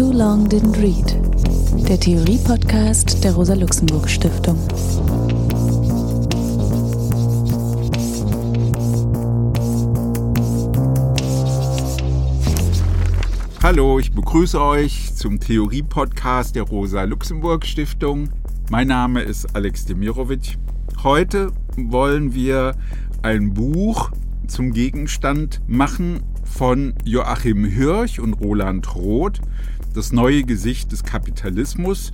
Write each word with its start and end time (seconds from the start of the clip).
Too 0.00 0.12
Long 0.14 0.48
Didn't 0.48 0.80
Read, 0.80 1.14
der 1.86 2.00
Theorie-Podcast 2.00 3.22
der 3.22 3.34
Rosa-Luxemburg-Stiftung. 3.34 4.56
Hallo, 13.62 13.98
ich 13.98 14.10
begrüße 14.10 14.58
euch 14.58 15.14
zum 15.14 15.38
Theorie-Podcast 15.38 16.56
der 16.56 16.62
Rosa-Luxemburg-Stiftung. 16.62 18.30
Mein 18.70 18.88
Name 18.88 19.20
ist 19.20 19.54
Alex 19.54 19.84
Demirovic. 19.84 20.56
Heute 21.02 21.52
wollen 21.76 22.32
wir 22.32 22.74
ein 23.20 23.52
Buch 23.52 24.10
zum 24.46 24.72
Gegenstand 24.72 25.60
machen 25.66 26.20
von 26.42 26.94
Joachim 27.04 27.64
Hirsch 27.64 28.18
und 28.18 28.34
Roland 28.34 28.94
Roth, 28.94 29.40
das 29.94 30.12
neue 30.12 30.44
Gesicht 30.44 30.92
des 30.92 31.02
Kapitalismus, 31.02 32.12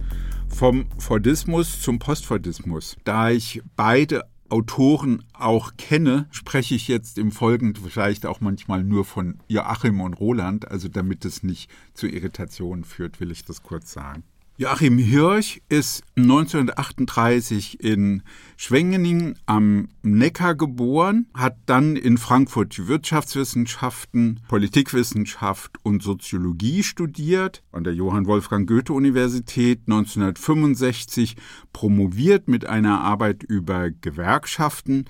vom 0.49 0.87
Fordismus 0.99 1.81
zum 1.81 1.99
Postfordismus. 1.99 2.97
Da 3.05 3.31
ich 3.31 3.63
beide 3.75 4.25
Autoren 4.49 5.25
auch 5.33 5.73
kenne, 5.77 6.29
spreche 6.31 6.75
ich 6.75 6.89
jetzt 6.89 7.19
im 7.19 7.33
Folgenden 7.33 7.85
vielleicht 7.85 8.27
auch 8.27 8.41
manchmal 8.41 8.85
nur 8.85 9.05
von 9.05 9.39
Joachim 9.49 10.01
und 10.01 10.15
Roland, 10.15 10.71
also 10.71 10.89
damit 10.89 11.25
es 11.25 11.43
nicht 11.43 11.71
zu 11.95 12.07
Irritationen 12.07 12.85
führt, 12.85 13.21
will 13.21 13.31
ich 13.31 13.45
das 13.45 13.63
kurz 13.63 13.93
sagen. 13.93 14.23
Joachim 14.59 14.97
Hirsch 14.97 15.61
ist 15.69 16.03
1938 16.17 17.79
in 17.85 18.23
Schwengeningen 18.57 19.39
am 19.45 19.91
Neckar 20.01 20.55
geboren, 20.55 21.27
hat 21.35 21.59
dann 21.67 21.95
in 21.95 22.17
Frankfurt 22.17 22.89
Wirtschaftswissenschaften, 22.89 24.41
Politikwissenschaft 24.49 25.73
und 25.83 26.03
Soziologie 26.03 26.83
studiert, 26.83 27.63
an 27.71 27.85
der 27.85 27.93
Johann 27.93 28.25
Wolfgang 28.25 28.67
Goethe 28.67 28.95
Universität 28.95 29.81
1965 29.89 31.37
promoviert 31.75 32.49
mit 32.49 32.65
einer 32.65 33.03
Arbeit 33.03 33.43
über 33.43 33.91
Gewerkschaften 33.91 35.05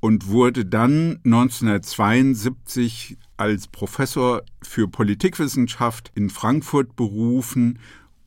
und 0.00 0.28
wurde 0.28 0.64
dann 0.64 1.20
1972 1.26 3.18
als 3.36 3.66
Professor 3.68 4.44
für 4.62 4.88
Politikwissenschaft 4.88 6.10
in 6.14 6.30
Frankfurt 6.30 6.96
berufen 6.96 7.78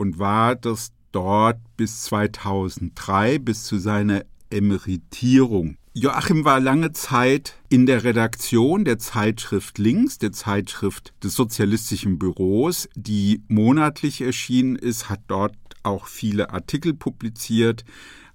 und 0.01 0.17
war 0.17 0.55
das 0.55 0.93
dort 1.11 1.59
bis 1.77 2.01
2003, 2.05 3.37
bis 3.37 3.65
zu 3.65 3.77
seiner 3.77 4.23
Emeritierung. 4.49 5.77
Joachim 5.93 6.43
war 6.43 6.59
lange 6.59 6.91
Zeit 6.91 7.53
in 7.69 7.85
der 7.85 8.03
Redaktion 8.03 8.83
der 8.83 8.97
Zeitschrift 8.97 9.77
Links, 9.77 10.17
der 10.17 10.31
Zeitschrift 10.31 11.13
des 11.23 11.35
Sozialistischen 11.35 12.17
Büros, 12.17 12.89
die 12.95 13.43
monatlich 13.47 14.21
erschienen 14.21 14.75
ist, 14.75 15.07
hat 15.07 15.19
dort 15.27 15.53
auch 15.83 16.07
viele 16.07 16.49
Artikel 16.49 16.95
publiziert, 16.95 17.85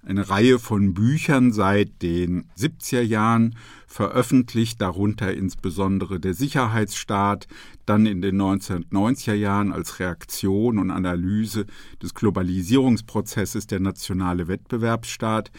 eine 0.07 0.29
Reihe 0.29 0.57
von 0.57 0.93
Büchern 0.93 1.51
seit 1.51 2.01
den 2.01 2.45
70er 2.57 3.01
Jahren 3.01 3.55
veröffentlicht, 3.87 4.81
darunter 4.81 5.33
insbesondere 5.33 6.19
der 6.19 6.33
Sicherheitsstaat, 6.33 7.47
dann 7.85 8.05
in 8.05 8.21
den 8.21 8.41
1990er 8.41 9.33
Jahren 9.33 9.73
als 9.73 9.99
Reaktion 9.99 10.79
und 10.79 10.91
Analyse 10.91 11.65
des 12.01 12.13
Globalisierungsprozesses 12.13 13.67
der 13.67 13.79
nationale 13.79 14.47
Wettbewerbsstaat. 14.47 15.51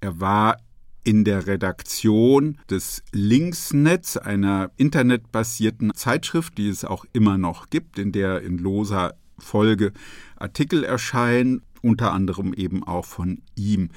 Er 0.00 0.20
war 0.20 0.56
in 1.04 1.24
der 1.24 1.46
Redaktion 1.46 2.58
des 2.68 3.02
Linksnetz, 3.12 4.16
einer 4.16 4.70
internetbasierten 4.76 5.94
Zeitschrift, 5.94 6.58
die 6.58 6.68
es 6.68 6.84
auch 6.84 7.04
immer 7.12 7.38
noch 7.38 7.68
gibt, 7.70 7.98
in 7.98 8.12
der 8.12 8.42
in 8.42 8.58
loser 8.58 9.14
Folge 9.38 9.92
Artikel 10.36 10.84
erscheinen 10.84 11.62
unter 11.82 12.12
anderem 12.12 12.52
eben 12.54 12.82
auch 12.82 13.04
von 13.04 13.42
ihm. 13.56 13.90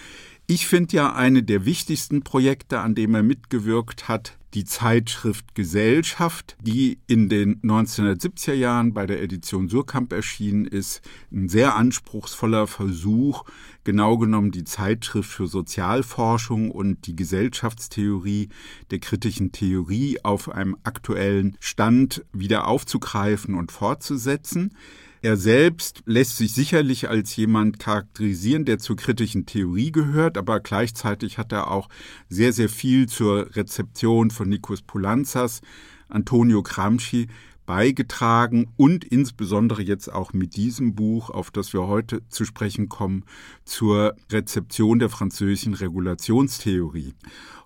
Ich 0.46 0.68
finde 0.68 0.96
ja 0.96 1.14
eine 1.14 1.44
der 1.44 1.66
wichtigsten 1.66 2.22
Projekte, 2.24 2.80
an 2.80 2.96
dem 2.96 3.16
er 3.16 3.24
mitgewirkt 3.24 4.08
hat, 4.10 4.38
die 4.54 4.66
Zeitschrift 4.66 5.56
Gesellschaft, 5.56 6.56
die 6.62 7.00
in 7.08 7.28
den 7.28 7.60
1970er 7.62 8.54
Jahren 8.54 8.94
bei 8.94 9.08
der 9.08 9.22
Edition 9.22 9.68
Surkamp 9.68 10.14
erschienen 10.14 10.66
ist. 10.66 11.02
Ein 11.32 11.50
sehr 11.50 11.76
anspruchsvoller 11.76 12.68
Versuch, 12.68 13.46
genau 13.84 14.18
genommen 14.18 14.52
die 14.52 14.64
Zeitschrift 14.64 15.30
für 15.30 15.48
Sozialforschung 15.48 16.70
und 16.70 17.08
die 17.08 17.16
Gesellschaftstheorie 17.16 18.50
der 18.92 19.00
kritischen 19.00 19.52
Theorie 19.52 20.20
auf 20.24 20.50
einem 20.50 20.78
aktuellen 20.84 21.58
Stand 21.60 22.24
wieder 22.32 22.68
aufzugreifen 22.68 23.56
und 23.56 23.72
fortzusetzen. 23.72 24.76
Er 25.24 25.38
selbst 25.38 26.04
lässt 26.06 26.36
sich 26.36 26.54
sicherlich 26.54 27.08
als 27.08 27.34
jemand 27.38 27.80
charakterisieren, 27.80 28.66
der 28.66 28.78
zur 28.78 28.98
kritischen 28.98 29.46
Theorie 29.46 29.90
gehört, 29.90 30.38
aber 30.38 30.60
gleichzeitig 30.60 31.38
hat 31.38 31.54
er 31.54 31.72
auch 31.72 31.88
sehr, 32.28 32.52
sehr 32.52 32.68
viel 32.68 33.08
zur 33.08 33.56
Rezeption 33.56 34.32
von 34.32 34.50
Nikos 34.50 34.82
Poulanzas, 34.82 35.62
Antonio 36.10 36.62
Gramsci 36.62 37.28
beigetragen 37.66 38.68
und 38.76 39.06
insbesondere 39.06 39.82
jetzt 39.82 40.12
auch 40.12 40.34
mit 40.34 40.58
diesem 40.58 40.94
Buch, 40.94 41.30
auf 41.30 41.52
das 41.52 41.72
wir 41.72 41.88
heute 41.88 42.28
zu 42.28 42.44
sprechen 42.44 42.90
kommen, 42.90 43.24
zur 43.64 44.18
Rezeption 44.30 45.00
der 45.00 45.10
französischen 45.10 45.74
Regulationstheorie. 45.74 47.14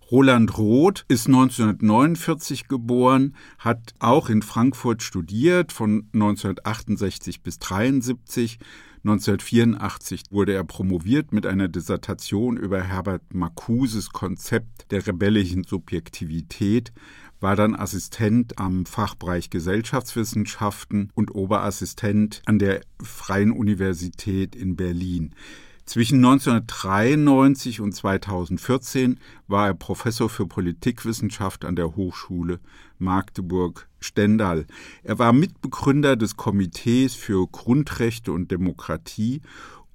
Roland 0.09 0.57
Roth 0.57 1.03
ist 1.09 1.28
1949 1.28 2.69
geboren, 2.69 3.35
hat 3.59 3.94
auch 4.00 4.29
in 4.29 4.41
Frankfurt 4.41 5.03
studiert 5.03 5.73
von 5.73 6.07
1968 6.13 7.41
bis 7.41 7.56
1973. 7.56 8.57
1984 9.03 10.23
wurde 10.29 10.53
er 10.53 10.63
promoviert 10.63 11.34
mit 11.34 11.45
einer 11.45 11.68
Dissertation 11.68 12.56
über 12.56 12.81
Herbert 12.84 13.22
Marcuses 13.34 14.12
Konzept 14.12 14.91
der 14.91 15.06
rebellischen 15.06 15.66
Subjektivität, 15.66 16.94
war 17.41 17.57
dann 17.57 17.75
Assistent 17.75 18.57
am 18.59 18.85
Fachbereich 18.85 19.50
Gesellschaftswissenschaften 19.50 21.12
und 21.16 21.35
Oberassistent 21.35 22.41
an 22.45 22.59
der 22.59 22.79
Freien 23.03 23.51
Universität 23.51 24.56
in 24.56 24.78
Berlin. 24.78 25.35
Zwischen 25.87 26.17
1993 26.17 27.79
und 27.79 27.93
2014 27.93 29.21
war 29.47 29.67
er 29.67 29.73
Professor 29.73 30.27
für 30.29 30.45
Politikwissenschaft 30.45 31.63
an 31.63 31.77
der 31.77 31.95
Hochschule 31.95 32.59
Magdeburg-Stendal. 32.99 34.65
Er 35.03 35.17
war 35.17 35.31
Mitbegründer 35.31 36.17
des 36.17 36.35
Komitees 36.35 37.15
für 37.15 37.47
Grundrechte 37.47 38.33
und 38.33 38.51
Demokratie 38.51 39.41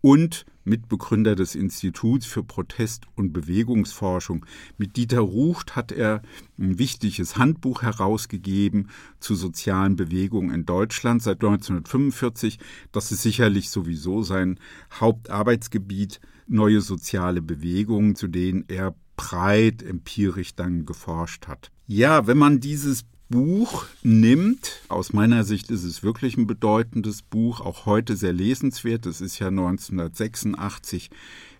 und 0.00 0.46
Mitbegründer 0.64 1.34
des 1.34 1.54
Instituts 1.54 2.26
für 2.26 2.42
Protest- 2.42 3.06
und 3.14 3.32
Bewegungsforschung. 3.32 4.46
Mit 4.78 4.96
Dieter 4.96 5.20
Rucht 5.20 5.76
hat 5.76 5.92
er 5.92 6.22
ein 6.58 6.78
wichtiges 6.78 7.36
Handbuch 7.36 7.82
herausgegeben 7.82 8.88
zu 9.20 9.34
sozialen 9.34 9.96
Bewegungen 9.96 10.54
in 10.54 10.66
Deutschland 10.66 11.22
seit 11.22 11.42
1945. 11.42 12.58
Das 12.92 13.12
ist 13.12 13.22
sicherlich 13.22 13.70
sowieso 13.70 14.22
sein 14.22 14.58
Hauptarbeitsgebiet, 15.00 16.20
neue 16.46 16.80
soziale 16.80 17.42
Bewegungen, 17.42 18.14
zu 18.14 18.28
denen 18.28 18.64
er 18.68 18.94
breit 19.16 19.82
empirisch 19.82 20.54
dann 20.54 20.86
geforscht 20.86 21.48
hat. 21.48 21.70
Ja, 21.86 22.26
wenn 22.26 22.38
man 22.38 22.60
dieses 22.60 23.04
Buch 23.32 23.86
nimmt. 24.02 24.82
Aus 24.88 25.12
meiner 25.12 25.42
Sicht 25.42 25.70
ist 25.70 25.84
es 25.84 26.04
wirklich 26.04 26.36
ein 26.36 26.46
bedeutendes 26.46 27.22
Buch, 27.22 27.60
auch 27.60 27.86
heute 27.86 28.14
sehr 28.14 28.34
lesenswert. 28.34 29.06
Es 29.06 29.20
ist 29.20 29.38
ja 29.38 29.48
1986 29.48 31.10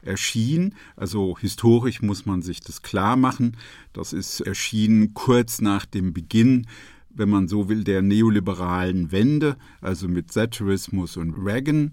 erschienen. 0.03 0.75
Also 0.97 1.37
historisch 1.39 2.03
muss 2.03 2.27
man 2.27 2.43
sich 2.43 2.61
das 2.61 2.83
klar 2.83 3.17
machen. 3.17 3.57
Das 3.95 4.13
ist 4.13 4.41
erschienen 4.43 5.15
kurz 5.15 5.61
nach 5.61 5.85
dem 5.87 6.13
Beginn 6.13 6.67
wenn 7.15 7.29
man 7.29 7.47
so 7.47 7.69
will, 7.69 7.85
der 7.85 8.01
neoliberalen 8.01 9.13
Wende, 9.13 9.57
also 9.83 10.09
mit 10.09 10.33
Thatcherismus 10.33 11.19
und 11.19 11.35
Reagan. 11.35 11.93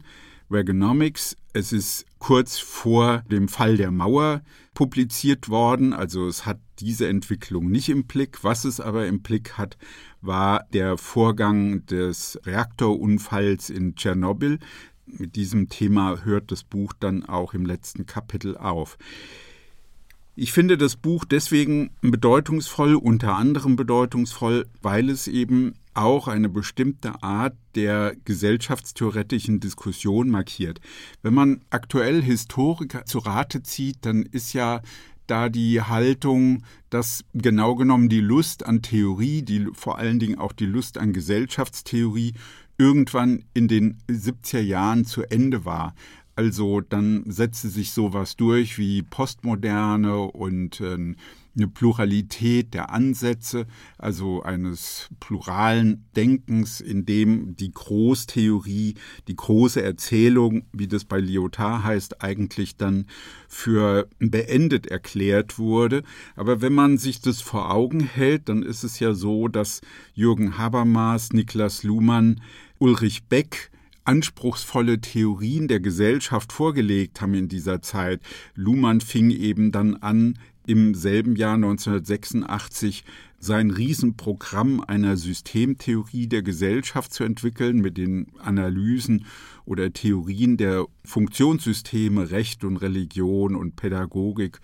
Reaganomics. 0.52 1.36
Es 1.54 1.72
ist 1.72 2.06
kurz 2.18 2.58
vor 2.58 3.24
dem 3.30 3.48
Fall 3.48 3.78
der 3.78 3.92
Mauer 3.92 4.42
publiziert 4.74 5.50
worden, 5.50 5.94
also 5.94 6.28
es 6.28 6.46
hat 6.46 6.60
diese 6.82 7.08
Entwicklung 7.08 7.70
nicht 7.70 7.90
im 7.90 8.06
Blick. 8.06 8.44
Was 8.44 8.66
es 8.66 8.80
aber 8.80 9.08
im 9.08 9.22
Blick 9.22 9.58
hat, 9.58 9.78
war 10.22 10.66
der 10.74 10.98
Vorgang 10.98 11.86
des 11.86 12.40
Reaktorunfalls 12.46 13.70
in 13.70 13.96
Tschernobyl. 13.96 14.60
Mit 15.06 15.36
diesem 15.36 15.70
Thema 15.70 16.24
hört 16.24 16.52
das 16.52 16.64
Buch 16.64 16.94
dann 17.00 17.26
auch 17.26 17.54
im 17.54 17.66
letzten 17.66 18.06
Kapitel 18.06 18.58
auf. 18.58 18.98
Ich 20.42 20.54
finde 20.54 20.78
das 20.78 20.96
Buch 20.96 21.26
deswegen 21.26 21.90
bedeutungsvoll, 22.02 22.96
unter 22.96 23.36
anderem 23.36 23.76
bedeutungsvoll, 23.76 24.68
weil 24.82 25.10
es 25.10 25.28
eben 25.28 25.74
auch 25.94 26.30
eine 26.30 26.48
bestimmte 26.48 27.22
Art 27.22 27.58
der 27.76 28.16
gesellschaftstheoretischen 28.24 29.60
Diskussion 29.60 30.30
markiert. 30.30 30.80
Wenn 31.22 31.34
man 31.34 31.62
aktuell 31.72 32.22
Historiker 32.22 33.04
zu 33.06 33.20
Rate 33.20 33.64
zieht, 33.64 33.98
dann 34.06 34.24
ist 34.24 34.54
ja 34.54 34.82
da 35.30 35.50
die 35.50 35.82
Haltung, 35.82 36.64
dass 36.90 37.24
genau 37.34 37.76
genommen 37.76 38.10
die 38.10 38.22
Lust 38.22 38.66
an 38.66 38.82
Theorie, 38.82 39.42
die 39.42 39.68
vor 39.74 39.98
allen 39.98 40.20
Dingen 40.20 40.40
auch 40.40 40.54
die 40.54 40.66
Lust 40.66 40.98
an 40.98 41.14
Gesellschaftstheorie 41.14 42.34
irgendwann 42.78 43.44
in 43.54 43.68
den 43.68 43.98
70er 44.10 44.62
Jahren 44.62 45.06
zu 45.06 45.24
Ende 45.24 45.66
war. 45.66 45.94
Also 46.36 46.80
dann 46.80 47.26
setzte 47.28 47.68
sich 47.68 47.92
sowas 47.92 48.38
durch 48.38 48.78
wie 48.78 49.02
Postmoderne 49.02 50.20
und 50.20 50.80
äh, 50.80 51.16
eine 51.60 51.68
Pluralität 51.68 52.74
der 52.74 52.92
Ansätze, 52.92 53.68
also 53.98 54.42
eines 54.42 55.10
pluralen 55.20 56.06
Denkens, 56.16 56.82
in 56.82 57.06
dem 57.06 57.56
die 57.56 57.72
Großtheorie, 57.72 58.96
die 59.28 59.36
große 59.36 59.82
Erzählung, 59.82 60.64
wie 60.72 60.88
das 60.88 61.06
bei 61.06 61.20
Lyotard 61.20 61.84
heißt, 61.84 62.24
eigentlich 62.24 62.78
dann 62.78 63.06
für 63.48 64.10
beendet 64.20 64.88
erklärt 64.88 65.60
wurde. 65.60 66.04
Aber 66.36 66.62
wenn 66.62 66.74
man 66.74 66.98
sich 66.98 67.22
das 67.22 67.42
vor 67.42 67.72
Augen 67.72 68.00
hält, 68.00 68.50
dann 68.50 68.64
ist 68.64 68.84
es 68.84 69.00
ja 69.00 69.14
so, 69.14 69.48
dass 69.48 69.82
Jürgen 70.14 70.58
Habermas, 70.58 71.34
Niklas 71.34 71.84
Luhmann, 71.84 72.42
Ulrich 72.80 73.24
Beck, 73.26 73.72
anspruchsvolle 74.10 75.02
Theorien 75.02 75.68
der 75.68 75.80
Gesellschaft 75.80 76.52
vorgelegt 76.52 77.22
haben 77.22 77.36
in 77.36 77.48
dieser 77.48 77.84
Zeit. 77.84 78.22
Luhmann 78.56 79.02
fing 79.02 79.30
eben 79.30 79.72
dann 79.72 79.98
an, 79.98 80.40
im 80.70 80.94
selben 80.94 81.36
Jahr 81.36 81.56
1986 81.56 83.04
sein 83.40 83.72
Riesenprogramm 83.72 84.84
einer 84.86 85.18
Systemtheorie 85.18 86.28
der 86.28 86.42
Gesellschaft 86.42 87.14
zu 87.14 87.24
entwickeln 87.24 87.78
mit 87.80 87.98
den 87.98 88.28
Analysen 88.40 89.26
oder 89.70 89.94
Theorien 89.94 90.58
der 90.58 90.88
Funktionssysteme 91.06 92.32
Recht 92.32 92.64
und 92.64 92.78
Religion 92.78 93.56
und 93.56 93.76
Pädagogik, 93.76 94.60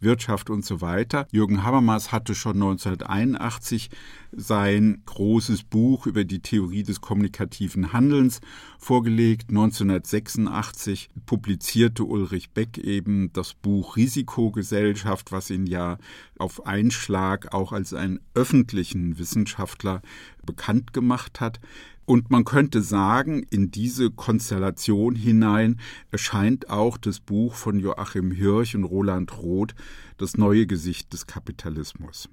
Wirtschaft 0.00 0.50
und 0.50 0.64
so 0.64 0.82
weiter. 0.82 1.26
Jürgen 1.32 1.64
Habermas 1.64 2.12
hatte 2.12 2.34
schon 2.34 2.56
1981 2.56 3.88
sein 4.32 5.02
großes 5.06 5.64
Buch 5.64 6.06
über 6.06 6.24
die 6.24 6.40
Theorie 6.40 6.82
des 6.82 7.00
kommunikativen 7.00 7.92
Handelns 7.94 8.40
vorgelegt. 8.78 9.48
1986 9.48 11.08
publizierte 11.24 12.04
Ulrich 12.04 12.50
Beck 12.50 12.76
eben 12.78 13.32
das 13.32 13.54
Buch 13.54 13.96
Risikogesellschaft, 13.96 15.32
was 15.32 15.50
ihn 15.50 15.66
ja 15.66 15.96
auf 16.38 16.66
einen 16.66 16.90
Schlag 16.90 17.54
auch 17.54 17.72
als 17.72 17.94
öffentlichen 18.34 19.18
Wissenschaftler 19.18 20.02
bekannt 20.44 20.92
gemacht 20.92 21.40
hat. 21.40 21.60
Und 22.06 22.30
man 22.30 22.44
könnte 22.44 22.82
sagen, 22.82 23.44
in 23.50 23.70
diese 23.70 24.10
Konstellation 24.10 25.14
hinein 25.14 25.78
erscheint 26.10 26.68
auch 26.68 26.98
das 26.98 27.20
Buch 27.20 27.54
von 27.54 27.78
Joachim 27.78 28.32
Hirsch 28.32 28.74
und 28.74 28.84
Roland 28.84 29.36
Roth, 29.38 29.74
Das 30.16 30.36
neue 30.36 30.66
Gesicht 30.66 31.12
des 31.12 31.26
Kapitalismus. 31.26 32.28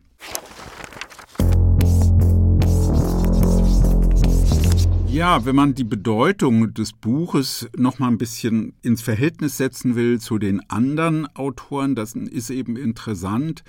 Ja, 5.18 5.46
wenn 5.46 5.56
man 5.56 5.74
die 5.74 5.84
Bedeutung 5.84 6.76
des 6.76 6.94
Buches 6.94 7.68
noch 7.76 7.98
mal 7.98 8.08
ein 8.08 8.20
bisschen 8.20 8.74
ins 8.84 9.02
Verhältnis 9.02 9.58
setzen 9.58 9.96
will 9.96 10.20
zu 10.20 10.38
den 10.38 10.70
anderen 10.70 11.26
Autoren, 11.36 11.96
das 11.96 12.14
ist 12.14 12.52
eben 12.52 12.78
interessant, 12.78 13.64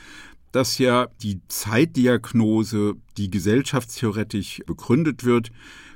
dass 0.52 0.78
ja 0.78 1.08
die 1.22 1.40
Zeitdiagnose, 1.48 2.94
die 3.16 3.30
gesellschaftstheoretisch 3.30 4.62
begründet 4.66 5.24
wird, 5.24 5.50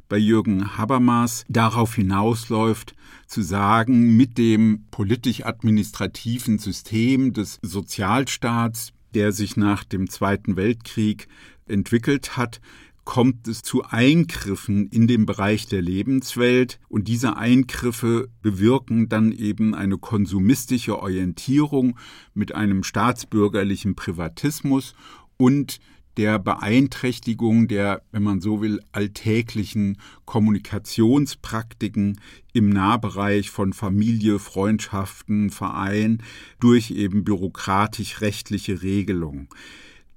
bei 0.08 0.18
Jürgen 0.18 0.76
Habermas 0.76 1.44
darauf 1.48 1.94
hinausläuft, 1.94 2.94
zu 3.26 3.40
sagen, 3.40 4.16
mit 4.16 4.36
dem 4.36 4.84
politisch-administrativen 4.90 6.58
System 6.58 7.32
des 7.32 7.58
Sozialstaats, 7.62 8.92
der 9.14 9.32
sich 9.32 9.56
nach 9.56 9.84
dem 9.84 10.10
Zweiten 10.10 10.56
Weltkrieg 10.56 11.28
entwickelt 11.66 12.36
hat, 12.36 12.60
kommt 13.04 13.48
es 13.48 13.62
zu 13.62 13.82
Eingriffen 13.84 14.88
in 14.88 15.06
den 15.06 15.26
Bereich 15.26 15.66
der 15.66 15.82
Lebenswelt 15.82 16.78
und 16.88 17.08
diese 17.08 17.36
Eingriffe 17.36 18.28
bewirken 18.42 19.08
dann 19.08 19.32
eben 19.32 19.74
eine 19.74 19.98
konsumistische 19.98 20.98
Orientierung 20.98 21.98
mit 22.34 22.54
einem 22.54 22.84
staatsbürgerlichen 22.84 23.96
Privatismus 23.96 24.94
und 25.36 25.80
der 26.16 26.38
Beeinträchtigung 26.38 27.68
der, 27.68 28.02
wenn 28.12 28.22
man 28.22 28.40
so 28.40 28.60
will, 28.60 28.80
alltäglichen 28.92 29.98
Kommunikationspraktiken 30.26 32.20
im 32.52 32.68
Nahbereich 32.68 33.50
von 33.50 33.72
Familie, 33.72 34.38
Freundschaften, 34.38 35.50
Verein 35.50 36.22
durch 36.60 36.90
eben 36.90 37.24
bürokratisch-rechtliche 37.24 38.82
Regelungen. 38.82 39.48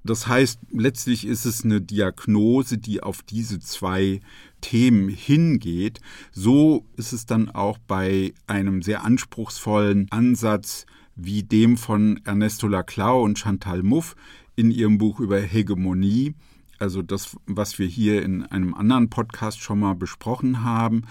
Das 0.05 0.27
heißt, 0.27 0.59
letztlich 0.71 1.25
ist 1.25 1.45
es 1.45 1.65
eine 1.65 1.81
Diagnose, 1.81 2.77
die 2.77 3.01
auf 3.01 3.23
diese 3.23 3.59
zwei 3.59 4.21
Themen 4.61 5.09
hingeht. 5.09 5.99
So 6.31 6.85
ist 6.95 7.11
es 7.11 7.25
dann 7.25 7.49
auch 7.49 7.79
bei 7.79 8.33
einem 8.45 8.83
sehr 8.83 9.03
anspruchsvollen 9.03 10.07
Ansatz 10.11 10.85
wie 11.15 11.43
dem 11.43 11.77
von 11.77 12.19
Ernesto 12.23 12.67
Laclau 12.67 13.23
und 13.23 13.39
Chantal 13.39 13.81
Mouffe 13.81 14.15
in 14.55 14.69
ihrem 14.69 14.97
Buch 14.97 15.19
über 15.19 15.39
Hegemonie, 15.39 16.35
also 16.77 17.01
das, 17.01 17.35
was 17.45 17.79
wir 17.79 17.87
hier 17.87 18.21
in 18.21 18.43
einem 18.43 18.73
anderen 18.73 19.09
Podcast 19.09 19.59
schon 19.61 19.79
mal 19.79 19.95
besprochen 19.95 20.63
haben. 20.63 21.03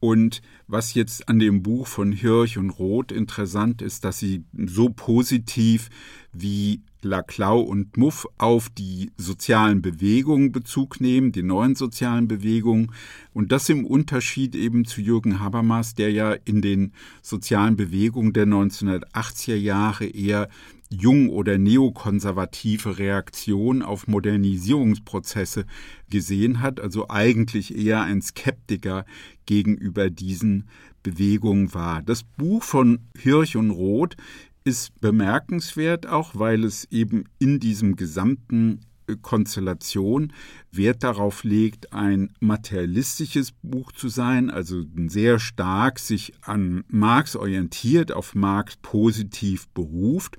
Und 0.00 0.42
was 0.66 0.92
jetzt 0.92 1.30
an 1.30 1.38
dem 1.38 1.62
Buch 1.62 1.86
von 1.86 2.12
Hirsch 2.12 2.58
und 2.58 2.68
Roth 2.68 3.10
interessant 3.10 3.80
ist, 3.80 4.04
dass 4.04 4.18
sie 4.18 4.44
so 4.52 4.90
positiv 4.90 5.88
wie 6.30 6.82
Laclau 7.04 7.60
und 7.60 7.96
Muff 7.96 8.26
auf 8.38 8.68
die 8.68 9.12
sozialen 9.16 9.82
Bewegungen 9.82 10.52
Bezug 10.52 11.00
nehmen, 11.00 11.32
die 11.32 11.42
neuen 11.42 11.74
sozialen 11.74 12.26
Bewegungen. 12.28 12.92
Und 13.32 13.52
das 13.52 13.68
im 13.68 13.84
Unterschied 13.84 14.54
eben 14.54 14.84
zu 14.84 15.00
Jürgen 15.00 15.40
Habermas, 15.40 15.94
der 15.94 16.10
ja 16.10 16.32
in 16.32 16.62
den 16.62 16.92
sozialen 17.22 17.76
Bewegungen 17.76 18.32
der 18.32 18.46
1980er 18.46 19.54
Jahre 19.54 20.06
eher 20.06 20.48
jung- 20.90 21.30
oder 21.30 21.58
neokonservative 21.58 22.98
Reaktion 22.98 23.82
auf 23.82 24.06
Modernisierungsprozesse 24.06 25.66
gesehen 26.10 26.60
hat, 26.60 26.80
also 26.80 27.08
eigentlich 27.08 27.76
eher 27.76 28.02
ein 28.02 28.22
Skeptiker 28.22 29.04
gegenüber 29.46 30.10
diesen 30.10 30.68
Bewegungen 31.02 31.74
war. 31.74 32.02
Das 32.02 32.22
Buch 32.22 32.62
von 32.62 33.00
Hirsch 33.16 33.56
und 33.56 33.70
Roth 33.70 34.16
ist 34.64 34.98
bemerkenswert 35.00 36.06
auch, 36.06 36.34
weil 36.34 36.64
es 36.64 36.86
eben 36.90 37.24
in 37.38 37.60
diesem 37.60 37.96
gesamten 37.96 38.80
äh, 39.06 39.16
Konstellation 39.20 40.32
Wert 40.72 41.04
darauf 41.04 41.44
legt, 41.44 41.92
ein 41.92 42.32
materialistisches 42.40 43.52
Buch 43.62 43.92
zu 43.92 44.08
sein, 44.08 44.50
also 44.50 44.82
sehr 45.06 45.38
stark 45.38 45.98
sich 45.98 46.32
an 46.40 46.84
Marx 46.88 47.36
orientiert, 47.36 48.12
auf 48.12 48.34
Marx 48.34 48.76
positiv 48.76 49.68
beruft 49.68 50.38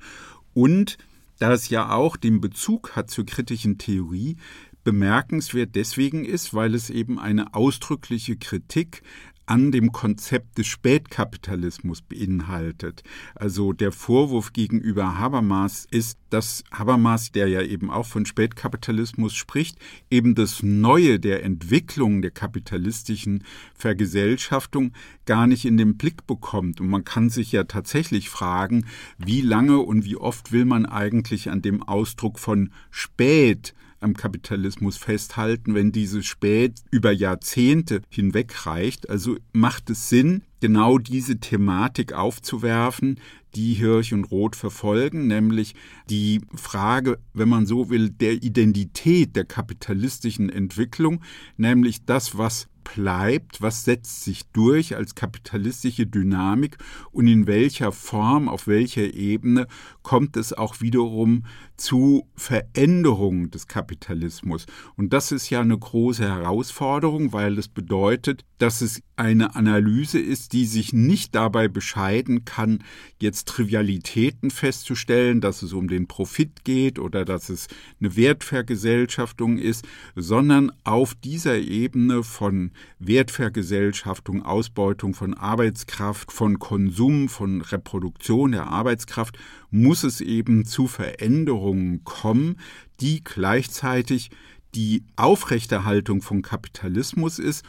und 0.53 0.97
da 1.37 1.51
es 1.51 1.69
ja 1.69 1.91
auch 1.91 2.17
den 2.17 2.41
Bezug 2.41 2.95
hat 2.95 3.09
zur 3.09 3.25
kritischen 3.25 3.77
Theorie, 3.77 4.37
bemerkenswert 4.85 5.75
deswegen 5.75 6.23
ist, 6.23 6.53
weil 6.53 6.75
es 6.75 6.89
eben 6.89 7.19
eine 7.19 7.53
ausdrückliche 7.53 8.37
Kritik 8.37 9.01
an 9.45 9.71
dem 9.71 9.91
Konzept 9.91 10.57
des 10.57 10.67
Spätkapitalismus 10.67 12.01
beinhaltet. 12.01 13.03
Also 13.35 13.73
der 13.73 13.91
Vorwurf 13.91 14.53
gegenüber 14.53 15.17
Habermas 15.17 15.87
ist, 15.89 16.17
dass 16.29 16.63
Habermas, 16.71 17.31
der 17.31 17.47
ja 17.47 17.61
eben 17.61 17.91
auch 17.91 18.05
von 18.05 18.25
Spätkapitalismus 18.25 19.33
spricht, 19.33 19.77
eben 20.09 20.35
das 20.35 20.63
Neue 20.63 21.19
der 21.19 21.43
Entwicklung 21.43 22.21
der 22.21 22.31
kapitalistischen 22.31 23.43
Vergesellschaftung 23.73 24.93
gar 25.25 25.47
nicht 25.47 25.65
in 25.65 25.77
den 25.77 25.97
Blick 25.97 26.25
bekommt. 26.27 26.81
Und 26.81 26.89
man 26.89 27.05
kann 27.05 27.29
sich 27.29 27.51
ja 27.51 27.63
tatsächlich 27.65 28.29
fragen, 28.29 28.85
wie 29.17 29.41
lange 29.41 29.79
und 29.79 30.05
wie 30.05 30.17
oft 30.17 30.51
will 30.51 30.65
man 30.65 30.85
eigentlich 30.85 31.49
an 31.49 31.61
dem 31.61 31.83
Ausdruck 31.83 32.39
von 32.39 32.71
spät 32.89 33.73
am 34.05 34.15
Kapitalismus 34.15 34.95
festhalten, 34.95 35.75
wenn 35.75 35.91
dieses 35.91 36.25
spät 36.25 36.81
über 36.91 37.11
Jahrzehnte 37.11 38.01
hinweg 38.09 38.65
reicht. 38.65 39.09
Also 39.09 39.35
macht 39.51 39.89
es 39.89 40.07
Sinn, 40.07 40.43
genau 40.61 40.97
diese 40.97 41.39
Thematik 41.39 42.13
aufzuwerfen, 42.13 43.19
die 43.55 43.73
Hirsch 43.73 44.13
und 44.13 44.25
Roth 44.25 44.55
verfolgen, 44.55 45.27
nämlich 45.27 45.75
die 46.09 46.41
Frage, 46.53 47.19
wenn 47.33 47.49
man 47.49 47.65
so 47.65 47.89
will, 47.89 48.09
der 48.09 48.33
Identität 48.33 49.35
der 49.35 49.45
kapitalistischen 49.45 50.49
Entwicklung, 50.49 51.21
nämlich 51.57 52.05
das, 52.05 52.37
was 52.37 52.67
bleibt, 52.85 53.61
was 53.61 53.83
setzt 53.83 54.23
sich 54.23 54.45
durch 54.53 54.95
als 54.95 55.15
kapitalistische 55.15 56.07
Dynamik 56.07 56.77
und 57.11 57.27
in 57.27 57.47
welcher 57.47 57.91
Form, 57.91 58.47
auf 58.47 58.67
welcher 58.67 59.13
Ebene 59.13 59.67
kommt 60.03 60.37
es 60.37 60.53
auch 60.53 60.79
wiederum 60.79 61.43
zu 61.75 62.29
Veränderungen 62.35 63.51
des 63.51 63.67
Kapitalismus. 63.67 64.65
Und 64.95 65.11
das 65.11 65.33
ist 65.33 65.49
ja 65.49 65.59
eine 65.59 65.77
große 65.77 66.23
Herausforderung, 66.23 67.33
weil 67.33 67.57
es 67.57 67.67
bedeutet, 67.67 68.45
dass 68.59 68.81
es 68.81 69.01
eine 69.17 69.55
Analyse 69.55 70.19
ist, 70.19 70.53
die 70.53 70.65
sich 70.65 70.93
nicht 70.93 71.35
dabei 71.35 71.67
bescheiden 71.67 72.45
kann, 72.45 72.83
jetzt 73.19 73.47
Trivialitäten 73.47 74.51
festzustellen, 74.51 75.41
dass 75.41 75.61
es 75.61 75.73
um 75.73 75.87
den 75.87 76.07
Profit 76.07 76.63
geht 76.63 76.99
oder 76.99 77.25
dass 77.25 77.49
es 77.49 77.67
eine 77.99 78.15
Wertvergesellschaftung 78.15 79.57
ist, 79.57 79.85
sondern 80.15 80.71
auf 80.83 81.15
dieser 81.15 81.57
Ebene 81.57 82.23
von 82.23 82.71
Wertvergesellschaftung, 82.99 84.43
Ausbeutung 84.43 85.13
von 85.13 85.33
Arbeitskraft, 85.33 86.31
von 86.31 86.59
Konsum, 86.59 87.29
von 87.29 87.61
Reproduktion 87.61 88.51
der 88.51 88.67
Arbeitskraft 88.67 89.37
muss 89.71 90.03
es 90.03 90.21
eben 90.21 90.65
zu 90.65 90.87
Veränderungen 90.87 92.03
kommen, 92.03 92.59
die 92.99 93.23
gleichzeitig 93.23 94.29
die 94.75 95.03
Aufrechterhaltung 95.15 96.21
von 96.21 96.41
Kapitalismus 96.41 97.39
ist 97.39 97.63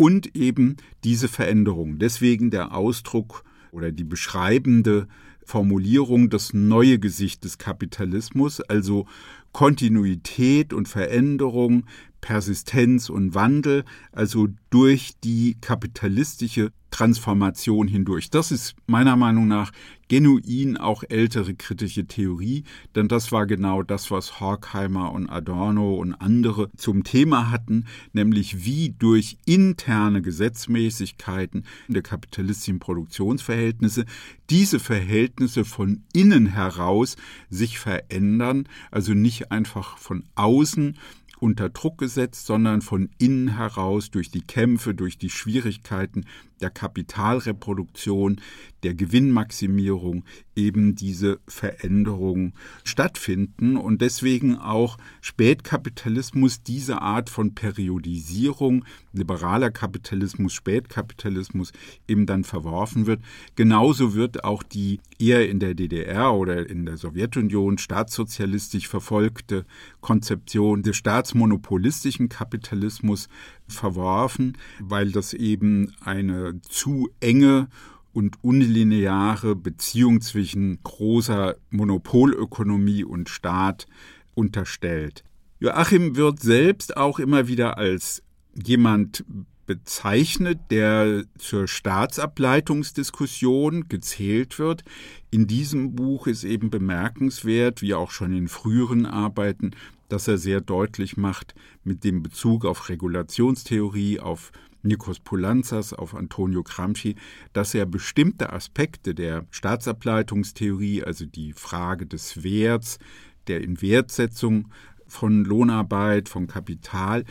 und 0.00 0.34
eben 0.34 0.78
diese 1.04 1.28
Veränderung. 1.28 1.98
Deswegen 1.98 2.50
der 2.50 2.74
Ausdruck 2.74 3.44
oder 3.70 3.92
die 3.92 4.04
beschreibende 4.04 5.06
Formulierung 5.44 6.30
das 6.30 6.54
neue 6.54 6.98
Gesicht 6.98 7.44
des 7.44 7.58
Kapitalismus, 7.58 8.62
also 8.62 9.04
Kontinuität 9.52 10.72
und 10.72 10.88
Veränderung, 10.88 11.84
Persistenz 12.20 13.08
und 13.08 13.34
Wandel, 13.34 13.84
also 14.12 14.48
durch 14.70 15.12
die 15.22 15.56
kapitalistische 15.60 16.72
Transformation 16.90 17.88
hindurch. 17.88 18.30
Das 18.30 18.50
ist 18.50 18.74
meiner 18.86 19.16
Meinung 19.16 19.46
nach 19.48 19.72
genuin 20.08 20.76
auch 20.76 21.04
ältere 21.08 21.54
kritische 21.54 22.04
Theorie, 22.04 22.64
denn 22.96 23.06
das 23.06 23.30
war 23.30 23.46
genau 23.46 23.84
das, 23.84 24.10
was 24.10 24.40
Horkheimer 24.40 25.12
und 25.12 25.30
Adorno 25.30 25.94
und 25.94 26.14
andere 26.14 26.68
zum 26.76 27.04
Thema 27.04 27.50
hatten, 27.50 27.86
nämlich 28.12 28.64
wie 28.64 28.90
durch 28.98 29.38
interne 29.46 30.20
Gesetzmäßigkeiten 30.20 31.64
der 31.86 32.02
kapitalistischen 32.02 32.80
Produktionsverhältnisse 32.80 34.04
diese 34.50 34.80
Verhältnisse 34.80 35.64
von 35.64 36.02
innen 36.12 36.46
heraus 36.46 37.16
sich 37.48 37.78
verändern, 37.78 38.68
also 38.90 39.14
nicht 39.14 39.52
einfach 39.52 39.96
von 39.96 40.24
außen 40.34 40.98
unter 41.40 41.68
Druck 41.70 41.98
gesetzt, 41.98 42.46
sondern 42.46 42.82
von 42.82 43.10
innen 43.18 43.56
heraus 43.56 44.10
durch 44.10 44.30
die 44.30 44.42
Kämpfe, 44.42 44.94
durch 44.94 45.18
die 45.18 45.30
Schwierigkeiten 45.30 46.26
der 46.60 46.70
Kapitalreproduktion, 46.70 48.40
der 48.82 48.94
Gewinnmaximierung 48.94 50.24
eben 50.56 50.94
diese 50.94 51.40
Veränderungen 51.46 52.54
stattfinden 52.84 53.76
und 53.76 54.00
deswegen 54.00 54.56
auch 54.56 54.96
Spätkapitalismus 55.20 56.62
diese 56.62 57.00
Art 57.00 57.30
von 57.30 57.54
Periodisierung, 57.54 58.84
liberaler 59.12 59.70
Kapitalismus, 59.70 60.52
Spätkapitalismus 60.52 61.72
eben 62.06 62.26
dann 62.26 62.44
verworfen 62.44 63.06
wird. 63.06 63.22
Genauso 63.56 64.14
wird 64.14 64.44
auch 64.44 64.62
die 64.62 65.00
eher 65.18 65.48
in 65.48 65.60
der 65.60 65.74
DDR 65.74 66.34
oder 66.34 66.68
in 66.68 66.86
der 66.86 66.96
Sowjetunion 66.96 67.78
staatssozialistisch 67.78 68.88
verfolgte 68.88 69.64
Konzeption 70.00 70.82
des 70.82 70.96
staatsmonopolistischen 70.96 72.28
Kapitalismus 72.28 73.28
verworfen, 73.70 74.58
weil 74.80 75.12
das 75.12 75.32
eben 75.32 75.94
eine 76.00 76.60
zu 76.62 77.08
enge 77.20 77.68
und 78.12 78.42
unlineare 78.42 79.54
Beziehung 79.56 80.20
zwischen 80.20 80.82
großer 80.82 81.56
Monopolökonomie 81.70 83.04
und 83.04 83.28
Staat 83.28 83.86
unterstellt. 84.34 85.24
Joachim 85.60 86.16
wird 86.16 86.40
selbst 86.40 86.96
auch 86.96 87.18
immer 87.18 87.46
wieder 87.46 87.78
als 87.78 88.22
jemand 88.54 89.24
bezeichnet, 89.70 90.58
der 90.72 91.22
zur 91.38 91.68
Staatsableitungsdiskussion 91.68 93.88
gezählt 93.88 94.58
wird. 94.58 94.82
In 95.30 95.46
diesem 95.46 95.94
Buch 95.94 96.26
ist 96.26 96.42
eben 96.42 96.70
bemerkenswert, 96.70 97.80
wie 97.80 97.94
auch 97.94 98.10
schon 98.10 98.34
in 98.34 98.48
früheren 98.48 99.06
Arbeiten, 99.06 99.70
dass 100.08 100.26
er 100.26 100.38
sehr 100.38 100.60
deutlich 100.60 101.16
macht 101.16 101.54
mit 101.84 102.02
dem 102.02 102.20
Bezug 102.20 102.64
auf 102.64 102.88
Regulationstheorie, 102.88 104.18
auf 104.18 104.50
Nikos 104.82 105.20
Poulanzas, 105.20 105.92
auf 105.92 106.16
Antonio 106.16 106.64
Gramsci, 106.64 107.14
dass 107.52 107.72
er 107.72 107.86
bestimmte 107.86 108.52
Aspekte 108.52 109.14
der 109.14 109.46
Staatsableitungstheorie, 109.52 111.04
also 111.04 111.26
die 111.26 111.52
Frage 111.52 112.06
des 112.06 112.42
Werts, 112.42 112.98
der 113.46 113.60
Inwertsetzung 113.60 114.72
von 115.06 115.44
Lohnarbeit, 115.44 116.28
von 116.28 116.46
Kapital, 116.46 117.24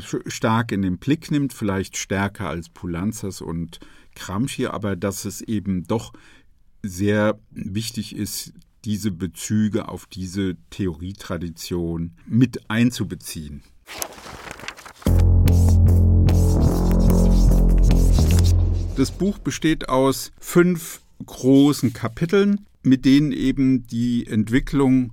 stark 0.00 0.72
in 0.72 0.82
den 0.82 0.98
Blick 0.98 1.30
nimmt, 1.30 1.52
vielleicht 1.52 1.96
stärker 1.96 2.48
als 2.48 2.68
Poulanzas 2.68 3.40
und 3.40 3.80
Gramsci, 4.14 4.66
aber 4.66 4.96
dass 4.96 5.24
es 5.24 5.40
eben 5.40 5.84
doch 5.84 6.12
sehr 6.82 7.38
wichtig 7.50 8.16
ist, 8.16 8.52
diese 8.84 9.12
Bezüge 9.12 9.88
auf 9.88 10.06
diese 10.06 10.56
Theorietradition 10.70 12.12
mit 12.26 12.68
einzubeziehen. 12.68 13.62
Das 18.96 19.10
Buch 19.10 19.38
besteht 19.38 19.88
aus 19.88 20.32
fünf 20.38 21.00
großen 21.24 21.92
Kapiteln, 21.92 22.66
mit 22.82 23.04
denen 23.04 23.32
eben 23.32 23.86
die 23.86 24.26
Entwicklung 24.26 25.12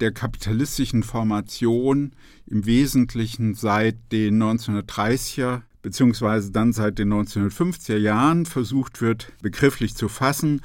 der 0.00 0.12
kapitalistischen 0.12 1.02
Formation 1.02 2.12
im 2.46 2.66
Wesentlichen 2.66 3.54
seit 3.54 3.96
den 4.12 4.42
1930er 4.42 5.62
beziehungsweise 5.86 6.50
dann 6.50 6.72
seit 6.72 6.98
den 6.98 7.12
1950er 7.12 7.96
Jahren 7.96 8.44
versucht 8.44 9.00
wird, 9.00 9.30
begrifflich 9.40 9.94
zu 9.94 10.08
fassen. 10.08 10.60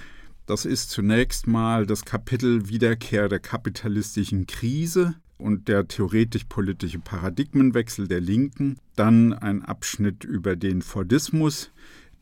Das 0.48 0.66
ist 0.66 0.90
zunächst 0.90 1.46
mal 1.46 1.86
das 1.86 2.06
Kapitel 2.06 2.70
Wiederkehr 2.70 3.30
der 3.30 3.38
kapitalistischen 3.38 4.48
Krise 4.48 5.14
und 5.38 5.68
der 5.68 5.88
theoretisch-politische 5.88 6.98
Paradigmenwechsel 6.98 8.08
der 8.08 8.20
Linken. 8.20 8.80
Dann 8.96 9.34
ein 9.34 9.62
Abschnitt 9.62 10.24
über 10.24 10.56
den 10.56 10.82
Fordismus, 10.82 11.70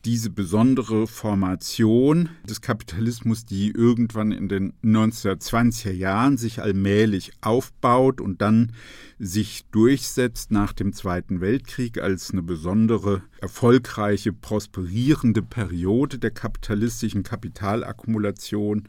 diese 0.06 0.30
besondere 0.30 1.08
Formation 1.08 2.30
des 2.48 2.62
Kapitalismus, 2.62 3.46
die 3.46 3.72
irgendwann 3.72 4.32
in 4.32 4.48
den 4.48 4.74
1920er 4.84 5.92
Jahren 5.92 6.38
sich 6.38 6.62
allmählich 6.62 7.34
aufbaut 7.42 8.22
und 8.22 8.42
dann 8.42 8.72
sich 9.18 9.66
durchsetzt 9.72 10.52
nach 10.52 10.72
dem 10.72 10.94
Zweiten 10.94 11.42
Weltkrieg 11.42 11.98
als 11.98 12.32
eine 12.32 12.42
besondere, 12.42 13.24
erfolgreiche, 13.42 14.32
prosperierende 14.32 15.42
Periode 15.42 16.18
der 16.18 16.32
kapitalistischen 16.32 17.24
Kapitalakkumulation. 17.24 18.88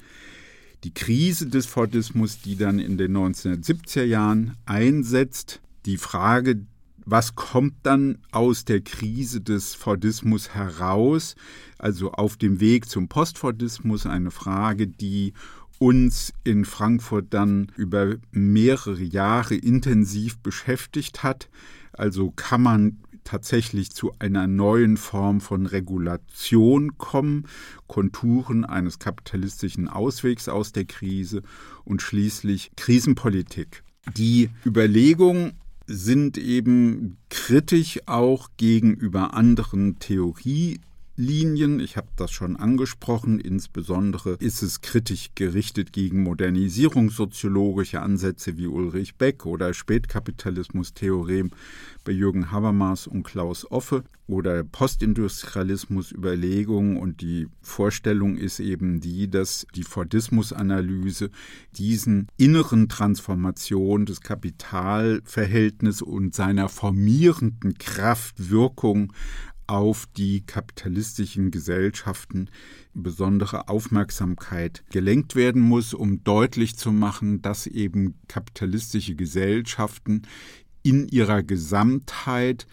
Die 0.85 0.95
Krise 0.95 1.49
des 1.49 1.67
Fordismus, 1.67 2.41
die 2.41 2.57
dann 2.57 2.79
in 2.79 2.97
den 2.97 3.17
1970er 3.17 4.05
Jahren 4.05 4.57
einsetzt, 4.65 5.61
die 5.87 5.97
Frage 5.97 6.67
was 7.05 7.35
kommt 7.35 7.75
dann 7.83 8.19
aus 8.31 8.65
der 8.65 8.81
Krise 8.81 9.41
des 9.41 9.75
Fordismus 9.75 10.55
heraus, 10.55 11.35
also 11.79 12.13
auf 12.13 12.37
dem 12.37 12.61
Weg 12.61 12.89
zum 12.89 13.09
Postfordismus, 13.09 14.07
eine 14.07 14.31
Frage, 14.31 14.87
die 14.87 15.33
uns 15.79 16.35
in 16.45 16.67
Frankfurt 16.67 17.29
dann 17.31 17.73
über 17.77 18.17
mehrere 18.33 19.03
Jahre 19.03 19.55
intensiv 19.55 20.39
beschäftigt 20.39 21.23
hat. 21.23 21.49
Also 21.93 22.31
kann 22.31 22.63
man 22.63 22.99
tatsächlich 23.25 23.91
zu 23.91 24.13
einer 24.19 24.47
neuen 24.47 24.97
Form 24.97 25.41
von 25.41 25.67
Regulation 25.67 26.99
kommen, 26.99 27.47
Konturen 27.87 28.65
eines 28.65 28.99
kapitalistischen 28.99 29.89
Auswegs 29.89 30.49
aus 30.49 30.73
der 30.73 30.85
Krise 30.85 31.43
und 31.85 32.03
schließlich 32.03 32.73
Krisenpolitik. 32.77 33.83
Die 34.17 34.51
Überlegung, 34.67 35.53
sind 35.93 36.39
eben 36.39 37.17
kritisch 37.31 37.99
auch 38.07 38.49
gegenüber 38.57 39.35
anderen 39.35 39.99
Theorie 39.99 40.79
Linien. 41.21 41.79
Ich 41.81 41.99
habe 41.99 42.09
das 42.17 42.33
schon 42.33 42.57
angesprochen. 42.57 43.39
Insbesondere 43.39 44.37
ist 44.41 44.63
es 44.63 44.81
kritisch 44.81 45.33
gerichtet 45.35 45.93
gegen 45.93 46.23
modernisierungssoziologische 46.23 48.01
Ansätze 48.01 48.57
wie 48.57 48.67
Ulrich 48.67 49.17
Beck 49.17 49.45
oder 49.45 49.75
Spätkapitalismus-Theorem 49.75 51.51
bei 52.05 52.13
Jürgen 52.13 52.51
Habermas 52.51 53.07
und 53.07 53.25
Klaus 53.25 53.71
Offe 53.71 54.05
oder 54.27 54.65
Postindustrialismus-Überlegungen. 54.65 56.97
Und 56.97 57.21
die 57.21 57.49
Vorstellung 57.61 58.39
ist 58.39 58.61
eben 58.61 59.01
die, 59.01 59.29
dass 59.29 59.67
die 59.75 59.85
Fordismus-Analyse 59.85 61.29
diesen 61.77 62.29
inneren 62.39 62.89
Transformation 62.89 64.07
des 64.07 64.23
Kapitalverhältnisses 64.23 66.01
und 66.01 66.35
seiner 66.35 66.71
formierenden 66.71 67.77
Kraft, 67.77 68.51
Wirkung 68.51 69.13
auf 69.71 70.07
die 70.17 70.41
kapitalistischen 70.41 71.53
Gesellschaften 71.53 72.51
besondere 72.93 73.69
Aufmerksamkeit 73.69 74.83
gelenkt 74.91 75.37
werden 75.37 75.63
muss, 75.63 75.95
um 75.95 76.25
deutlich 76.25 76.77
zu 76.77 76.91
machen, 76.91 77.41
dass 77.41 77.69
eben 77.69 78.15
kapitalistische 78.27 79.15
Gesellschaften 79.15 80.23
in 80.83 81.07
ihrer 81.07 81.45
Gesamtheit 81.45 82.67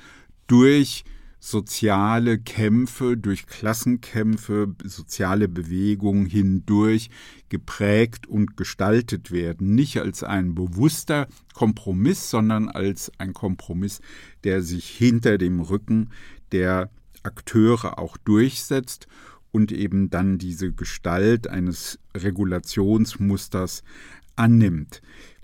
durch 0.47 1.03
soziale 1.39 2.39
Kämpfe, 2.39 3.15
durch 3.15 3.45
Klassenkämpfe, 3.45 4.75
soziale 4.83 5.47
Bewegungen 5.47 6.25
hindurch 6.25 7.09
geprägt 7.49 8.27
und 8.27 8.57
gestaltet 8.57 9.31
werden. 9.31 9.75
Nicht 9.75 9.99
als 9.99 10.23
ein 10.23 10.55
bewusster 10.55 11.27
Kompromiss, 11.53 12.29
sondern 12.31 12.69
als 12.69 13.11
ein 13.19 13.33
Kompromiss, 13.33 14.01
der 14.43 14.63
sich 14.63 14.89
hinter 14.89 15.37
dem 15.37 15.59
Rücken 15.59 16.09
der 16.51 16.89
Akteure 17.23 17.99
auch 17.99 18.17
durchsetzt 18.17 19.07
und 19.51 19.71
eben 19.71 20.09
dann 20.09 20.37
diese 20.37 20.71
Gestalt 20.71 21.47
eines 21.47 21.99
Regulationsmusters 22.15 23.83
annimmt. 24.35 25.01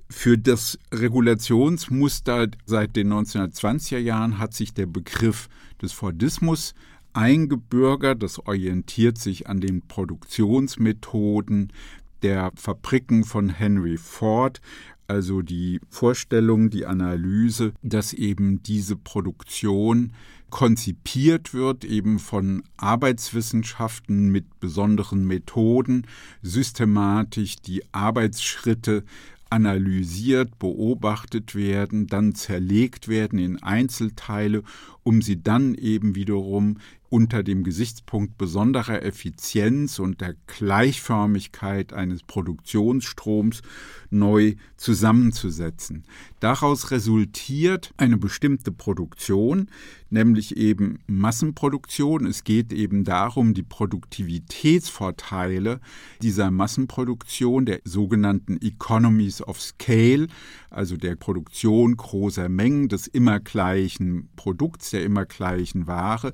Für 0.10 0.38
das 0.38 0.78
Regulationsmuster 0.94 2.48
seit 2.66 2.96
den 2.96 3.12
1920er 3.12 3.98
Jahren 3.98 4.38
hat 4.38 4.54
sich 4.54 4.74
der 4.74 4.86
Begriff 4.86 5.50
des 5.82 5.92
Fordismus 5.92 6.76
eingebürgert. 7.14 8.22
Das 8.22 8.40
orientiert 8.40 9.18
sich 9.18 9.48
an 9.48 9.60
den 9.60 9.82
Produktionsmethoden 9.88 11.74
der 12.22 12.52
Fabriken 12.56 13.24
von 13.24 13.50
Henry 13.50 13.98
Ford, 13.98 14.62
also 15.08 15.42
die 15.42 15.80
Vorstellung, 15.90 16.70
die 16.70 16.86
Analyse, 16.86 17.74
dass 17.82 18.14
eben 18.14 18.64
diese 18.64 18.96
Produktion 18.96 20.14
konzipiert 20.50 21.54
wird, 21.54 21.84
eben 21.84 22.20
von 22.20 22.64
Arbeitswissenschaften 22.78 24.30
mit 24.30 24.60
besonderen 24.60 25.26
Methoden, 25.26 26.06
systematisch 26.44 27.56
die 27.56 27.84
Arbeitsschritte 27.92 29.04
analysiert, 29.50 30.58
beobachtet 30.58 31.54
werden, 31.54 32.08
dann 32.08 32.34
zerlegt 32.34 33.08
werden 33.08 33.40
in 33.40 33.62
Einzelteile, 33.62 34.64
um 35.04 35.22
sie 35.22 35.42
dann 35.42 35.76
eben 35.76 36.16
wiederum 36.16 36.78
unter 37.14 37.44
dem 37.44 37.64
Gesichtspunkt 37.64 38.40
besonderer 38.40 39.04
Effizienz 39.04 40.00
und 40.00 40.20
der 40.20 40.34
Gleichförmigkeit 40.48 41.94
eines 41.94 42.24
Produktionsstroms 42.24 43.62
neu 44.10 44.56
zusammenzusetzen. 44.78 46.06
Daraus 46.40 46.90
resultiert 46.90 47.94
eine 47.98 48.18
bestimmte 48.18 48.72
Produktion, 48.72 49.70
nämlich 50.14 50.56
eben 50.56 51.00
Massenproduktion. 51.08 52.26
Es 52.26 52.44
geht 52.44 52.72
eben 52.72 53.04
darum, 53.04 53.54
die 53.54 53.64
Produktivitätsvorteile 53.64 55.82
dieser 56.22 56.52
Massenproduktion, 56.52 57.66
der 57.66 57.82
sogenannten 57.84 58.58
Economies 58.62 59.42
of 59.42 59.60
Scale, 59.60 60.28
also 60.70 60.96
der 60.96 61.16
Produktion 61.16 61.98
großer 61.98 62.48
Mengen 62.48 62.88
des 62.88 63.08
immer 63.08 63.40
gleichen 63.40 64.30
Produkts, 64.36 64.92
der 64.92 65.04
immer 65.04 65.26
gleichen 65.26 65.88
Ware, 65.88 66.32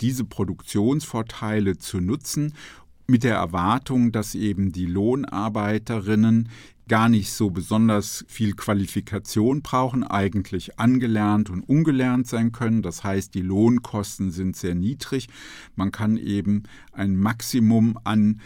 diese 0.00 0.24
Produktionsvorteile 0.24 1.78
zu 1.78 2.00
nutzen, 2.00 2.54
mit 3.06 3.22
der 3.24 3.34
Erwartung, 3.34 4.12
dass 4.12 4.34
eben 4.36 4.72
die 4.72 4.86
Lohnarbeiterinnen 4.86 6.48
gar 6.90 7.08
nicht 7.08 7.32
so 7.32 7.50
besonders 7.50 8.24
viel 8.26 8.54
Qualifikation 8.54 9.62
brauchen, 9.62 10.02
eigentlich 10.02 10.80
angelernt 10.80 11.48
und 11.48 11.62
ungelernt 11.62 12.26
sein 12.26 12.50
können. 12.50 12.82
Das 12.82 13.04
heißt, 13.04 13.32
die 13.32 13.42
Lohnkosten 13.42 14.32
sind 14.32 14.56
sehr 14.56 14.74
niedrig. 14.74 15.28
Man 15.76 15.92
kann 15.92 16.16
eben 16.16 16.64
ein 16.90 17.16
Maximum 17.16 17.96
an 18.02 18.40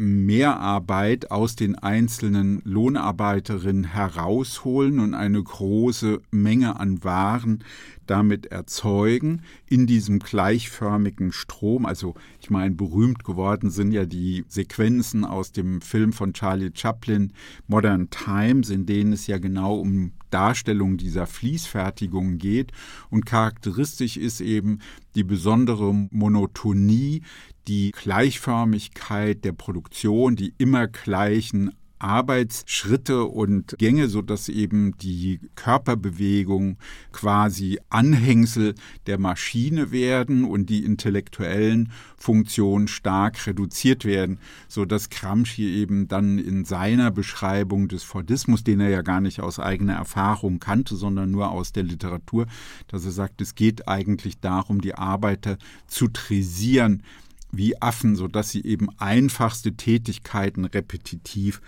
Mehrarbeit 0.00 1.30
aus 1.30 1.56
den 1.56 1.74
einzelnen 1.74 2.62
Lohnarbeiterinnen 2.64 3.84
herausholen 3.84 4.98
und 4.98 5.12
eine 5.12 5.42
große 5.42 6.22
Menge 6.30 6.80
an 6.80 7.04
Waren 7.04 7.62
damit 8.06 8.46
erzeugen 8.46 9.42
in 9.66 9.86
diesem 9.86 10.18
gleichförmigen 10.18 11.32
Strom. 11.32 11.84
Also 11.84 12.14
ich 12.40 12.48
meine, 12.48 12.74
berühmt 12.74 13.24
geworden 13.24 13.70
sind 13.70 13.92
ja 13.92 14.06
die 14.06 14.44
Sequenzen 14.48 15.26
aus 15.26 15.52
dem 15.52 15.82
Film 15.82 16.14
von 16.14 16.32
Charlie 16.32 16.72
Chaplin 16.74 17.34
Modern 17.68 18.08
Times, 18.08 18.70
in 18.70 18.86
denen 18.86 19.12
es 19.12 19.26
ja 19.26 19.36
genau 19.36 19.76
um 19.76 20.12
Darstellung 20.30 20.96
dieser 20.96 21.26
Fließfertigung 21.26 22.38
geht. 22.38 22.72
Und 23.10 23.26
charakteristisch 23.26 24.16
ist 24.16 24.40
eben 24.40 24.78
die 25.14 25.24
besondere 25.24 25.92
Monotonie, 26.10 27.22
die 27.68 27.92
Gleichförmigkeit 27.92 29.44
der 29.44 29.52
Produktion, 29.52 30.36
die 30.36 30.54
immer 30.58 30.88
gleichen 30.88 31.72
Arbeitsschritte 32.00 33.24
und 33.24 33.76
Gänge, 33.78 34.08
sodass 34.08 34.48
eben 34.48 34.96
die 34.98 35.38
Körperbewegung 35.54 36.78
quasi 37.12 37.78
Anhängsel 37.90 38.74
der 39.06 39.18
Maschine 39.18 39.92
werden 39.92 40.44
und 40.44 40.70
die 40.70 40.84
intellektuellen 40.84 41.92
Funktionen 42.16 42.88
stark 42.88 43.46
reduziert 43.46 44.04
werden, 44.04 44.38
sodass 44.66 45.10
Gramsci 45.10 45.64
eben 45.64 46.08
dann 46.08 46.38
in 46.38 46.64
seiner 46.64 47.10
Beschreibung 47.10 47.88
des 47.88 48.02
Fordismus, 48.02 48.64
den 48.64 48.80
er 48.80 48.88
ja 48.88 49.02
gar 49.02 49.20
nicht 49.20 49.40
aus 49.40 49.60
eigener 49.60 49.94
Erfahrung 49.94 50.58
kannte, 50.58 50.96
sondern 50.96 51.30
nur 51.30 51.50
aus 51.50 51.72
der 51.72 51.82
Literatur, 51.82 52.46
dass 52.88 53.04
er 53.04 53.12
sagt, 53.12 53.42
es 53.42 53.54
geht 53.54 53.88
eigentlich 53.88 54.40
darum, 54.40 54.80
die 54.80 54.94
Arbeiter 54.94 55.58
zu 55.86 56.08
trisieren, 56.08 57.02
wie 57.52 57.80
Affen, 57.80 58.16
sodass 58.16 58.50
sie 58.50 58.64
eben 58.64 58.88
einfachste 58.98 59.72
Tätigkeiten 59.72 60.64
repetitiv 60.64 61.60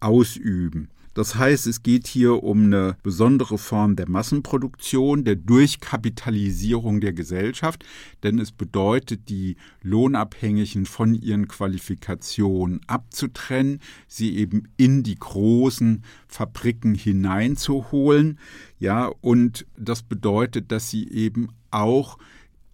ausüben. 0.00 0.88
Das 1.12 1.34
heißt, 1.34 1.66
es 1.66 1.82
geht 1.82 2.06
hier 2.06 2.44
um 2.44 2.66
eine 2.66 2.96
besondere 3.02 3.58
Form 3.58 3.96
der 3.96 4.08
Massenproduktion, 4.08 5.24
der 5.24 5.34
Durchkapitalisierung 5.34 7.00
der 7.00 7.12
Gesellschaft, 7.12 7.84
denn 8.22 8.38
es 8.38 8.52
bedeutet, 8.52 9.28
die 9.28 9.56
Lohnabhängigen 9.82 10.86
von 10.86 11.14
ihren 11.14 11.48
Qualifikationen 11.48 12.80
abzutrennen, 12.86 13.80
sie 14.06 14.36
eben 14.36 14.68
in 14.76 15.02
die 15.02 15.16
großen 15.16 16.04
Fabriken 16.28 16.94
hineinzuholen, 16.94 18.38
ja, 18.78 19.10
und 19.20 19.66
das 19.76 20.02
bedeutet, 20.02 20.70
dass 20.70 20.90
sie 20.90 21.08
eben 21.08 21.48
auch 21.72 22.18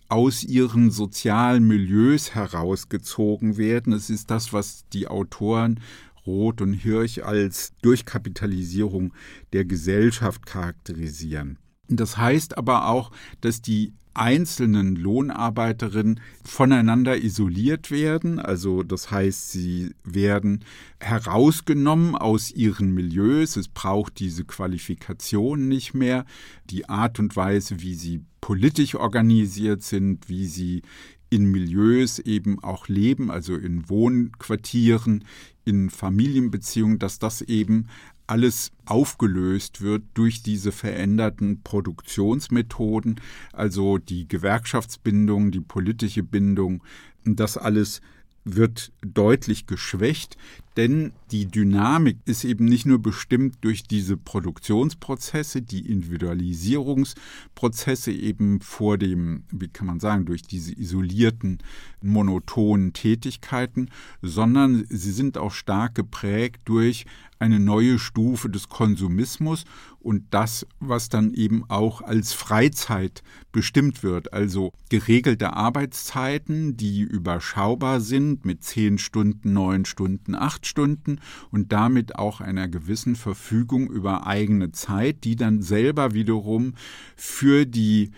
aus 0.08 0.44
ihren 0.44 0.90
sozialen 0.90 1.66
Milieus 1.66 2.34
herausgezogen 2.34 3.56
werden. 3.56 3.92
Es 3.92 4.10
ist 4.10 4.30
das, 4.30 4.52
was 4.52 4.84
die 4.92 5.08
Autoren 5.08 5.80
Roth 6.26 6.60
und 6.60 6.72
Hirsch 6.72 7.18
als 7.18 7.72
Durchkapitalisierung 7.82 9.12
der 9.52 9.64
Gesellschaft 9.64 10.44
charakterisieren. 10.44 11.58
Das 11.88 12.16
heißt 12.16 12.58
aber 12.58 12.88
auch, 12.88 13.12
dass 13.40 13.62
die 13.62 13.92
einzelnen 14.16 14.96
Lohnarbeiterinnen 14.96 16.20
voneinander 16.42 17.22
isoliert 17.22 17.90
werden. 17.90 18.38
Also 18.38 18.82
das 18.82 19.10
heißt, 19.10 19.52
sie 19.52 19.94
werden 20.04 20.64
herausgenommen 21.00 22.14
aus 22.14 22.50
ihren 22.50 22.92
Milieus. 22.92 23.56
Es 23.56 23.68
braucht 23.68 24.18
diese 24.18 24.44
Qualifikation 24.44 25.68
nicht 25.68 25.94
mehr. 25.94 26.24
Die 26.70 26.88
Art 26.88 27.18
und 27.18 27.36
Weise, 27.36 27.82
wie 27.82 27.94
sie 27.94 28.24
politisch 28.46 28.94
organisiert 28.94 29.82
sind, 29.82 30.28
wie 30.28 30.46
sie 30.46 30.82
in 31.30 31.46
Milieus 31.46 32.20
eben 32.20 32.62
auch 32.62 32.86
leben, 32.86 33.28
also 33.28 33.56
in 33.56 33.88
Wohnquartieren, 33.88 35.24
in 35.64 35.90
Familienbeziehungen, 35.90 37.00
dass 37.00 37.18
das 37.18 37.42
eben 37.42 37.88
alles 38.28 38.70
aufgelöst 38.84 39.80
wird 39.80 40.04
durch 40.14 40.44
diese 40.44 40.70
veränderten 40.70 41.62
Produktionsmethoden, 41.64 43.20
also 43.52 43.98
die 43.98 44.28
Gewerkschaftsbindung, 44.28 45.50
die 45.50 45.58
politische 45.58 46.22
Bindung, 46.22 46.84
das 47.24 47.58
alles 47.58 48.00
wird 48.46 48.92
deutlich 49.02 49.66
geschwächt, 49.66 50.38
denn 50.76 51.12
die 51.32 51.46
Dynamik 51.46 52.18
ist 52.26 52.44
eben 52.44 52.66
nicht 52.66 52.86
nur 52.86 53.00
bestimmt 53.00 53.56
durch 53.62 53.82
diese 53.82 54.16
Produktionsprozesse, 54.16 55.62
die 55.62 55.90
Individualisierungsprozesse 55.90 58.12
eben 58.12 58.60
vor 58.60 58.98
dem, 58.98 59.42
wie 59.50 59.66
kann 59.68 59.88
man 59.88 59.98
sagen, 60.00 60.26
durch 60.26 60.42
diese 60.42 60.78
isolierten, 60.78 61.58
monotonen 62.02 62.92
Tätigkeiten, 62.92 63.88
sondern 64.22 64.86
sie 64.88 65.12
sind 65.12 65.38
auch 65.38 65.52
stark 65.52 65.96
geprägt 65.96 66.60
durch 66.66 67.06
eine 67.38 67.60
neue 67.60 67.98
Stufe 67.98 68.48
des 68.48 68.68
Konsumismus 68.68 69.64
und 69.98 70.24
das, 70.30 70.66
was 70.78 71.08
dann 71.08 71.34
eben 71.34 71.64
auch 71.68 72.00
als 72.00 72.32
Freizeit 72.32 73.22
bestimmt 73.52 74.02
wird, 74.02 74.32
also 74.32 74.72
geregelte 74.88 75.54
Arbeitszeiten, 75.54 76.76
die 76.76 77.00
überschaubar 77.00 78.00
sind 78.00 78.44
mit 78.44 78.62
zehn 78.62 78.98
Stunden, 78.98 79.52
neun 79.52 79.84
Stunden, 79.84 80.34
acht 80.34 80.66
Stunden 80.66 81.20
und 81.50 81.72
damit 81.72 82.16
auch 82.16 82.40
einer 82.40 82.68
gewissen 82.68 83.16
Verfügung 83.16 83.90
über 83.90 84.26
eigene 84.26 84.72
Zeit, 84.72 85.24
die 85.24 85.36
dann 85.36 85.62
selber 85.62 86.14
wiederum 86.14 86.74
für 87.16 87.66
die 87.66 88.12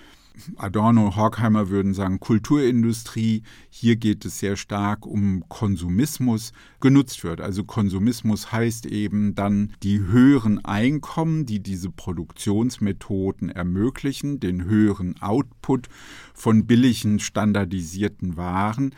Adorno 0.56 1.16
Horkheimer 1.16 1.68
würden 1.68 1.94
sagen 1.94 2.20
Kulturindustrie. 2.20 3.42
Hier 3.70 3.96
geht 3.96 4.24
es 4.24 4.38
sehr 4.38 4.56
stark 4.56 5.06
um 5.06 5.44
Konsumismus 5.48 6.52
genutzt 6.80 7.24
wird. 7.24 7.40
Also 7.40 7.64
Konsumismus 7.64 8.52
heißt 8.52 8.86
eben 8.86 9.34
dann 9.34 9.72
die 9.82 10.00
höheren 10.00 10.64
Einkommen, 10.64 11.46
die 11.46 11.60
diese 11.60 11.90
Produktionsmethoden 11.90 13.50
ermöglichen, 13.50 14.40
den 14.40 14.64
höheren 14.64 15.20
Output 15.20 15.88
von 16.34 16.66
billigen 16.66 17.18
standardisierten 17.18 18.36
Waren, 18.36 18.94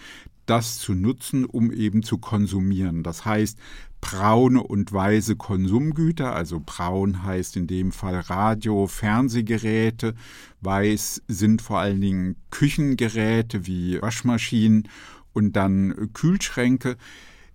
das 0.46 0.78
zu 0.78 0.94
nutzen, 0.94 1.44
um 1.44 1.70
eben 1.70 2.02
zu 2.02 2.18
konsumieren. 2.18 3.02
Das 3.04 3.24
heißt, 3.24 3.58
braune 4.00 4.62
und 4.62 4.92
weiße 4.92 5.36
Konsumgüter, 5.36 6.34
also 6.34 6.60
braun 6.64 7.22
heißt 7.22 7.56
in 7.56 7.66
dem 7.66 7.92
Fall 7.92 8.20
Radio, 8.20 8.86
Fernsehgeräte, 8.86 10.14
weiß 10.60 11.22
sind 11.28 11.62
vor 11.62 11.80
allen 11.80 12.00
Dingen 12.00 12.36
Küchengeräte 12.50 13.66
wie 13.66 14.00
Waschmaschinen 14.00 14.88
und 15.32 15.54
dann 15.54 16.10
Kühlschränke. 16.12 16.96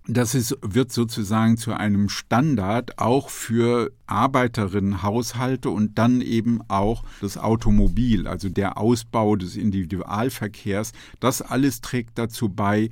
Das 0.07 0.35
ist, 0.35 0.55
wird 0.61 0.91
sozusagen 0.91 1.57
zu 1.57 1.73
einem 1.73 2.09
Standard 2.09 2.99
auch 2.99 3.29
für 3.29 3.91
Arbeiterinnenhaushalte 4.05 5.71
und 5.71 5.97
dann 5.97 6.21
eben 6.21 6.61
auch 6.67 7.03
das 7.21 7.39
Automobil, 7.39 8.27
also 8.27 8.49
der 8.49 8.77
Ausbau 8.77 9.35
des 9.35 9.55
Individualverkehrs. 9.55 10.91
Das 11.19 11.41
alles 11.41 11.81
trägt 11.81 12.19
dazu 12.19 12.49
bei, 12.49 12.91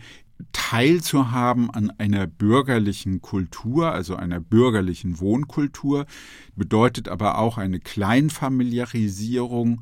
teilzuhaben 0.52 1.70
an 1.70 1.92
einer 1.98 2.28
bürgerlichen 2.28 3.22
Kultur, 3.22 3.92
also 3.92 4.16
einer 4.16 4.40
bürgerlichen 4.40 5.20
Wohnkultur, 5.20 6.06
bedeutet 6.56 7.10
aber 7.10 7.38
auch 7.38 7.58
eine 7.58 7.80
Kleinfamiliarisierung, 7.80 9.82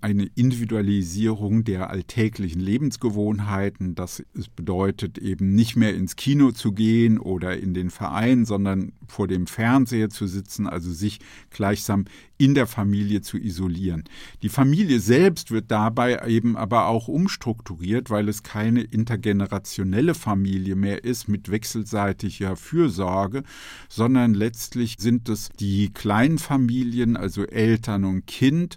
eine 0.00 0.24
Individualisierung 0.34 1.62
der 1.62 1.90
alltäglichen 1.90 2.60
Lebensgewohnheiten. 2.60 3.94
Das 3.94 4.24
bedeutet 4.56 5.18
eben 5.18 5.54
nicht 5.54 5.76
mehr 5.76 5.94
ins 5.94 6.16
Kino 6.16 6.50
zu 6.50 6.72
gehen 6.72 7.18
oder 7.18 7.56
in 7.56 7.74
den 7.74 7.90
Verein, 7.90 8.44
sondern 8.44 8.92
vor 9.06 9.28
dem 9.28 9.46
Fernseher 9.46 10.10
zu 10.10 10.26
sitzen, 10.26 10.66
also 10.66 10.92
sich 10.92 11.20
gleichsam 11.50 12.06
in 12.38 12.54
der 12.54 12.66
Familie 12.66 13.20
zu 13.20 13.36
isolieren. 13.36 14.04
Die 14.42 14.48
Familie 14.48 15.00
selbst 15.00 15.50
wird 15.50 15.70
dabei 15.70 16.26
eben 16.26 16.56
aber 16.56 16.86
auch 16.86 17.08
umstrukturiert, 17.08 18.10
weil 18.10 18.28
es 18.28 18.42
keine 18.42 18.82
intergenerationelle 18.82 20.14
Familie 20.14 20.76
mehr 20.76 21.04
ist 21.04 21.28
mit 21.28 21.50
wechselseitiger 21.50 22.56
Fürsorge, 22.56 23.42
sondern 23.88 24.34
letztlich 24.34 24.96
sind 24.98 25.28
es 25.28 25.50
die 25.50 25.90
kleinen 25.92 26.38
Familien, 26.38 27.16
also 27.16 27.44
Eltern 27.44 28.04
und 28.04 28.26
Kind. 28.26 28.76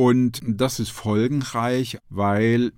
Und 0.00 0.40
das 0.46 0.80
ist 0.80 0.92
folgenreich, 0.92 1.98
weil 2.08 2.72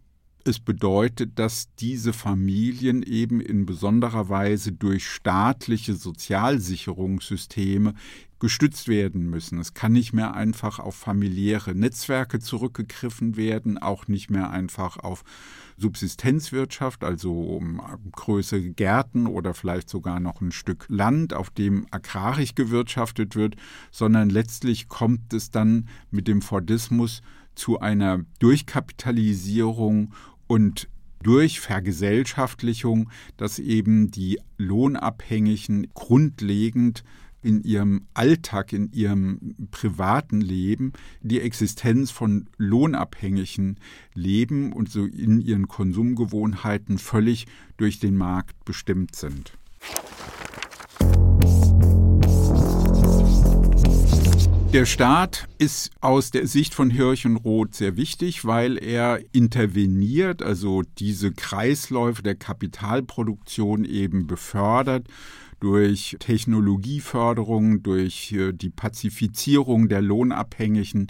es 0.45 0.59
bedeutet, 0.59 1.39
dass 1.39 1.69
diese 1.77 2.13
Familien 2.13 3.03
eben 3.03 3.41
in 3.41 3.67
besonderer 3.67 4.29
Weise 4.29 4.73
durch 4.73 5.07
staatliche 5.07 5.95
Sozialsicherungssysteme 5.95 7.95
gestützt 8.43 8.89
werden 8.89 9.31
müssen. 9.31 9.61
Es 9.61 9.73
kann 9.73 9.93
nicht 9.93 10.13
mehr 10.13 10.35
einfach 10.35 10.81
auf 10.81 10.97
familiäre 10.97 11.77
Netzwerke 11.77 12.41
zurückgegriffen 12.41 13.37
werden, 13.37 13.79
auch 13.79 14.09
nicht 14.09 14.31
mehr 14.31 14.51
einfach 14.51 14.97
auf 14.97 15.23
Subsistenzwirtschaft, 15.77 17.05
also 17.05 17.41
um 17.41 17.81
größere 18.11 18.71
Gärten 18.71 19.29
oder 19.29 19.55
vielleicht 19.55 19.89
sogar 19.89 20.19
noch 20.19 20.41
ein 20.41 20.51
Stück 20.51 20.87
Land, 20.89 21.35
auf 21.35 21.51
dem 21.51 21.87
agrarisch 21.93 22.57
gewirtschaftet 22.57 23.37
wird, 23.37 23.55
sondern 23.93 24.29
letztlich 24.29 24.89
kommt 24.89 25.33
es 25.33 25.53
dann 25.53 25.87
mit 26.11 26.27
dem 26.27 26.43
Fordismus 26.43 27.23
zu 27.55 27.79
einer 27.79 28.25
Durchkapitalisierung 28.41 30.15
und 30.53 30.87
durch 31.23 31.61
Vergesellschaftlichung, 31.61 33.09
dass 33.39 33.59
eben 33.59 34.11
die 34.11 34.39
Lohnabhängigen 34.59 35.87
grundlegend 35.95 37.05
in 37.41 37.63
ihrem 37.63 38.03
Alltag, 38.13 38.75
in 38.75 38.93
ihrem 38.93 39.57
privaten 39.71 40.43
Leben 40.43 40.93
die 41.23 41.41
Existenz 41.41 42.11
von 42.11 42.51
Lohnabhängigen 42.59 43.81
leben 44.13 44.75
und 44.75 44.91
so 44.91 45.07
in 45.07 45.41
ihren 45.41 45.69
Konsumgewohnheiten 45.69 46.99
völlig 46.99 47.47
durch 47.79 47.99
den 47.99 48.15
Markt 48.15 48.63
bestimmt 48.67 49.17
sind. 49.17 49.55
Der 54.73 54.87
Staat 54.87 55.49
ist 55.59 55.91
aus 56.01 56.31
der 56.31 56.47
Sicht 56.47 56.73
von 56.73 56.89
Hirschenroth 56.89 57.75
sehr 57.75 57.99
wichtig, 57.99 58.47
weil 58.47 58.83
er 58.83 59.21
interveniert, 59.33 60.43
also 60.43 60.81
diese 60.99 61.31
Kreisläufe 61.31 62.23
der 62.23 62.37
Kapitalproduktion 62.37 63.85
eben 63.85 64.27
befördert 64.27 65.09
durch 65.61 66.17
Technologieförderung, 66.21 67.83
durch 67.83 68.33
äh, 68.33 68.53
die 68.53 68.71
Pazifizierung 68.71 69.89
der 69.91 70.01
Lohnabhängigen 70.01 71.07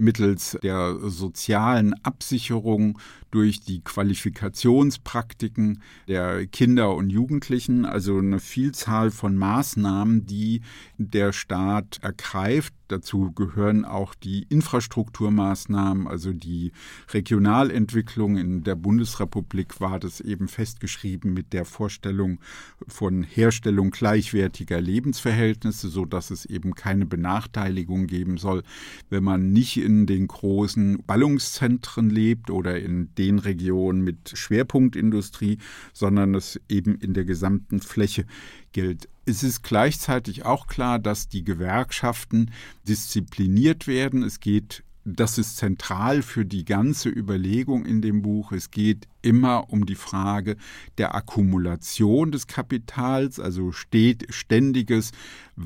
mittels 0.00 0.58
der 0.62 0.96
sozialen 1.08 1.94
Absicherung, 2.02 2.98
durch 3.30 3.60
die 3.60 3.80
Qualifikationspraktiken 3.80 5.82
der 6.08 6.46
Kinder 6.46 6.94
und 6.94 7.10
Jugendlichen, 7.10 7.84
also 7.84 8.18
eine 8.18 8.40
Vielzahl 8.40 9.10
von 9.10 9.36
Maßnahmen, 9.36 10.26
die 10.26 10.62
der 10.98 11.32
Staat 11.32 11.98
ergreift. 12.02 12.74
Dazu 12.88 13.30
gehören 13.30 13.84
auch 13.84 14.16
die 14.16 14.46
Infrastrukturmaßnahmen, 14.48 16.08
also 16.08 16.32
die 16.32 16.72
Regionalentwicklung. 17.10 18.36
In 18.36 18.64
der 18.64 18.74
Bundesrepublik 18.74 19.80
war 19.80 20.00
das 20.00 20.20
eben 20.20 20.48
festgeschrieben 20.48 21.32
mit 21.32 21.52
der 21.52 21.64
Vorstellung 21.64 22.40
von 22.88 23.22
Herstellung 23.22 23.92
gleichwertiger 23.92 24.80
Lebensverhältnisse, 24.80 25.88
sodass 25.88 26.32
es 26.32 26.46
eben 26.46 26.74
keine 26.74 27.06
Benachteiligung 27.06 28.08
geben 28.08 28.38
soll, 28.38 28.64
wenn 29.08 29.22
man 29.22 29.52
nicht 29.52 29.76
in 29.76 29.89
den 30.06 30.26
großen 30.28 31.02
Ballungszentren 31.06 32.10
lebt 32.10 32.50
oder 32.50 32.78
in 32.78 33.14
den 33.16 33.38
Regionen 33.38 34.02
mit 34.02 34.32
Schwerpunktindustrie, 34.34 35.58
sondern 35.92 36.34
es 36.34 36.60
eben 36.68 36.96
in 36.96 37.14
der 37.14 37.24
gesamten 37.24 37.80
Fläche 37.80 38.24
gilt. 38.72 39.08
Es 39.26 39.42
ist 39.42 39.62
gleichzeitig 39.62 40.44
auch 40.44 40.66
klar, 40.66 40.98
dass 40.98 41.28
die 41.28 41.44
Gewerkschaften 41.44 42.50
diszipliniert 42.86 43.86
werden. 43.86 44.22
Es 44.22 44.40
geht 44.40 44.82
das 45.04 45.38
ist 45.38 45.56
zentral 45.56 46.20
für 46.22 46.44
die 46.44 46.64
ganze 46.64 47.08
Überlegung 47.08 47.86
in 47.86 48.02
dem 48.02 48.20
Buch. 48.20 48.52
Es 48.52 48.70
geht 48.70 49.08
immer 49.22 49.70
um 49.70 49.86
die 49.86 49.94
Frage 49.94 50.56
der 50.98 51.14
Akkumulation 51.14 52.30
des 52.32 52.46
Kapitals, 52.46 53.40
also 53.40 53.72
steht 53.72 54.26
ständiges 54.28 55.12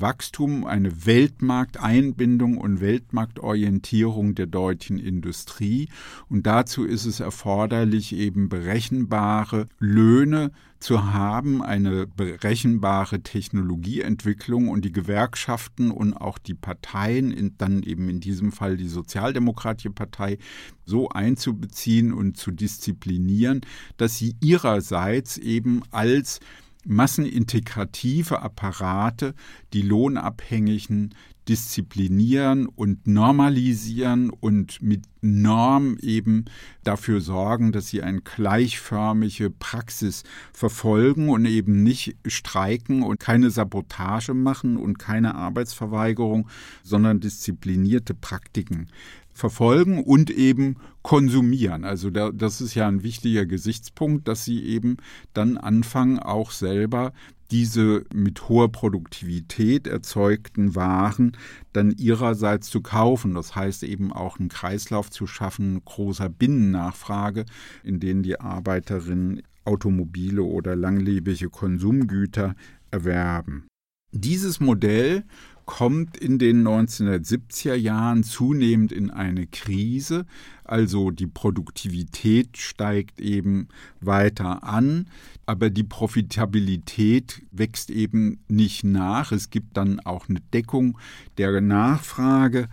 Wachstum, 0.01 0.65
eine 0.65 1.05
Weltmarkteinbindung 1.05 2.57
und 2.57 2.81
Weltmarktorientierung 2.81 4.35
der 4.35 4.47
deutschen 4.47 4.99
Industrie. 4.99 5.89
Und 6.29 6.45
dazu 6.45 6.85
ist 6.85 7.05
es 7.05 7.19
erforderlich, 7.19 8.13
eben 8.13 8.49
berechenbare 8.49 9.67
Löhne 9.79 10.51
zu 10.79 11.13
haben, 11.13 11.63
eine 11.63 12.05
berechenbare 12.05 13.21
Technologieentwicklung 13.21 14.67
und 14.67 14.85
die 14.85 14.91
Gewerkschaften 14.91 15.89
und 15.89 16.13
auch 16.13 16.37
die 16.37 16.53
Parteien, 16.53 17.55
dann 17.57 17.81
eben 17.81 18.07
in 18.09 18.19
diesem 18.19 18.51
Fall 18.51 18.77
die 18.77 18.87
Sozialdemokratische 18.87 19.89
Partei, 19.89 20.37
so 20.85 21.09
einzubeziehen 21.09 22.13
und 22.13 22.37
zu 22.37 22.51
disziplinieren, 22.51 23.61
dass 23.97 24.17
sie 24.17 24.35
ihrerseits 24.41 25.37
eben 25.37 25.81
als 25.89 26.39
massenintegrative 26.85 28.41
Apparate 28.41 29.33
die 29.73 29.81
Lohnabhängigen 29.81 31.13
disziplinieren 31.47 32.65
und 32.65 33.05
normalisieren 33.05 34.29
und 34.31 34.81
mit 34.81 35.03
Norm 35.21 35.97
eben 36.01 36.45
dafür 36.83 37.21
sorgen, 37.21 37.71
dass 37.71 37.87
sie 37.87 38.01
eine 38.01 38.21
gleichförmige 38.21 39.49
Praxis 39.51 40.23
verfolgen 40.53 41.29
und 41.29 41.45
eben 41.45 41.83
nicht 41.83 42.15
streiken 42.25 43.03
und 43.03 43.19
keine 43.19 43.51
Sabotage 43.51 44.33
machen 44.33 44.77
und 44.77 44.97
keine 44.97 45.35
Arbeitsverweigerung, 45.35 46.47
sondern 46.83 47.19
disziplinierte 47.19 48.13
Praktiken 48.13 48.87
verfolgen 49.35 50.01
und 50.01 50.31
eben 50.31 50.77
konsumieren. 51.03 51.83
Also 51.83 52.09
da, 52.09 52.31
das 52.31 52.61
ist 52.61 52.73
ja 52.73 52.87
ein 52.87 53.03
wichtiger 53.03 53.45
Gesichtspunkt, 53.45 54.27
dass 54.27 54.45
sie 54.45 54.63
eben 54.63 54.97
dann 55.33 55.57
anfangen, 55.57 56.19
auch 56.19 56.51
selber 56.51 57.11
diese 57.51 58.05
mit 58.13 58.47
hoher 58.47 58.71
Produktivität 58.71 59.87
erzeugten 59.87 60.73
Waren 60.73 61.33
dann 61.73 61.91
ihrerseits 61.91 62.69
zu 62.69 62.81
kaufen. 62.81 63.35
Das 63.35 63.55
heißt 63.55 63.83
eben 63.83 64.11
auch 64.11 64.39
einen 64.39 64.49
Kreislauf 64.49 65.11
zu 65.11 65.27
schaffen, 65.27 65.83
großer 65.83 66.29
Binnennachfrage, 66.29 67.45
in 67.83 67.99
denen 67.99 68.23
die 68.23 68.39
Arbeiterinnen 68.39 69.43
Automobile 69.65 70.43
oder 70.43 70.75
langlebige 70.75 71.49
Konsumgüter 71.49 72.55
erwerben. 72.89 73.67
Dieses 74.11 74.61
Modell 74.61 75.25
kommt 75.65 76.17
in 76.17 76.37
den 76.39 76.67
1970er 76.67 77.75
Jahren 77.75 78.23
zunehmend 78.23 78.91
in 78.91 79.09
eine 79.09 79.47
Krise. 79.47 80.25
Also 80.63 81.11
die 81.11 81.27
Produktivität 81.27 82.57
steigt 82.57 83.19
eben 83.19 83.67
weiter 83.99 84.63
an, 84.63 85.07
aber 85.45 85.69
die 85.69 85.83
Profitabilität 85.83 87.43
wächst 87.51 87.89
eben 87.89 88.39
nicht 88.47 88.83
nach. 88.83 89.31
Es 89.31 89.49
gibt 89.49 89.77
dann 89.77 89.99
auch 89.99 90.29
eine 90.29 90.41
Deckung 90.53 90.97
der 91.37 91.61
Nachfrage. 91.61 92.67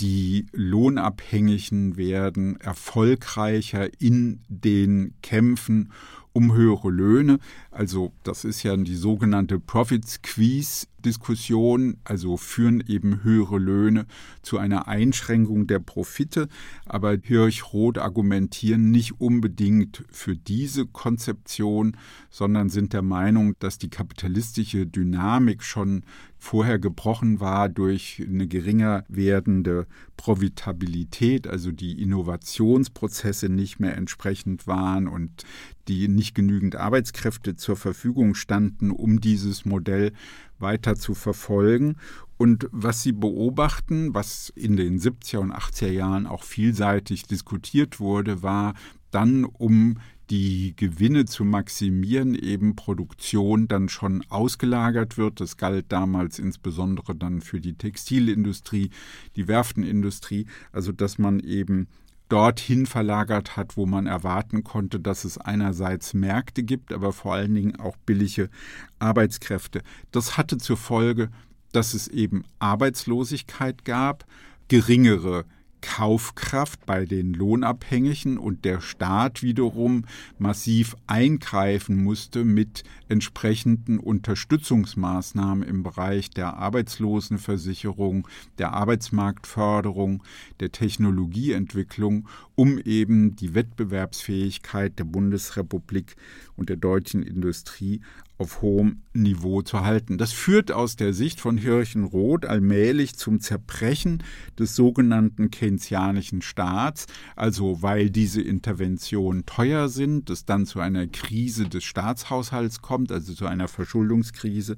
Die 0.00 0.46
Lohnabhängigen 0.52 1.96
werden 1.96 2.60
erfolgreicher 2.60 3.88
in 4.00 4.40
den 4.48 5.14
Kämpfen 5.22 5.90
um 6.32 6.52
höhere 6.54 6.90
Löhne. 6.90 7.40
Also 7.72 8.12
das 8.22 8.44
ist 8.44 8.62
ja 8.62 8.76
die 8.76 8.94
sogenannte 8.94 9.58
Profit 9.58 10.06
Squeeze 10.06 10.86
Diskussion, 11.04 11.96
also 12.04 12.36
führen 12.36 12.82
eben 12.86 13.22
höhere 13.22 13.58
Löhne 13.58 14.06
zu 14.42 14.58
einer 14.58 14.88
Einschränkung 14.88 15.66
der 15.66 15.78
Profite. 15.78 16.48
Aber 16.86 17.16
Hirsch-Roth 17.20 17.98
argumentieren 17.98 18.90
nicht 18.90 19.20
unbedingt 19.20 20.04
für 20.10 20.36
diese 20.36 20.86
Konzeption, 20.86 21.96
sondern 22.30 22.68
sind 22.68 22.92
der 22.92 23.02
Meinung, 23.02 23.54
dass 23.58 23.78
die 23.78 23.90
kapitalistische 23.90 24.86
Dynamik 24.86 25.62
schon 25.62 26.02
vorher 26.38 26.78
gebrochen 26.78 27.40
war 27.40 27.68
durch 27.68 28.22
eine 28.24 28.46
geringer 28.46 29.04
werdende 29.08 29.86
Profitabilität, 30.16 31.46
also 31.46 31.72
die 31.72 32.00
Innovationsprozesse 32.00 33.48
nicht 33.48 33.80
mehr 33.80 33.96
entsprechend 33.96 34.66
waren 34.66 35.08
und 35.08 35.44
die 35.88 36.06
nicht 36.06 36.34
genügend 36.34 36.76
Arbeitskräfte 36.76 37.56
zur 37.56 37.76
Verfügung 37.76 38.34
standen, 38.34 38.90
um 38.90 39.20
dieses 39.20 39.64
Modell 39.64 40.12
weiter 40.60 40.96
zu 40.96 41.14
verfolgen. 41.14 41.96
Und 42.36 42.68
was 42.70 43.02
sie 43.02 43.12
beobachten, 43.12 44.14
was 44.14 44.52
in 44.54 44.76
den 44.76 45.00
70er 45.00 45.38
und 45.38 45.52
80er 45.52 45.90
Jahren 45.90 46.26
auch 46.26 46.44
vielseitig 46.44 47.24
diskutiert 47.24 47.98
wurde, 47.98 48.42
war 48.42 48.74
dann, 49.10 49.44
um 49.44 49.98
die 50.30 50.74
Gewinne 50.76 51.24
zu 51.24 51.44
maximieren, 51.44 52.34
eben 52.34 52.76
Produktion 52.76 53.66
dann 53.66 53.88
schon 53.88 54.22
ausgelagert 54.28 55.16
wird. 55.16 55.40
Das 55.40 55.56
galt 55.56 55.86
damals 55.88 56.38
insbesondere 56.38 57.14
dann 57.14 57.40
für 57.40 57.60
die 57.60 57.74
Textilindustrie, 57.74 58.90
die 59.36 59.48
Werftenindustrie, 59.48 60.46
also 60.70 60.92
dass 60.92 61.18
man 61.18 61.40
eben 61.40 61.88
dorthin 62.28 62.86
verlagert 62.86 63.56
hat, 63.56 63.76
wo 63.76 63.86
man 63.86 64.06
erwarten 64.06 64.64
konnte, 64.64 65.00
dass 65.00 65.24
es 65.24 65.38
einerseits 65.38 66.14
Märkte 66.14 66.62
gibt, 66.62 66.92
aber 66.92 67.12
vor 67.12 67.34
allen 67.34 67.54
Dingen 67.54 67.80
auch 67.80 67.96
billige 67.96 68.50
Arbeitskräfte. 68.98 69.82
Das 70.12 70.36
hatte 70.36 70.58
zur 70.58 70.76
Folge, 70.76 71.30
dass 71.72 71.94
es 71.94 72.08
eben 72.08 72.44
Arbeitslosigkeit 72.58 73.84
gab, 73.84 74.26
geringere 74.68 75.44
Kaufkraft 75.80 76.84
bei 76.86 77.04
den 77.04 77.34
Lohnabhängigen 77.34 78.38
und 78.38 78.64
der 78.64 78.80
Staat 78.80 79.42
wiederum 79.42 80.04
massiv 80.38 80.96
eingreifen 81.06 82.02
musste 82.02 82.44
mit 82.44 82.84
entsprechenden 83.08 83.98
Unterstützungsmaßnahmen 83.98 85.66
im 85.66 85.82
Bereich 85.82 86.30
der 86.30 86.56
Arbeitslosenversicherung, 86.56 88.28
der 88.58 88.72
Arbeitsmarktförderung, 88.72 90.22
der 90.60 90.72
Technologieentwicklung, 90.72 92.28
um 92.58 92.78
eben 92.78 93.36
die 93.36 93.54
Wettbewerbsfähigkeit 93.54 94.98
der 94.98 95.04
Bundesrepublik 95.04 96.16
und 96.56 96.68
der 96.68 96.76
deutschen 96.76 97.22
Industrie 97.22 98.00
auf 98.36 98.62
hohem 98.62 99.02
Niveau 99.12 99.62
zu 99.62 99.84
halten. 99.84 100.18
Das 100.18 100.32
führt 100.32 100.72
aus 100.72 100.96
der 100.96 101.12
Sicht 101.12 101.40
von 101.40 101.56
Hirchenroth 101.56 102.46
allmählich 102.46 103.16
zum 103.16 103.38
Zerbrechen 103.38 104.24
des 104.58 104.74
sogenannten 104.74 105.52
keynesianischen 105.52 106.42
Staats, 106.42 107.06
also 107.36 107.82
weil 107.82 108.10
diese 108.10 108.42
Interventionen 108.42 109.46
teuer 109.46 109.88
sind, 109.88 110.28
es 110.30 110.44
dann 110.44 110.66
zu 110.66 110.80
einer 110.80 111.06
Krise 111.06 111.68
des 111.68 111.84
Staatshaushalts 111.84 112.80
kommt, 112.80 113.12
also 113.12 113.34
zu 113.34 113.46
einer 113.46 113.68
Verschuldungskrise 113.68 114.76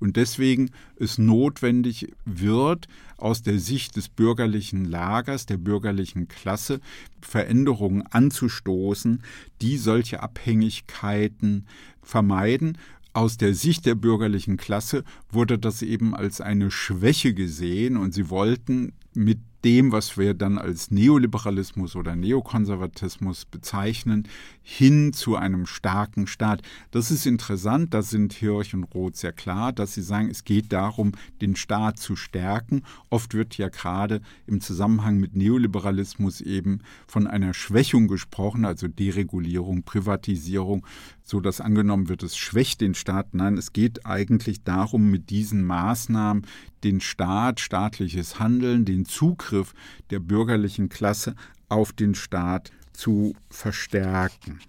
und 0.00 0.16
deswegen 0.16 0.70
es 0.96 1.18
notwendig 1.18 2.12
wird, 2.24 2.88
aus 3.20 3.42
der 3.42 3.58
Sicht 3.58 3.96
des 3.96 4.08
bürgerlichen 4.08 4.84
Lagers, 4.84 5.46
der 5.46 5.56
bürgerlichen 5.56 6.28
Klasse, 6.28 6.80
Veränderungen 7.20 8.02
anzustoßen, 8.02 9.22
die 9.60 9.76
solche 9.76 10.22
Abhängigkeiten 10.22 11.66
vermeiden. 12.02 12.78
Aus 13.12 13.36
der 13.36 13.54
Sicht 13.54 13.86
der 13.86 13.96
bürgerlichen 13.96 14.56
Klasse 14.56 15.04
wurde 15.30 15.58
das 15.58 15.82
eben 15.82 16.14
als 16.14 16.40
eine 16.40 16.70
Schwäche 16.70 17.34
gesehen 17.34 17.96
und 17.96 18.14
sie 18.14 18.30
wollten 18.30 18.92
mit 19.14 19.40
dem, 19.64 19.92
was 19.92 20.16
wir 20.16 20.34
dann 20.34 20.58
als 20.58 20.90
Neoliberalismus 20.90 21.96
oder 21.96 22.16
Neokonservatismus 22.16 23.44
bezeichnen, 23.44 24.28
hin 24.62 25.12
zu 25.12 25.36
einem 25.36 25.66
starken 25.66 26.26
Staat. 26.26 26.62
Das 26.90 27.10
ist 27.10 27.26
interessant, 27.26 27.92
da 27.92 28.02
sind 28.02 28.32
Hirsch 28.32 28.74
und 28.74 28.84
Roth 28.94 29.16
sehr 29.16 29.32
klar, 29.32 29.72
dass 29.72 29.94
sie 29.94 30.02
sagen, 30.02 30.30
es 30.30 30.44
geht 30.44 30.72
darum, 30.72 31.12
den 31.40 31.56
Staat 31.56 31.98
zu 31.98 32.16
stärken. 32.16 32.82
Oft 33.10 33.34
wird 33.34 33.58
ja 33.58 33.68
gerade 33.68 34.20
im 34.46 34.60
Zusammenhang 34.60 35.18
mit 35.18 35.36
Neoliberalismus 35.36 36.40
eben 36.40 36.80
von 37.06 37.26
einer 37.26 37.52
Schwächung 37.52 38.08
gesprochen, 38.08 38.64
also 38.64 38.88
Deregulierung, 38.88 39.82
Privatisierung, 39.82 40.86
so 41.22 41.40
dass 41.40 41.60
angenommen 41.60 42.08
wird, 42.08 42.22
es 42.22 42.36
schwächt 42.36 42.80
den 42.80 42.94
Staat. 42.94 43.34
Nein, 43.34 43.56
es 43.56 43.72
geht 43.72 44.06
eigentlich 44.06 44.64
darum, 44.64 45.10
mit 45.10 45.30
diesen 45.30 45.64
Maßnahmen 45.64 46.46
den 46.82 47.00
Staat, 47.00 47.60
staatliches 47.60 48.40
Handeln, 48.40 48.84
den 48.84 49.04
Zugriff 49.04 49.49
der 50.10 50.20
bürgerlichen 50.20 50.88
Klasse 50.88 51.34
auf 51.68 51.92
den 51.92 52.14
Staat 52.14 52.70
zu 52.92 53.34
verstärken. 53.48 54.60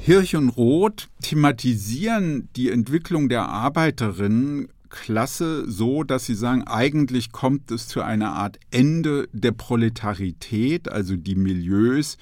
Hirsch 0.00 0.34
und 0.34 0.48
Roth 0.50 1.08
thematisieren 1.22 2.50
die 2.56 2.70
Entwicklung 2.70 3.30
der 3.30 3.48
Arbeiterinnenklasse 3.48 5.70
so, 5.70 6.04
dass 6.04 6.26
sie 6.26 6.34
sagen, 6.34 6.64
eigentlich 6.64 7.32
kommt 7.32 7.70
es 7.70 7.88
zu 7.88 8.02
einer 8.02 8.32
Art 8.32 8.60
Ende 8.70 9.30
der 9.32 9.52
Proletarität, 9.52 10.90
also 10.90 11.16
die 11.16 11.36
Milieus 11.36 12.18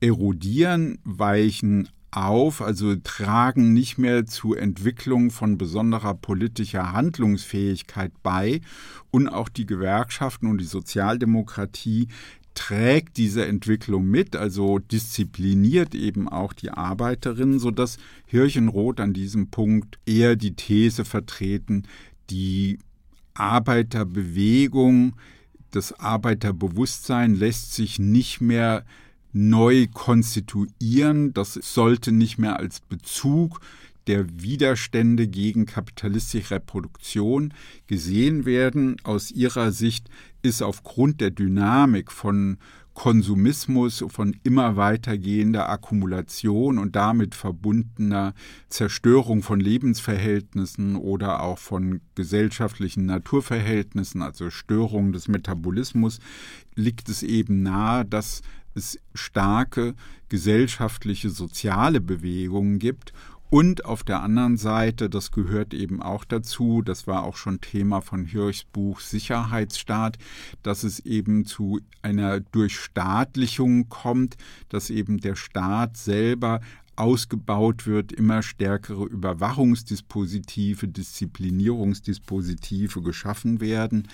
erodieren, 0.00 0.98
weichen 1.04 1.88
auf, 2.16 2.62
also 2.62 2.94
tragen 2.96 3.72
nicht 3.72 3.98
mehr 3.98 4.26
zur 4.26 4.58
Entwicklung 4.58 5.30
von 5.30 5.58
besonderer 5.58 6.14
politischer 6.14 6.92
Handlungsfähigkeit 6.92 8.12
bei. 8.22 8.60
Und 9.10 9.28
auch 9.28 9.48
die 9.48 9.66
Gewerkschaften 9.66 10.48
und 10.48 10.58
die 10.58 10.64
Sozialdemokratie 10.64 12.08
trägt 12.54 13.16
diese 13.16 13.46
Entwicklung 13.46 14.06
mit, 14.06 14.36
also 14.36 14.78
diszipliniert 14.78 15.94
eben 15.94 16.28
auch 16.28 16.52
die 16.52 16.70
Arbeiterinnen, 16.70 17.58
sodass 17.58 17.98
Hirchenroth 18.26 19.00
an 19.00 19.12
diesem 19.12 19.48
Punkt 19.48 19.98
eher 20.06 20.36
die 20.36 20.54
These 20.54 21.04
vertreten, 21.04 21.86
die 22.30 22.78
Arbeiterbewegung, 23.34 25.14
das 25.72 25.98
Arbeiterbewusstsein 25.98 27.34
lässt 27.34 27.74
sich 27.74 27.98
nicht 27.98 28.40
mehr 28.40 28.84
neu 29.34 29.88
konstituieren. 29.92 31.34
Das 31.34 31.54
sollte 31.54 32.12
nicht 32.12 32.38
mehr 32.38 32.58
als 32.58 32.80
Bezug 32.80 33.60
der 34.06 34.26
Widerstände 34.40 35.26
gegen 35.26 35.66
kapitalistische 35.66 36.52
Reproduktion 36.52 37.52
gesehen 37.86 38.44
werden. 38.44 38.96
Aus 39.02 39.30
ihrer 39.30 39.72
Sicht 39.72 40.08
ist 40.42 40.62
aufgrund 40.62 41.20
der 41.20 41.30
Dynamik 41.30 42.12
von 42.12 42.58
Konsumismus, 42.94 44.04
von 44.08 44.36
immer 44.44 44.76
weitergehender 44.76 45.68
Akkumulation 45.68 46.78
und 46.78 46.94
damit 46.94 47.34
verbundener 47.34 48.34
Zerstörung 48.68 49.42
von 49.42 49.58
Lebensverhältnissen 49.58 50.94
oder 50.94 51.42
auch 51.42 51.58
von 51.58 52.00
gesellschaftlichen 52.14 53.04
Naturverhältnissen, 53.06 54.22
also 54.22 54.48
Störung 54.48 55.12
des 55.12 55.26
Metabolismus, 55.26 56.20
liegt 56.76 57.08
es 57.08 57.24
eben 57.24 57.62
nahe, 57.62 58.04
dass 58.04 58.42
es 58.74 58.98
starke 59.14 59.94
gesellschaftliche, 60.28 61.30
soziale 61.30 62.00
Bewegungen 62.00 62.78
gibt 62.78 63.12
und 63.54 63.84
auf 63.84 64.02
der 64.02 64.20
anderen 64.20 64.56
Seite, 64.56 65.08
das 65.08 65.30
gehört 65.30 65.74
eben 65.74 66.02
auch 66.02 66.24
dazu, 66.24 66.82
das 66.82 67.06
war 67.06 67.22
auch 67.22 67.36
schon 67.36 67.60
Thema 67.60 68.00
von 68.00 68.24
Hirschs 68.24 68.64
Buch 68.64 68.98
Sicherheitsstaat, 68.98 70.18
dass 70.64 70.82
es 70.82 70.98
eben 70.98 71.44
zu 71.44 71.78
einer 72.02 72.40
Durchstaatlichung 72.40 73.88
kommt, 73.88 74.36
dass 74.70 74.90
eben 74.90 75.18
der 75.18 75.36
Staat 75.36 75.96
selber 75.96 76.62
ausgebaut 76.96 77.86
wird, 77.86 78.12
immer 78.12 78.42
stärkere 78.42 79.04
Überwachungsdispositive, 79.04 80.88
Disziplinierungsdispositive 80.88 83.02
geschaffen 83.02 83.60
werden. 83.60 84.08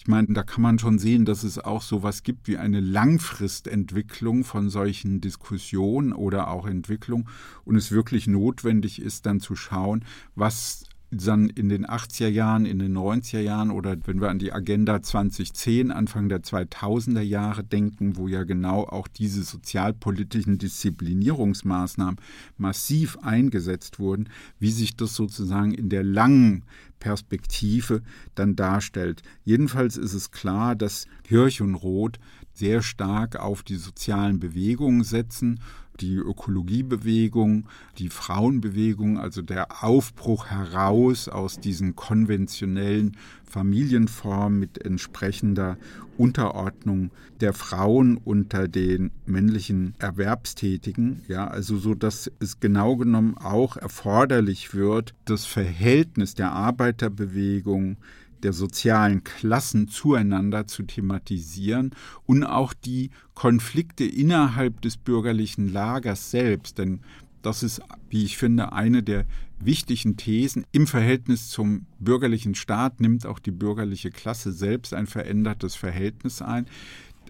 Ich 0.00 0.06
meine, 0.06 0.28
da 0.30 0.42
kann 0.42 0.62
man 0.62 0.78
schon 0.78 0.98
sehen, 0.98 1.26
dass 1.26 1.42
es 1.42 1.58
auch 1.58 1.82
so 1.82 1.98
etwas 1.98 2.22
gibt 2.22 2.48
wie 2.48 2.56
eine 2.56 2.80
Langfristentwicklung 2.80 4.44
von 4.44 4.70
solchen 4.70 5.20
Diskussionen 5.20 6.14
oder 6.14 6.48
auch 6.48 6.66
Entwicklung. 6.66 7.28
Und 7.66 7.76
es 7.76 7.92
wirklich 7.92 8.26
notwendig 8.26 9.02
ist, 9.02 9.26
dann 9.26 9.40
zu 9.40 9.56
schauen, 9.56 10.06
was 10.34 10.84
dann 11.10 11.48
in 11.48 11.68
den 11.68 11.86
80er 11.86 12.28
Jahren, 12.28 12.66
in 12.66 12.78
den 12.78 12.96
90er 12.96 13.40
Jahren 13.40 13.70
oder 13.70 13.96
wenn 14.04 14.20
wir 14.20 14.28
an 14.28 14.38
die 14.38 14.52
Agenda 14.52 15.02
2010, 15.02 15.90
Anfang 15.90 16.28
der 16.28 16.42
2000er 16.42 17.20
Jahre 17.20 17.64
denken, 17.64 18.16
wo 18.16 18.28
ja 18.28 18.44
genau 18.44 18.84
auch 18.84 19.08
diese 19.08 19.42
sozialpolitischen 19.42 20.58
Disziplinierungsmaßnahmen 20.58 22.20
massiv 22.58 23.18
eingesetzt 23.22 23.98
wurden, 23.98 24.28
wie 24.60 24.70
sich 24.70 24.96
das 24.96 25.14
sozusagen 25.14 25.74
in 25.74 25.88
der 25.88 26.04
langen 26.04 26.64
Perspektive 27.00 28.02
dann 28.36 28.54
darstellt. 28.54 29.22
Jedenfalls 29.44 29.96
ist 29.96 30.14
es 30.14 30.30
klar, 30.30 30.76
dass 30.76 31.06
Hirsch 31.26 31.60
und 31.60 31.74
Roth 31.74 32.20
sehr 32.52 32.82
stark 32.82 33.36
auf 33.36 33.62
die 33.62 33.76
sozialen 33.76 34.38
Bewegungen 34.38 35.02
setzen 35.02 35.60
die 36.00 36.16
Ökologiebewegung, 36.16 37.66
die 37.98 38.08
Frauenbewegung, 38.08 39.18
also 39.18 39.42
der 39.42 39.84
Aufbruch 39.84 40.46
heraus 40.46 41.28
aus 41.28 41.60
diesen 41.60 41.96
konventionellen 41.96 43.16
Familienformen 43.44 44.58
mit 44.58 44.84
entsprechender 44.84 45.76
Unterordnung 46.16 47.10
der 47.40 47.52
Frauen 47.52 48.16
unter 48.16 48.68
den 48.68 49.10
männlichen 49.26 49.94
Erwerbstätigen, 49.98 51.22
ja, 51.28 51.48
also 51.48 51.78
so 51.78 51.94
dass 51.94 52.30
es 52.40 52.60
genau 52.60 52.96
genommen 52.96 53.36
auch 53.36 53.76
erforderlich 53.76 54.74
wird, 54.74 55.14
das 55.24 55.46
Verhältnis 55.46 56.34
der 56.34 56.52
Arbeiterbewegung 56.52 57.96
der 58.42 58.52
sozialen 58.52 59.24
Klassen 59.24 59.88
zueinander 59.88 60.66
zu 60.66 60.82
thematisieren 60.82 61.90
und 62.26 62.44
auch 62.44 62.72
die 62.72 63.10
Konflikte 63.34 64.04
innerhalb 64.04 64.80
des 64.80 64.96
bürgerlichen 64.96 65.72
Lagers 65.72 66.30
selbst. 66.30 66.78
Denn 66.78 67.00
das 67.42 67.62
ist, 67.62 67.80
wie 68.08 68.24
ich 68.24 68.36
finde, 68.36 68.72
eine 68.72 69.02
der 69.02 69.24
wichtigen 69.58 70.16
Thesen. 70.16 70.64
Im 70.72 70.86
Verhältnis 70.86 71.48
zum 71.48 71.86
bürgerlichen 71.98 72.54
Staat 72.54 73.00
nimmt 73.00 73.26
auch 73.26 73.38
die 73.38 73.50
bürgerliche 73.50 74.10
Klasse 74.10 74.52
selbst 74.52 74.94
ein 74.94 75.06
verändertes 75.06 75.74
Verhältnis 75.74 76.42
ein 76.42 76.66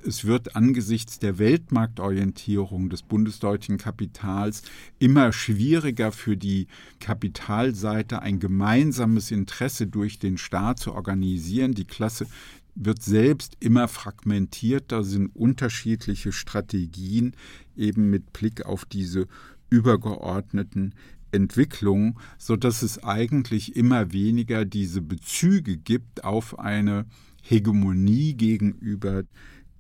es 0.07 0.25
wird 0.25 0.57
angesichts 0.57 1.19
der 1.19 1.39
Weltmarktorientierung 1.39 2.91
des 2.91 3.03
bundesdeutschen 3.03 3.79
Kapitals 3.79 4.63
immer 4.99 5.33
schwieriger 5.33 6.13
für 6.13 6.37
die 6.37 6.67
Kapitalseite 7.01 8.23
ein 8.23 8.41
gemeinsames 8.41 9.31
Interesse 9.31 9.87
durch 9.87 10.19
den 10.19 10.39
Staat 10.39 10.79
zu 10.79 10.93
organisieren. 10.93 11.75
Die 11.75 11.85
Klasse 11.85 12.27
wird 12.75 13.03
selbst 13.03 13.57
immer 13.61 13.89
fragmentierter, 13.89 15.05
sind 15.05 15.35
unterschiedliche 15.35 16.33
Strategien 16.33 17.35
eben 17.77 18.11
mit 18.11 18.33
Blick 18.33 18.65
auf 18.65 18.85
diese 18.85 19.27
übergeordneten 19.71 20.95
Entwicklungen, 21.33 22.17
so 22.39 22.57
dass 22.57 22.83
es 22.83 23.03
eigentlich 23.05 23.77
immer 23.77 24.13
weniger 24.13 24.65
diese 24.65 25.01
Bezüge 25.01 25.77
gibt 25.77 26.25
auf 26.25 26.59
eine 26.59 27.07
Hegemonie 27.43 28.35
gegenüber 28.35 29.25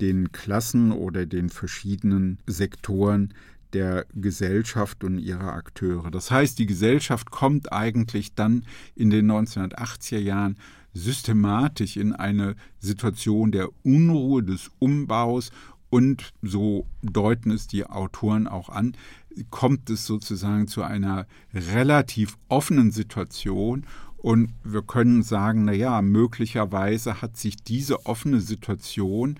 den 0.00 0.32
Klassen 0.32 0.92
oder 0.92 1.26
den 1.26 1.50
verschiedenen 1.50 2.38
Sektoren 2.46 3.34
der 3.72 4.06
Gesellschaft 4.14 5.04
und 5.04 5.18
ihrer 5.18 5.52
Akteure. 5.52 6.10
Das 6.10 6.30
heißt, 6.30 6.58
die 6.58 6.66
Gesellschaft 6.66 7.30
kommt 7.30 7.72
eigentlich 7.72 8.34
dann 8.34 8.64
in 8.96 9.10
den 9.10 9.30
1980er 9.30 10.18
Jahren 10.18 10.56
systematisch 10.92 11.96
in 11.96 12.12
eine 12.12 12.56
Situation 12.80 13.52
der 13.52 13.68
Unruhe, 13.84 14.42
des 14.42 14.70
Umbaus 14.80 15.50
und, 15.88 16.32
so 16.42 16.86
deuten 17.02 17.50
es 17.50 17.68
die 17.68 17.86
Autoren 17.86 18.48
auch 18.48 18.68
an, 18.68 18.96
kommt 19.50 19.88
es 19.90 20.06
sozusagen 20.06 20.66
zu 20.66 20.82
einer 20.82 21.26
relativ 21.54 22.36
offenen 22.48 22.90
Situation 22.90 23.86
und 24.16 24.52
wir 24.64 24.82
können 24.82 25.22
sagen, 25.22 25.64
na 25.64 25.72
ja, 25.72 26.02
möglicherweise 26.02 27.22
hat 27.22 27.36
sich 27.36 27.56
diese 27.56 28.04
offene 28.06 28.40
Situation 28.40 29.38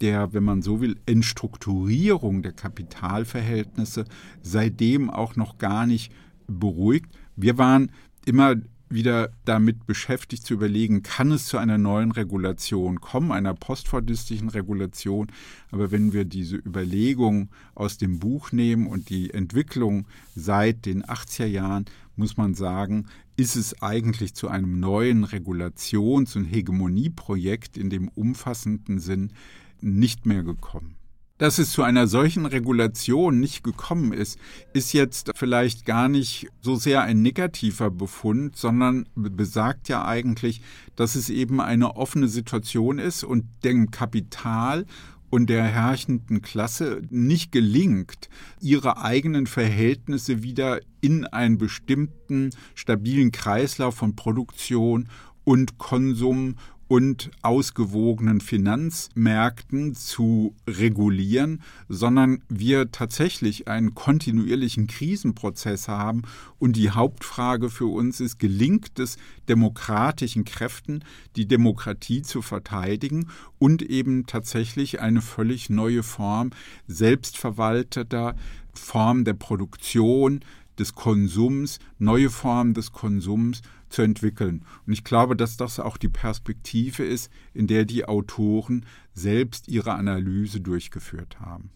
der, 0.00 0.32
wenn 0.32 0.44
man 0.44 0.62
so 0.62 0.80
will, 0.80 0.96
Entstrukturierung 1.06 2.42
der 2.42 2.52
Kapitalverhältnisse 2.52 4.04
seitdem 4.42 5.10
auch 5.10 5.36
noch 5.36 5.58
gar 5.58 5.86
nicht 5.86 6.12
beruhigt. 6.46 7.10
Wir 7.36 7.58
waren 7.58 7.90
immer 8.24 8.56
wieder 8.88 9.30
damit 9.44 9.86
beschäftigt 9.86 10.46
zu 10.46 10.54
überlegen, 10.54 11.02
kann 11.02 11.32
es 11.32 11.46
zu 11.46 11.58
einer 11.58 11.78
neuen 11.78 12.12
Regulation 12.12 13.00
kommen, 13.00 13.32
einer 13.32 13.54
postfordistischen 13.54 14.48
Regulation. 14.48 15.26
Aber 15.70 15.90
wenn 15.90 16.12
wir 16.12 16.24
diese 16.24 16.56
Überlegung 16.56 17.48
aus 17.74 17.98
dem 17.98 18.18
Buch 18.18 18.52
nehmen 18.52 18.86
und 18.86 19.10
die 19.10 19.34
Entwicklung 19.34 20.06
seit 20.34 20.86
den 20.86 21.02
80er 21.04 21.46
Jahren, 21.46 21.86
muss 22.14 22.36
man 22.36 22.54
sagen, 22.54 23.06
ist 23.36 23.56
es 23.56 23.82
eigentlich 23.82 24.34
zu 24.34 24.48
einem 24.48 24.80
neuen 24.80 25.24
Regulations- 25.24 26.36
und 26.36 26.44
Hegemonieprojekt 26.44 27.76
in 27.76 27.90
dem 27.90 28.08
umfassenden 28.08 28.98
Sinn 28.98 29.32
nicht 29.80 30.26
mehr 30.26 30.42
gekommen. 30.42 30.96
Dass 31.38 31.58
es 31.58 31.70
zu 31.70 31.82
einer 31.82 32.06
solchen 32.06 32.46
Regulation 32.46 33.40
nicht 33.40 33.62
gekommen 33.62 34.14
ist, 34.14 34.38
ist 34.72 34.94
jetzt 34.94 35.32
vielleicht 35.34 35.84
gar 35.84 36.08
nicht 36.08 36.48
so 36.62 36.76
sehr 36.76 37.02
ein 37.02 37.20
negativer 37.20 37.90
Befund, 37.90 38.56
sondern 38.56 39.06
besagt 39.14 39.90
ja 39.90 40.06
eigentlich, 40.06 40.62
dass 40.96 41.14
es 41.14 41.28
eben 41.28 41.60
eine 41.60 41.96
offene 41.96 42.28
Situation 42.28 42.98
ist 42.98 43.22
und 43.22 43.44
dem 43.64 43.90
Kapital 43.90 44.86
und 45.28 45.50
der 45.50 45.64
herrschenden 45.64 46.40
Klasse 46.40 47.02
nicht 47.10 47.52
gelingt, 47.52 48.30
ihre 48.60 49.02
eigenen 49.02 49.46
Verhältnisse 49.46 50.42
wieder 50.42 50.80
in 51.02 51.26
einen 51.26 51.58
bestimmten 51.58 52.50
stabilen 52.74 53.30
Kreislauf 53.30 53.96
von 53.96 54.16
Produktion 54.16 55.08
und 55.44 55.76
Konsum 55.76 56.56
und 56.88 57.30
ausgewogenen 57.42 58.40
Finanzmärkten 58.40 59.94
zu 59.94 60.54
regulieren, 60.68 61.62
sondern 61.88 62.42
wir 62.48 62.92
tatsächlich 62.92 63.66
einen 63.66 63.94
kontinuierlichen 63.94 64.86
Krisenprozess 64.86 65.88
haben. 65.88 66.22
Und 66.58 66.76
die 66.76 66.90
Hauptfrage 66.90 67.70
für 67.70 67.86
uns 67.86 68.20
ist, 68.20 68.38
gelingt 68.38 68.98
es 68.98 69.16
demokratischen 69.48 70.44
Kräften, 70.44 71.04
die 71.34 71.46
Demokratie 71.46 72.22
zu 72.22 72.40
verteidigen 72.40 73.28
und 73.58 73.82
eben 73.82 74.26
tatsächlich 74.26 75.00
eine 75.00 75.22
völlig 75.22 75.70
neue 75.70 76.02
Form 76.02 76.50
selbstverwalteter 76.86 78.36
Form 78.74 79.24
der 79.24 79.34
Produktion, 79.34 80.40
des 80.78 80.94
Konsums, 80.94 81.78
neue 81.98 82.30
Formen 82.30 82.74
des 82.74 82.92
Konsums 82.92 83.62
zu 83.88 84.02
entwickeln. 84.02 84.64
Und 84.86 84.92
ich 84.92 85.04
glaube, 85.04 85.36
dass 85.36 85.56
das 85.56 85.80
auch 85.80 85.96
die 85.96 86.08
Perspektive 86.08 87.04
ist, 87.04 87.30
in 87.54 87.66
der 87.66 87.84
die 87.84 88.04
Autoren 88.04 88.86
selbst 89.12 89.68
ihre 89.68 89.92
Analyse 89.94 90.60
durchgeführt 90.60 91.40
haben. 91.40 91.70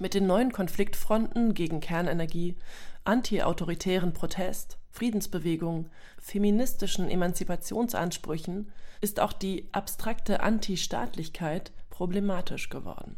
Mit 0.00 0.14
den 0.14 0.26
neuen 0.26 0.52
Konfliktfronten 0.52 1.54
gegen 1.54 1.80
Kernenergie, 1.80 2.56
antiautoritären 3.04 4.12
Protest, 4.12 4.78
Friedensbewegung, 4.90 5.90
feministischen 6.18 7.08
Emanzipationsansprüchen 7.08 8.70
ist 9.00 9.20
auch 9.20 9.32
die 9.32 9.68
abstrakte 9.72 10.40
Antistaatlichkeit 10.40 11.72
problematisch 11.90 12.68
geworden. 12.68 13.16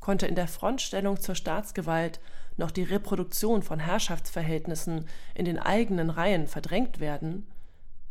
Konnte 0.00 0.26
in 0.26 0.34
der 0.34 0.48
Frontstellung 0.48 1.20
zur 1.20 1.34
Staatsgewalt 1.34 2.20
noch 2.56 2.70
die 2.70 2.82
Reproduktion 2.82 3.62
von 3.62 3.78
Herrschaftsverhältnissen 3.78 5.06
in 5.34 5.44
den 5.44 5.58
eigenen 5.58 6.10
Reihen 6.10 6.46
verdrängt 6.46 7.00
werden, 7.00 7.46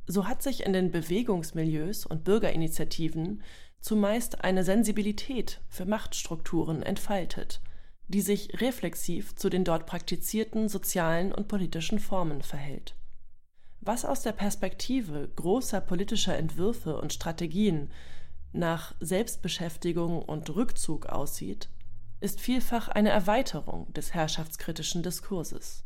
so 0.07 0.27
hat 0.27 0.41
sich 0.41 0.65
in 0.65 0.73
den 0.73 0.91
Bewegungsmilieus 0.91 2.05
und 2.05 2.23
Bürgerinitiativen 2.23 3.43
zumeist 3.79 4.43
eine 4.43 4.63
Sensibilität 4.63 5.61
für 5.67 5.85
Machtstrukturen 5.85 6.83
entfaltet, 6.83 7.61
die 8.07 8.21
sich 8.21 8.61
reflexiv 8.61 9.35
zu 9.35 9.49
den 9.49 9.63
dort 9.63 9.85
praktizierten 9.85 10.69
sozialen 10.69 11.31
und 11.31 11.47
politischen 11.47 11.99
Formen 11.99 12.41
verhält. 12.41 12.95
Was 13.79 14.05
aus 14.05 14.21
der 14.21 14.33
Perspektive 14.33 15.29
großer 15.35 15.81
politischer 15.81 16.37
Entwürfe 16.37 16.97
und 16.97 17.13
Strategien 17.13 17.89
nach 18.53 18.93
Selbstbeschäftigung 18.99 20.21
und 20.21 20.53
Rückzug 20.55 21.07
aussieht, 21.07 21.69
ist 22.21 22.39
vielfach 22.39 22.87
eine 22.87 23.09
Erweiterung 23.09 23.91
des 23.93 24.13
herrschaftskritischen 24.13 25.03
Diskurses. 25.03 25.83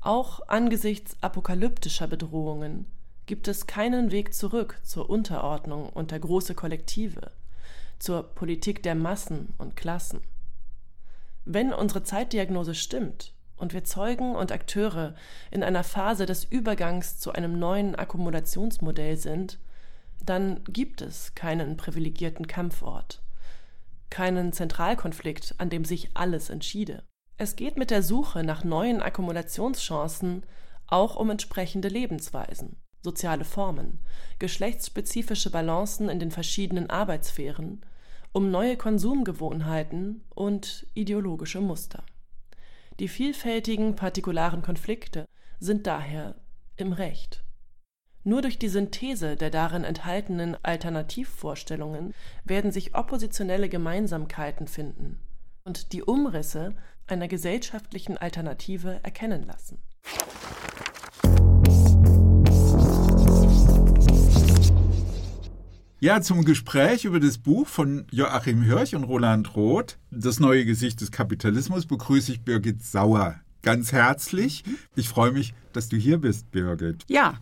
Auch 0.00 0.46
angesichts 0.48 1.16
apokalyptischer 1.22 2.06
Bedrohungen 2.06 2.86
gibt 3.26 3.48
es 3.48 3.66
keinen 3.66 4.10
Weg 4.10 4.34
zurück 4.34 4.78
zur 4.82 5.08
Unterordnung 5.08 5.88
unter 5.88 6.18
große 6.18 6.54
Kollektive, 6.54 7.32
zur 7.98 8.22
Politik 8.22 8.82
der 8.82 8.94
Massen 8.94 9.54
und 9.56 9.76
Klassen. 9.76 10.20
Wenn 11.46 11.72
unsere 11.72 12.02
Zeitdiagnose 12.02 12.74
stimmt 12.74 13.32
und 13.56 13.72
wir 13.72 13.84
Zeugen 13.84 14.36
und 14.36 14.52
Akteure 14.52 15.14
in 15.50 15.62
einer 15.62 15.84
Phase 15.84 16.26
des 16.26 16.44
Übergangs 16.44 17.18
zu 17.18 17.32
einem 17.32 17.58
neuen 17.58 17.94
Akkumulationsmodell 17.94 19.16
sind, 19.16 19.58
dann 20.22 20.62
gibt 20.64 21.00
es 21.00 21.34
keinen 21.34 21.78
privilegierten 21.78 22.46
Kampfort, 22.46 23.22
keinen 24.14 24.52
Zentralkonflikt, 24.52 25.56
an 25.58 25.70
dem 25.70 25.84
sich 25.84 26.10
alles 26.14 26.48
entschiede. 26.48 27.02
Es 27.36 27.56
geht 27.56 27.76
mit 27.76 27.90
der 27.90 28.04
Suche 28.04 28.44
nach 28.44 28.62
neuen 28.62 29.02
Akkumulationschancen 29.02 30.46
auch 30.86 31.16
um 31.16 31.30
entsprechende 31.30 31.88
Lebensweisen, 31.88 32.76
soziale 33.02 33.44
Formen, 33.44 33.98
geschlechtsspezifische 34.38 35.50
Balancen 35.50 36.08
in 36.08 36.20
den 36.20 36.30
verschiedenen 36.30 36.90
Arbeitssphären, 36.90 37.84
um 38.32 38.52
neue 38.52 38.76
Konsumgewohnheiten 38.76 40.22
und 40.32 40.86
ideologische 40.94 41.60
Muster. 41.60 42.04
Die 43.00 43.08
vielfältigen 43.08 43.96
partikularen 43.96 44.62
Konflikte 44.62 45.26
sind 45.58 45.88
daher 45.88 46.36
im 46.76 46.92
Recht. 46.92 47.42
Nur 48.26 48.40
durch 48.40 48.58
die 48.58 48.68
Synthese 48.68 49.36
der 49.36 49.50
darin 49.50 49.84
enthaltenen 49.84 50.56
Alternativvorstellungen 50.62 52.14
werden 52.44 52.72
sich 52.72 52.94
oppositionelle 52.94 53.68
Gemeinsamkeiten 53.68 54.66
finden 54.66 55.18
und 55.64 55.92
die 55.92 56.02
Umrisse 56.02 56.74
einer 57.06 57.28
gesellschaftlichen 57.28 58.16
Alternative 58.16 58.98
erkennen 59.02 59.46
lassen. 59.46 59.78
Ja, 66.00 66.22
zum 66.22 66.46
Gespräch 66.46 67.04
über 67.04 67.20
das 67.20 67.36
Buch 67.36 67.66
von 67.66 68.06
Joachim 68.10 68.62
Hirsch 68.62 68.94
und 68.94 69.04
Roland 69.04 69.54
Roth, 69.54 69.98
Das 70.10 70.40
neue 70.40 70.64
Gesicht 70.64 71.02
des 71.02 71.12
Kapitalismus, 71.12 71.84
begrüße 71.84 72.32
ich 72.32 72.42
Birgit 72.42 72.82
Sauer 72.82 73.40
ganz 73.64 73.92
herzlich. 73.92 74.62
Ich 74.94 75.08
freue 75.08 75.32
mich, 75.32 75.54
dass 75.72 75.88
du 75.88 75.96
hier 75.96 76.18
bist, 76.18 76.50
Birgit. 76.52 77.04
Ja, 77.08 77.38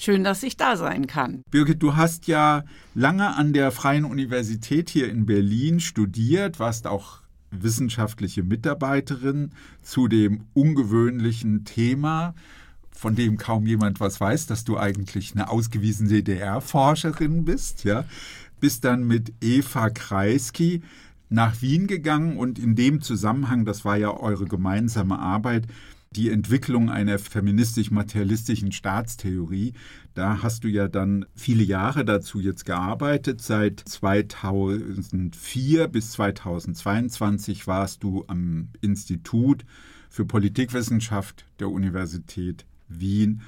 schön, 0.00 0.24
dass 0.24 0.42
ich 0.42 0.56
da 0.56 0.76
sein 0.76 1.06
kann. 1.06 1.42
Birgit, 1.50 1.82
du 1.82 1.96
hast 1.96 2.26
ja 2.26 2.64
lange 2.94 3.34
an 3.34 3.52
der 3.52 3.70
Freien 3.70 4.04
Universität 4.04 4.90
hier 4.90 5.08
in 5.08 5.26
Berlin 5.26 5.80
studiert, 5.80 6.58
warst 6.58 6.86
auch 6.86 7.20
wissenschaftliche 7.50 8.42
Mitarbeiterin 8.42 9.52
zu 9.82 10.08
dem 10.08 10.44
ungewöhnlichen 10.54 11.64
Thema 11.64 12.34
von 12.96 13.14
dem 13.14 13.36
kaum 13.36 13.66
jemand 13.66 14.00
was 14.00 14.20
weiß, 14.20 14.46
dass 14.46 14.64
du 14.64 14.78
eigentlich 14.78 15.32
eine 15.32 15.50
ausgewiesene 15.50 16.08
DDR-Forscherin 16.08 17.44
bist, 17.44 17.84
ja, 17.84 18.04
bist 18.58 18.84
dann 18.84 19.06
mit 19.06 19.34
Eva 19.40 19.90
Kreisky 19.90 20.82
nach 21.28 21.60
Wien 21.60 21.86
gegangen 21.86 22.38
und 22.38 22.58
in 22.58 22.74
dem 22.74 23.02
Zusammenhang, 23.02 23.64
das 23.64 23.84
war 23.84 23.96
ja 23.96 24.10
eure 24.10 24.46
gemeinsame 24.46 25.18
Arbeit, 25.18 25.66
die 26.16 26.30
Entwicklung 26.30 26.90
einer 26.90 27.18
feministisch-materialistischen 27.18 28.72
Staatstheorie. 28.72 29.74
Da 30.14 30.42
hast 30.42 30.64
du 30.64 30.68
ja 30.68 30.88
dann 30.88 31.26
viele 31.34 31.62
Jahre 31.62 32.04
dazu 32.04 32.40
jetzt 32.40 32.64
gearbeitet. 32.64 33.42
Seit 33.42 33.80
2004 33.80 35.88
bis 35.88 36.12
2022 36.12 37.66
warst 37.66 38.02
du 38.02 38.24
am 38.28 38.68
Institut 38.80 39.66
für 40.08 40.24
Politikwissenschaft 40.24 41.44
der 41.60 41.68
Universität 41.68 42.64
Wien 42.88 43.42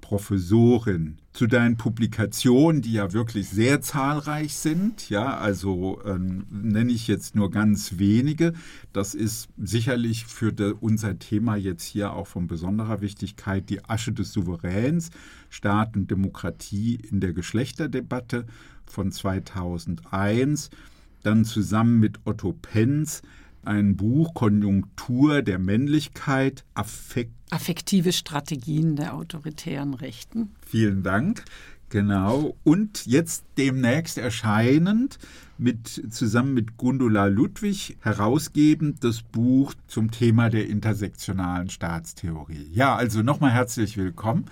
Professorin. 0.00 1.18
Zu 1.34 1.48
deinen 1.48 1.76
Publikationen, 1.76 2.80
die 2.80 2.92
ja 2.92 3.12
wirklich 3.12 3.48
sehr 3.48 3.80
zahlreich 3.80 4.54
sind, 4.54 5.10
ja, 5.10 5.36
also 5.36 6.00
äh, 6.04 6.16
nenne 6.16 6.92
ich 6.92 7.08
jetzt 7.08 7.34
nur 7.34 7.50
ganz 7.50 7.98
wenige. 7.98 8.52
Das 8.92 9.16
ist 9.16 9.48
sicherlich 9.58 10.26
für 10.26 10.52
de, 10.52 10.74
unser 10.80 11.18
Thema 11.18 11.56
jetzt 11.56 11.82
hier 11.82 12.12
auch 12.12 12.28
von 12.28 12.46
besonderer 12.46 13.00
Wichtigkeit 13.00 13.68
die 13.68 13.84
Asche 13.84 14.12
des 14.12 14.32
Souveräns, 14.32 15.10
Staat 15.50 15.96
und 15.96 16.08
Demokratie 16.08 17.00
in 17.10 17.18
der 17.18 17.32
Geschlechterdebatte 17.32 18.46
von 18.86 19.10
2001. 19.10 20.70
Dann 21.24 21.44
zusammen 21.44 21.98
mit 21.98 22.20
Otto 22.26 22.52
Penz 22.52 23.22
ein 23.66 23.96
Buch 23.96 24.34
Konjunktur 24.34 25.42
der 25.42 25.58
Männlichkeit, 25.58 26.64
Affekt 26.74 27.32
affektive 27.50 28.12
Strategien 28.12 28.96
der 28.96 29.14
autoritären 29.14 29.94
Rechten. 29.94 30.50
Vielen 30.66 31.02
Dank. 31.04 31.44
Genau. 31.88 32.56
Und 32.64 33.06
jetzt 33.06 33.44
demnächst 33.56 34.18
erscheinend 34.18 35.18
mit, 35.58 36.12
zusammen 36.12 36.52
mit 36.52 36.76
Gundula 36.76 37.26
Ludwig 37.26 37.96
herausgebend 38.00 39.04
das 39.04 39.22
Buch 39.22 39.74
zum 39.86 40.10
Thema 40.10 40.50
der 40.50 40.66
intersektionalen 40.66 41.70
Staatstheorie. 41.70 42.68
Ja, 42.72 42.96
also 42.96 43.22
nochmal 43.22 43.52
herzlich 43.52 43.96
willkommen. 43.96 44.46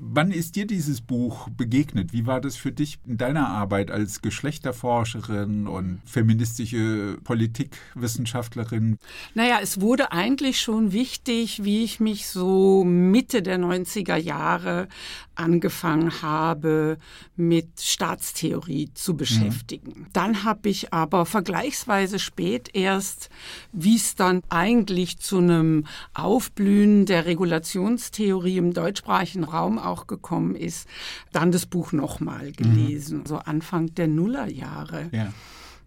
Wann 0.00 0.30
ist 0.30 0.54
dir 0.54 0.66
dieses 0.66 1.00
Buch 1.00 1.48
begegnet? 1.48 2.12
Wie 2.12 2.24
war 2.24 2.40
das 2.40 2.56
für 2.56 2.70
dich 2.70 2.98
in 3.04 3.18
deiner 3.18 3.48
Arbeit 3.48 3.90
als 3.90 4.22
Geschlechterforscherin 4.22 5.66
und 5.66 6.00
feministische 6.04 7.18
Politikwissenschaftlerin? 7.24 8.98
Naja, 9.34 9.58
es 9.60 9.80
wurde 9.80 10.12
eigentlich 10.12 10.60
schon 10.60 10.92
wichtig, 10.92 11.64
wie 11.64 11.82
ich 11.82 11.98
mich 11.98 12.28
so 12.28 12.84
Mitte 12.84 13.42
der 13.42 13.58
90er 13.58 14.16
Jahre 14.16 14.86
angefangen 15.34 16.22
habe, 16.22 16.98
mit 17.36 17.80
Staatstheorie 17.80 18.90
zu 18.94 19.16
beschäftigen. 19.16 20.00
Mhm. 20.00 20.06
Dann 20.12 20.44
habe 20.44 20.68
ich 20.68 20.92
aber 20.92 21.26
vergleichsweise 21.26 22.18
spät 22.18 22.70
erst, 22.72 23.30
wie 23.72 23.96
es 23.96 24.14
dann 24.14 24.42
eigentlich 24.48 25.18
zu 25.18 25.38
einem 25.38 25.86
Aufblühen 26.14 27.06
der 27.06 27.26
Regulationstheorie 27.26 28.58
im 28.58 28.72
deutschsprachigen 28.72 29.44
Raum 29.44 29.78
auch 29.88 30.06
gekommen 30.06 30.54
ist, 30.54 30.88
dann 31.32 31.52
das 31.52 31.66
Buch 31.66 31.92
nochmal 31.92 32.52
gelesen, 32.52 33.20
mhm. 33.20 33.26
so 33.26 33.36
Anfang 33.36 33.94
der 33.94 34.08
Nullerjahre. 34.08 35.08
Ja. 35.12 35.32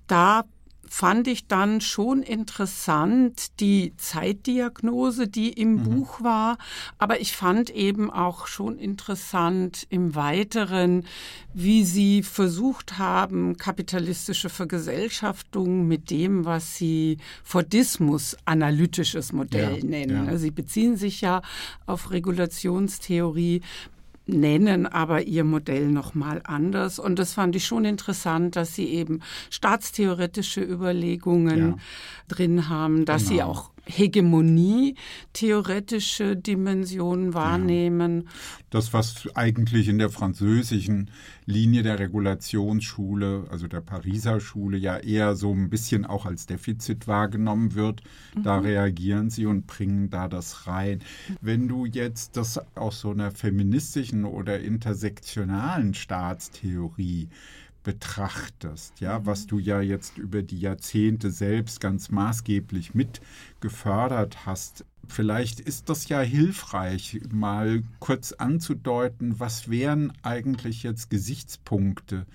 Da 0.08 0.44
fand 0.92 1.30
ich 1.30 1.48
dann 1.48 1.80
schon 1.80 2.22
interessant 2.22 3.62
die 3.62 3.94
Zeitdiagnose, 3.96 5.30
die 5.30 5.50
im 5.54 5.76
mhm. 5.76 5.84
Buch 5.84 6.22
war. 6.22 6.58
Aber 6.98 7.22
ich 7.22 7.32
fand 7.32 7.70
eben 7.70 8.12
auch 8.12 8.46
schon 8.46 8.78
interessant 8.78 9.88
im 9.90 10.16
Weiteren, 10.16 11.06
wie 11.54 11.86
sie 11.86 12.24
versucht 12.24 12.98
haben, 12.98 13.56
kapitalistische 13.56 14.50
Vergesellschaftung 14.50 15.88
mit 15.88 16.10
dem, 16.10 16.44
was 16.44 16.76
sie 16.76 17.20
Fordismus 17.42 18.36
analytisches 18.44 19.32
Modell 19.32 19.78
ja, 19.78 19.86
nennen. 19.86 20.26
Ja. 20.26 20.38
Sie 20.38 20.52
beziehen 20.52 20.98
sich 20.98 21.22
ja 21.22 21.42
auf 21.86 22.12
Regulationstheorie 22.12 23.62
nennen 24.26 24.86
aber 24.86 25.24
ihr 25.24 25.44
Modell 25.44 25.88
nochmal 25.88 26.42
anders. 26.46 27.00
Und 27.00 27.20
das 27.20 27.34
fand 27.34 27.56
ich 27.56 27.66
schon 27.66 27.86
interessant, 27.86 28.56
dass 28.56 28.76
sie 28.76 28.86
eben 28.86 29.22
staatstheoretische 29.50 30.62
Überlegungen 30.62 31.60
ja. 31.60 31.78
drin 32.28 32.70
haben, 32.70 33.06
dass 33.06 33.24
genau. 33.24 33.34
sie 33.34 33.44
auch 33.44 33.71
Hegemonie 33.86 34.96
theoretische 35.34 36.36
Dimensionen 36.36 37.34
wahrnehmen. 37.34 38.30
Das, 38.70 38.94
was 38.94 39.28
eigentlich 39.36 39.88
in 39.88 39.98
der 39.98 40.10
französischen 40.10 41.10
Linie 41.46 41.84
der 41.84 42.00
Regulationsschule, 42.00 43.46
also 43.50 43.68
der 43.68 43.82
Pariser 43.82 44.40
Schule, 44.40 44.78
ja 44.78 44.98
eher 44.98 45.36
so 45.36 45.52
ein 45.52 45.70
bisschen 45.70 46.06
auch 46.06 46.26
als 46.26 46.46
Defizit 46.46 47.08
wahrgenommen 47.08 47.76
wird, 47.76 48.02
mhm. 48.36 48.44
da 48.44 48.60
reagieren 48.60 49.30
sie 49.30 49.46
und 49.46 49.68
bringen 49.68 50.10
da 50.10 50.28
das 50.28 50.68
rein. 50.68 51.00
Wenn 51.42 51.68
du 51.68 51.86
jetzt 51.86 52.38
das 52.38 52.60
aus 52.76 53.02
so 53.02 53.12
einer 53.12 53.32
feministischen 53.32 54.26
oder 54.26 54.60
intersektionalen 54.60 55.94
Staatstheorie 55.94 57.30
betrachtest, 57.84 59.00
ja, 59.00 59.20
mhm. 59.20 59.26
was 59.26 59.48
du 59.48 59.60
ja 59.60 59.82
jetzt 59.82 60.18
über 60.18 60.42
die 60.42 60.60
Jahrzehnte 60.60 61.32
selbst 61.32 61.80
ganz 61.80 62.10
maßgeblich 62.10 62.94
mit 62.94 63.22
gefördert 63.60 64.46
hast. 64.46 64.86
Vielleicht 65.08 65.60
ist 65.60 65.90
das 65.90 66.08
ja 66.08 66.22
hilfreich, 66.22 67.22
mal 67.32 67.84
kurz 68.00 68.34
anzudeuten, 68.34 69.40
was 69.40 69.70
wären 69.70 70.14
eigentlich 70.22 70.84
jetzt 70.84 71.10
Gesichtspunkte 71.10 72.26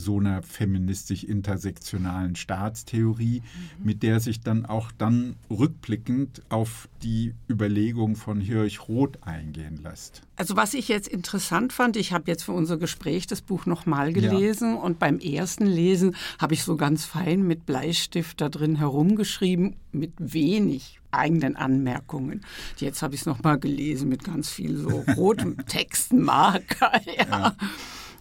so 0.00 0.18
einer 0.18 0.42
feministisch-intersektionalen 0.42 2.34
Staatstheorie, 2.34 3.40
mhm. 3.40 3.84
mit 3.84 4.02
der 4.02 4.20
sich 4.20 4.40
dann 4.40 4.66
auch 4.66 4.90
dann 4.98 5.36
rückblickend 5.48 6.42
auf 6.48 6.88
die 7.02 7.34
Überlegung 7.48 8.16
von 8.16 8.40
Hirsch 8.40 8.88
Roth 8.88 9.22
eingehen 9.22 9.80
lässt. 9.82 10.22
Also 10.36 10.56
was 10.56 10.74
ich 10.74 10.88
jetzt 10.88 11.08
interessant 11.08 11.72
fand, 11.72 11.96
ich 11.96 12.12
habe 12.12 12.30
jetzt 12.30 12.44
für 12.44 12.52
unser 12.52 12.78
Gespräch 12.78 13.26
das 13.26 13.42
Buch 13.42 13.66
nochmal 13.66 14.12
gelesen 14.12 14.74
ja. 14.74 14.80
und 14.80 14.98
beim 14.98 15.18
ersten 15.18 15.66
Lesen 15.66 16.16
habe 16.38 16.54
ich 16.54 16.64
so 16.64 16.76
ganz 16.76 17.04
fein 17.04 17.46
mit 17.46 17.66
Bleistift 17.66 18.40
da 18.40 18.48
drin 18.48 18.76
herumgeschrieben, 18.76 19.76
mit 19.92 20.12
wenig 20.18 21.00
eigenen 21.10 21.56
Anmerkungen. 21.56 22.42
Jetzt 22.76 23.02
habe 23.02 23.14
ich 23.14 23.22
es 23.22 23.26
nochmal 23.26 23.58
gelesen 23.58 24.08
mit 24.08 24.24
ganz 24.24 24.50
viel 24.50 24.76
so 24.76 24.88
rotem 25.16 25.66
Textmarker. 25.66 26.92
ja. 27.16 27.24
ja 27.28 27.56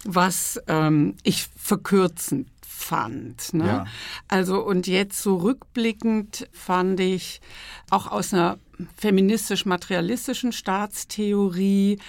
was 0.05 0.59
ähm, 0.67 1.15
ich 1.23 1.47
verkürzend 1.55 2.47
fand. 2.61 3.53
Ne? 3.53 3.65
Ja. 3.65 3.85
Also 4.27 4.63
und 4.63 4.87
jetzt 4.87 5.21
so 5.21 5.37
rückblickend 5.37 6.47
fand 6.53 6.99
ich 6.99 7.41
auch 7.89 8.07
aus 8.07 8.33
einer 8.33 8.57
feministisch-materialistischen 8.97 10.53
Staatstheorie 10.53 11.99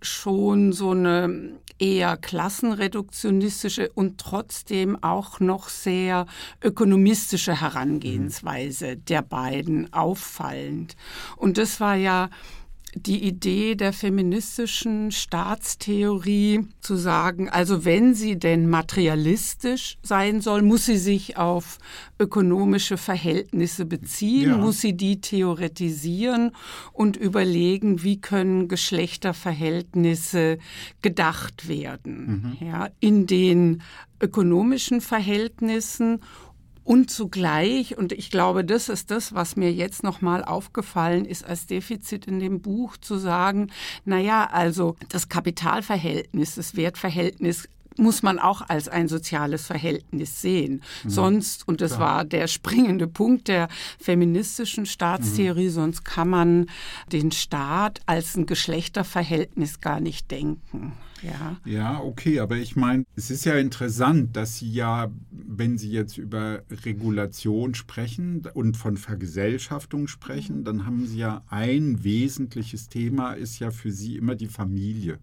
schon 0.00 0.72
so 0.72 0.90
eine 0.90 1.58
eher 1.78 2.16
klassenreduktionistische 2.16 3.90
und 3.94 4.18
trotzdem 4.18 5.02
auch 5.02 5.40
noch 5.40 5.68
sehr 5.68 6.26
ökonomistische 6.62 7.60
Herangehensweise 7.60 8.96
der 8.96 9.22
beiden 9.22 9.92
auffallend. 9.92 10.96
Und 11.36 11.58
das 11.58 11.80
war 11.80 11.96
ja 11.96 12.30
die 12.94 13.24
Idee 13.24 13.74
der 13.74 13.92
feministischen 13.92 15.12
Staatstheorie 15.12 16.66
zu 16.80 16.96
sagen, 16.96 17.48
also 17.48 17.84
wenn 17.84 18.14
sie 18.14 18.38
denn 18.38 18.68
materialistisch 18.68 19.96
sein 20.02 20.42
soll, 20.42 20.62
muss 20.62 20.86
sie 20.86 20.98
sich 20.98 21.38
auf 21.38 21.78
ökonomische 22.18 22.98
Verhältnisse 22.98 23.86
beziehen, 23.86 24.50
ja. 24.50 24.56
muss 24.58 24.80
sie 24.80 24.92
die 24.94 25.20
theoretisieren 25.20 26.52
und 26.92 27.16
überlegen, 27.16 28.02
wie 28.02 28.20
können 28.20 28.68
Geschlechterverhältnisse 28.68 30.58
gedacht 31.00 31.68
werden. 31.68 32.56
Mhm. 32.60 32.66
Ja, 32.66 32.90
in 33.00 33.26
den 33.26 33.82
ökonomischen 34.20 35.00
Verhältnissen 35.00 36.20
und 36.84 37.10
zugleich, 37.10 37.96
und 37.96 38.12
ich 38.12 38.30
glaube, 38.30 38.64
das 38.64 38.88
ist 38.88 39.10
das, 39.10 39.34
was 39.34 39.56
mir 39.56 39.72
jetzt 39.72 40.02
nochmal 40.02 40.44
aufgefallen 40.44 41.24
ist 41.24 41.44
als 41.44 41.66
Defizit 41.66 42.26
in 42.26 42.40
dem 42.40 42.60
Buch, 42.60 42.96
zu 42.96 43.16
sagen, 43.16 43.70
na 44.04 44.18
ja, 44.18 44.48
also 44.50 44.96
das 45.08 45.28
Kapitalverhältnis, 45.28 46.56
das 46.56 46.76
Wertverhältnis 46.76 47.68
muss 47.96 48.22
man 48.22 48.38
auch 48.38 48.62
als 48.68 48.88
ein 48.88 49.08
soziales 49.08 49.66
Verhältnis 49.66 50.40
sehen. 50.40 50.82
Mhm. 51.04 51.10
Sonst, 51.10 51.68
und 51.68 51.80
das 51.80 51.96
Klar. 51.96 52.16
war 52.16 52.24
der 52.24 52.46
springende 52.46 53.06
Punkt 53.06 53.48
der 53.48 53.68
feministischen 53.98 54.86
Staatstheorie, 54.86 55.68
mhm. 55.68 55.72
sonst 55.72 56.04
kann 56.04 56.28
man 56.28 56.66
den 57.10 57.32
Staat 57.32 58.00
als 58.06 58.36
ein 58.36 58.46
Geschlechterverhältnis 58.46 59.80
gar 59.80 60.00
nicht 60.00 60.30
denken. 60.30 60.92
Ja. 61.22 61.56
ja, 61.64 62.00
okay, 62.00 62.40
aber 62.40 62.56
ich 62.56 62.74
meine, 62.74 63.04
es 63.14 63.30
ist 63.30 63.44
ja 63.44 63.54
interessant, 63.54 64.36
dass 64.36 64.58
Sie 64.58 64.72
ja, 64.72 65.10
wenn 65.30 65.78
Sie 65.78 65.90
jetzt 65.90 66.18
über 66.18 66.62
Regulation 66.84 67.74
sprechen 67.74 68.42
und 68.54 68.76
von 68.76 68.96
Vergesellschaftung 68.96 70.08
sprechen, 70.08 70.60
mhm. 70.60 70.64
dann 70.64 70.86
haben 70.86 71.06
Sie 71.06 71.18
ja 71.18 71.44
ein 71.48 72.02
wesentliches 72.02 72.88
Thema, 72.88 73.34
ist 73.34 73.60
ja 73.60 73.70
für 73.70 73.92
Sie 73.92 74.16
immer 74.16 74.34
die 74.34 74.48
Familie. 74.48 75.18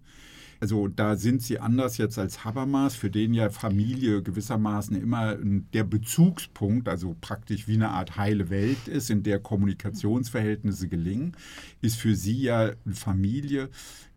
Also 0.59 0.87
da 0.87 1.15
sind 1.15 1.41
sie 1.41 1.59
anders 1.59 1.97
jetzt 1.97 2.19
als 2.19 2.43
Habermas, 2.43 2.95
für 2.95 3.09
den 3.09 3.33
ja 3.33 3.49
Familie 3.49 4.21
gewissermaßen 4.21 4.95
immer 4.95 5.35
der 5.35 5.85
Bezugspunkt, 5.85 6.89
also 6.89 7.15
praktisch 7.21 7.67
wie 7.67 7.75
eine 7.75 7.89
Art 7.89 8.17
heile 8.17 8.49
Welt 8.49 8.87
ist, 8.87 9.09
in 9.09 9.23
der 9.23 9.39
Kommunikationsverhältnisse 9.39 10.89
gelingen, 10.89 11.35
ist 11.81 11.97
für 11.97 12.15
sie 12.15 12.41
ja 12.41 12.71
Familie 12.91 13.69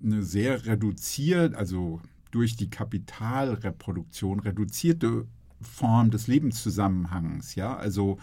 eine 0.02 0.22
sehr 0.22 0.66
reduziert, 0.66 1.54
also 1.54 2.00
durch 2.32 2.56
die 2.56 2.70
Kapitalreproduktion 2.70 4.40
reduzierte 4.40 5.26
Form 5.60 6.10
des 6.10 6.26
Lebenszusammenhangs. 6.26 7.54
Ja, 7.54 7.76
also 7.76 8.18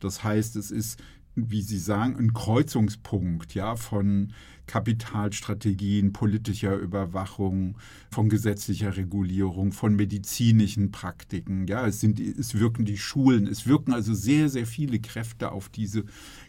das 0.00 0.24
heißt, 0.24 0.56
es 0.56 0.70
ist 0.72 0.98
wie 1.34 1.62
Sie 1.62 1.78
sagen, 1.78 2.16
ein 2.16 2.32
Kreuzungspunkt 2.32 3.54
ja, 3.54 3.76
von 3.76 4.32
Kapitalstrategien, 4.66 6.12
politischer 6.12 6.76
Überwachung, 6.76 7.76
von 8.12 8.28
gesetzlicher 8.28 8.96
Regulierung, 8.96 9.72
von 9.72 9.96
medizinischen 9.96 10.92
Praktiken. 10.92 11.66
Ja, 11.66 11.86
es, 11.86 12.00
sind, 12.00 12.20
es 12.20 12.54
wirken 12.58 12.84
die 12.84 12.98
Schulen, 12.98 13.46
es 13.46 13.66
wirken 13.66 13.92
also 13.92 14.14
sehr, 14.14 14.48
sehr 14.48 14.66
viele 14.66 15.00
Kräfte 15.00 15.50
auf 15.50 15.68
diese 15.68 16.04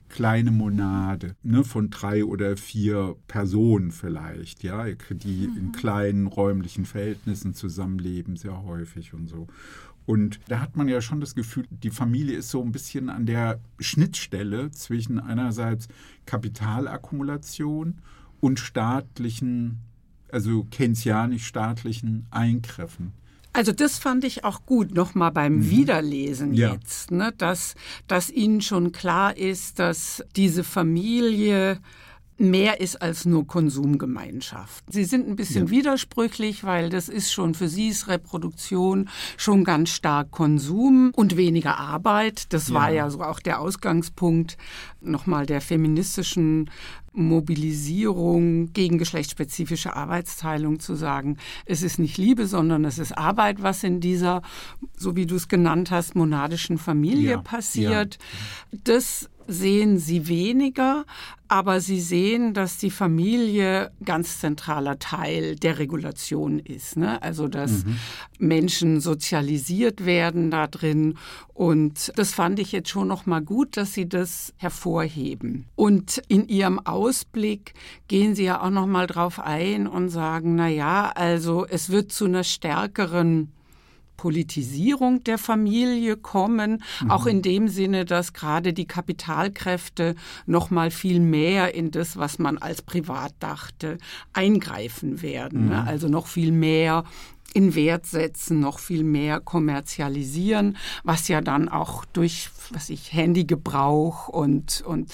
kleine 0.08 0.52
Monade 0.52 1.36
ne, 1.42 1.64
von 1.64 1.90
drei 1.90 2.24
oder 2.24 2.58
vier 2.58 3.16
Personen 3.28 3.92
vielleicht, 3.92 4.62
ja, 4.62 4.86
die 5.10 5.46
in 5.46 5.68
mhm. 5.68 5.72
kleinen 5.72 6.28
räumlichen 6.28 6.86
Verhältnissen 6.86 7.54
zusammenleben, 7.54 8.36
sehr 8.36 8.64
häufig 8.64 9.14
und 9.14 9.30
so. 9.30 9.48
Und 10.12 10.42
da 10.50 10.60
hat 10.60 10.76
man 10.76 10.90
ja 10.90 11.00
schon 11.00 11.22
das 11.22 11.36
Gefühl, 11.36 11.66
die 11.70 11.90
Familie 11.90 12.36
ist 12.36 12.50
so 12.50 12.62
ein 12.62 12.74
bisschen 12.74 13.08
an 13.08 13.26
der 13.26 13.62
Schnittstelle 13.80 14.70
zwischen 14.72 15.22
einerseits 15.22 15.88
Kapitalakkumulation 16.26 18.02
und 18.42 18.60
staatlichen, 18.60 19.80
also 20.30 20.68
keynesianisch-staatlichen 20.70 22.28
Eingriffen. 22.30 23.14
Also 23.54 23.72
das 23.72 24.00
fand 24.00 24.26
ich 24.26 24.44
auch 24.44 24.66
gut, 24.66 24.94
nochmal 24.94 25.32
beim 25.32 25.60
mhm. 25.60 25.70
Wiederlesen 25.70 26.56
ja. 26.56 26.74
jetzt, 26.74 27.12
ne, 27.12 27.34
dass, 27.38 27.76
dass 28.08 28.30
Ihnen 28.30 28.60
schon 28.60 28.92
klar 28.92 29.38
ist, 29.38 29.80
dass 29.80 30.26
diese 30.36 30.66
Familie 30.66 31.80
mehr 32.42 32.82
ist 32.82 33.02
als 33.02 33.26
nur 33.26 33.48
Konsumgemeinschaft. 33.48 34.84
Sie 34.90 35.04
sind 35.04 35.28
ein 35.28 35.36
bisschen 35.36 35.66
ja. 35.68 35.72
widersprüchlich, 35.72 36.64
weil 36.64 36.90
das 36.90 37.10
ist 37.10 37.32
schon 37.32 37.54
für 37.54 37.68
sie 37.68 37.90
ist 37.90 38.08
Reproduktion 38.08 39.10
schon 39.38 39.64
ganz 39.64 39.90
stark 39.90 40.32
Konsum 40.32 41.12
und 41.16 41.38
weniger 41.38 41.78
Arbeit. 41.78 42.54
Das 42.54 42.70
ja. 42.70 42.76
war 42.76 42.92
ja 42.92 43.10
so 43.10 43.22
auch 43.22 43.40
der 43.40 43.60
Ausgangspunkt 43.60 44.58
nochmal 45.02 45.46
der 45.46 45.62
feministischen 45.62 46.70
Mobilisierung 47.14 48.72
gegen 48.72 48.98
geschlechtsspezifische 48.98 49.96
Arbeitsteilung 49.96 50.80
zu 50.80 50.96
sagen, 50.96 51.38
es 51.66 51.84
ist 51.84 52.00
nicht 52.00 52.18
Liebe, 52.18 52.48
sondern 52.48 52.86
es 52.86 53.00
ist 53.00 53.18
Arbeit, 53.18 53.62
was 53.62 53.84
in 53.84 54.00
dieser, 54.00 54.42
so 54.96 55.16
wie 55.16 55.26
du 55.26 55.36
es 55.36 55.50
genannt 55.50 55.92
hast, 55.92 56.16
monadischen 56.16 56.78
Familie 56.78 57.32
ja, 57.32 57.42
passiert. 57.42 58.18
Das 58.72 59.30
sehen 59.52 60.00
sie 60.00 60.28
weniger, 60.28 61.06
aber 61.48 61.82
sie 61.82 62.00
sehen, 62.00 62.54
dass 62.54 62.78
die 62.78 62.92
Familie 62.92 63.92
ganz 64.06 64.40
zentraler 64.40 65.00
Teil 65.00 65.56
der 65.58 65.80
Regulation 65.80 66.60
ist. 66.60 66.98
Ne? 66.98 67.22
Also 67.22 67.48
dass 67.48 67.84
mhm. 67.84 67.98
Menschen 68.40 69.02
sozialisiert 69.02 70.06
werden 70.06 70.50
da 70.50 70.68
drin 70.68 71.18
und 71.54 72.12
das 72.16 72.34
fand 72.34 72.60
ich 72.60 72.72
jetzt 72.72 72.90
schon 72.90 73.08
noch 73.08 73.26
mal 73.26 73.42
gut, 73.42 73.78
dass 73.78 73.94
sie 73.94 74.08
das 74.08 74.54
hervorheben. 74.58 75.66
Und 75.76 76.22
in 76.28 76.48
ihrem 76.48 76.80
Ausblick 76.80 77.74
gehen 78.08 78.34
sie 78.34 78.46
ja 78.46 78.62
auch 78.62 78.70
noch 78.70 78.88
mal 78.88 79.08
drauf 79.08 79.40
ein 79.40 79.88
und 79.88 80.10
sagen, 80.10 80.56
na 80.56 80.70
ja, 80.70 81.12
also 81.14 81.66
es 81.68 81.90
wird 81.90 82.12
zu 82.12 82.26
einer 82.26 82.44
stärkeren 82.44 83.52
Politisierung 84.22 85.24
der 85.24 85.40
Familie 85.40 86.16
kommen, 86.16 86.84
mhm. 87.02 87.10
auch 87.10 87.26
in 87.26 87.42
dem 87.42 87.68
Sinne, 87.68 88.06
dass 88.06 88.34
gerade 88.34 88.72
die 88.72 88.86
Kapitalkräfte 88.86 90.14
noch 90.46 90.70
mal 90.70 90.92
viel 90.92 91.20
mehr 91.20 91.74
in 91.74 91.90
das, 91.90 92.18
was 92.18 92.38
man 92.38 92.60
als 92.60 92.84
privat 92.84 93.34
dachte, 93.40 93.98
eingreifen 94.32 95.24
werden. 95.24 95.70
Ne? 95.70 95.82
Mhm. 95.82 95.88
Also 95.88 96.08
noch 96.08 96.28
viel 96.28 96.52
mehr 96.52 97.04
in 97.54 97.76
Wert 97.76 98.06
setzen, 98.06 98.60
noch 98.60 98.80
viel 98.80 99.04
mehr 99.04 99.40
kommerzialisieren, 99.40 100.78
was 101.04 101.28
ja 101.28 101.42
dann 101.42 101.70
auch 101.70 102.06
durch 102.06 102.50
was 102.74 102.90
ich 102.90 103.14
Handygebrauch 103.14 104.28
und 104.28 104.82
und 104.86 105.12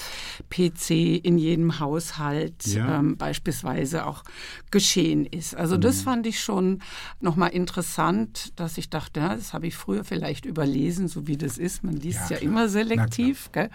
PC 0.50 0.92
in 1.24 1.38
jedem 1.38 1.80
Haushalt 1.80 2.66
ja. 2.68 3.00
ähm, 3.00 3.18
beispielsweise 3.18 4.06
auch 4.06 4.24
geschehen 4.72 5.26
ist. 5.26 5.56
Also 5.56 5.76
mhm. 5.76 5.82
das 5.82 6.02
fand 6.02 6.28
ich 6.28 6.40
schon 6.40 6.82
noch 7.20 7.36
mal 7.36 7.48
interessant, 7.48 8.54
dass 8.60 8.78
ich 8.78 8.90
dachte, 8.90 9.20
ja, 9.20 9.36
das 9.36 9.54
habe 9.54 9.68
ich 9.68 9.76
früher 9.76 10.04
vielleicht 10.04 10.46
überlesen, 10.46 11.08
so 11.08 11.28
wie 11.28 11.38
das 11.38 11.58
ist. 11.58 11.84
Man 11.84 11.96
liest 11.96 12.30
ja, 12.30 12.38
ja 12.38 12.42
immer 12.44 12.70
selektiv. 12.70 13.50
Gell? 13.52 13.70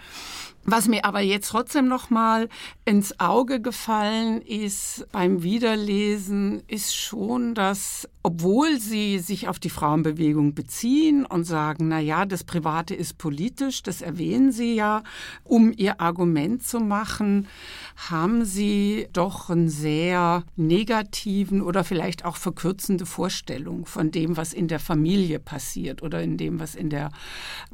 Was 0.65 0.87
mir 0.87 1.03
aber 1.03 1.19
jetzt 1.19 1.49
trotzdem 1.49 1.87
noch 1.87 2.09
mal 2.09 2.47
ins 2.85 3.19
Auge 3.19 3.59
gefallen 3.59 4.41
ist 4.41 5.05
beim 5.11 5.43
Wiederlesen, 5.43 6.63
ist 6.67 6.95
schon, 6.95 7.53
dass 7.53 8.07
obwohl 8.23 8.52
sie 8.77 9.19
sich 9.19 9.47
auf 9.47 9.59
die 9.59 9.69
Frauenbewegung 9.69 10.53
beziehen 10.53 11.25
und 11.25 11.45
sagen, 11.45 11.87
na 11.87 11.99
ja, 11.99 12.25
das 12.25 12.43
Private 12.43 12.93
ist 12.95 13.17
politisch, 13.17 13.83
das 13.83 14.01
erwähnen 14.01 14.51
sie 14.51 14.75
ja, 14.75 15.03
um 15.43 15.73
ihr 15.75 15.99
Argument 15.99 16.63
zu 16.63 16.79
machen, 16.79 17.47
haben 17.95 18.45
sie 18.45 19.07
doch 19.13 19.49
einen 19.49 19.69
sehr 19.69 20.43
negativen 20.55 21.61
oder 21.61 21.83
vielleicht 21.83 22.25
auch 22.25 22.37
verkürzende 22.37 23.05
Vorstellung 23.05 23.85
von 23.85 24.11
dem, 24.11 24.37
was 24.37 24.53
in 24.53 24.67
der 24.67 24.79
Familie 24.79 25.39
passiert 25.39 26.03
oder 26.03 26.21
in 26.21 26.37
dem, 26.37 26.59
was 26.59 26.75
in 26.75 26.89
der 26.89 27.11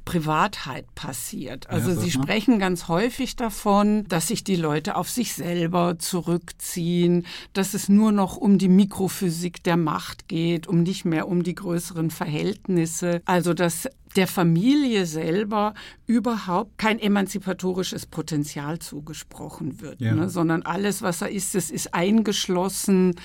Privatheit 0.09 0.95
passiert. 0.95 1.69
Also 1.69 1.91
ja, 1.91 1.95
sie 1.95 2.09
sprechen 2.09 2.57
ganz 2.57 2.87
häufig 2.87 3.35
davon, 3.35 4.07
dass 4.07 4.27
sich 4.27 4.43
die 4.43 4.55
Leute 4.55 4.95
auf 4.95 5.07
sich 5.07 5.33
selber 5.33 5.99
zurückziehen, 5.99 7.27
dass 7.53 7.75
es 7.75 7.89
nur 7.89 8.11
noch 8.11 8.35
um 8.35 8.57
die 8.57 8.69
Mikrophysik 8.69 9.63
der 9.63 9.77
Macht 9.77 10.27
geht 10.27 10.67
um 10.67 10.81
nicht 10.81 11.05
mehr 11.05 11.27
um 11.27 11.43
die 11.43 11.53
größeren 11.55 12.09
Verhältnisse. 12.09 13.21
Also 13.25 13.53
dass 13.53 13.87
der 14.15 14.27
Familie 14.27 15.05
selber 15.05 15.73
überhaupt 16.07 16.77
kein 16.77 16.99
emanzipatorisches 16.99 18.05
Potenzial 18.05 18.79
zugesprochen 18.79 19.81
wird, 19.81 20.01
ja. 20.01 20.15
ne, 20.15 20.29
sondern 20.29 20.63
alles, 20.63 21.01
was 21.01 21.21
er 21.21 21.29
ist, 21.29 21.55
das 21.55 21.69
ist 21.69 21.93
eingeschlossen, 21.93 23.15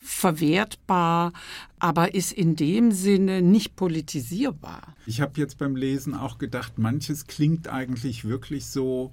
verwertbar, 0.00 1.32
aber 1.78 2.14
ist 2.14 2.32
in 2.32 2.56
dem 2.56 2.92
Sinne 2.92 3.42
nicht 3.42 3.76
politisierbar. 3.76 4.94
Ich 5.06 5.20
habe 5.20 5.40
jetzt 5.40 5.58
beim 5.58 5.76
Lesen 5.76 6.14
auch 6.14 6.38
gedacht, 6.38 6.78
manches 6.78 7.26
klingt 7.26 7.68
eigentlich 7.68 8.24
wirklich 8.24 8.66
so 8.66 9.12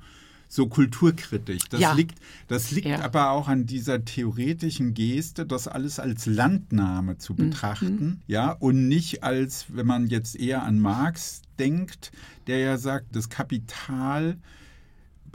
so 0.51 0.67
kulturkritisch. 0.67 1.69
Das 1.69 1.79
ja. 1.79 1.93
liegt, 1.93 2.19
das 2.49 2.71
liegt 2.71 2.87
ja. 2.87 2.99
aber 3.01 3.31
auch 3.31 3.47
an 3.47 3.65
dieser 3.65 4.03
theoretischen 4.03 4.93
Geste, 4.93 5.45
das 5.45 5.69
alles 5.69 5.97
als 5.97 6.25
Landnahme 6.25 7.17
zu 7.17 7.33
mhm. 7.33 7.37
betrachten, 7.37 8.05
mhm. 8.05 8.21
ja, 8.27 8.51
und 8.51 8.89
nicht 8.89 9.23
als, 9.23 9.67
wenn 9.69 9.87
man 9.87 10.07
jetzt 10.07 10.35
eher 10.35 10.63
an 10.63 10.79
Marx 10.79 11.41
denkt, 11.57 12.11
der 12.47 12.59
ja 12.59 12.77
sagt, 12.77 13.15
das 13.15 13.29
Kapital 13.29 14.37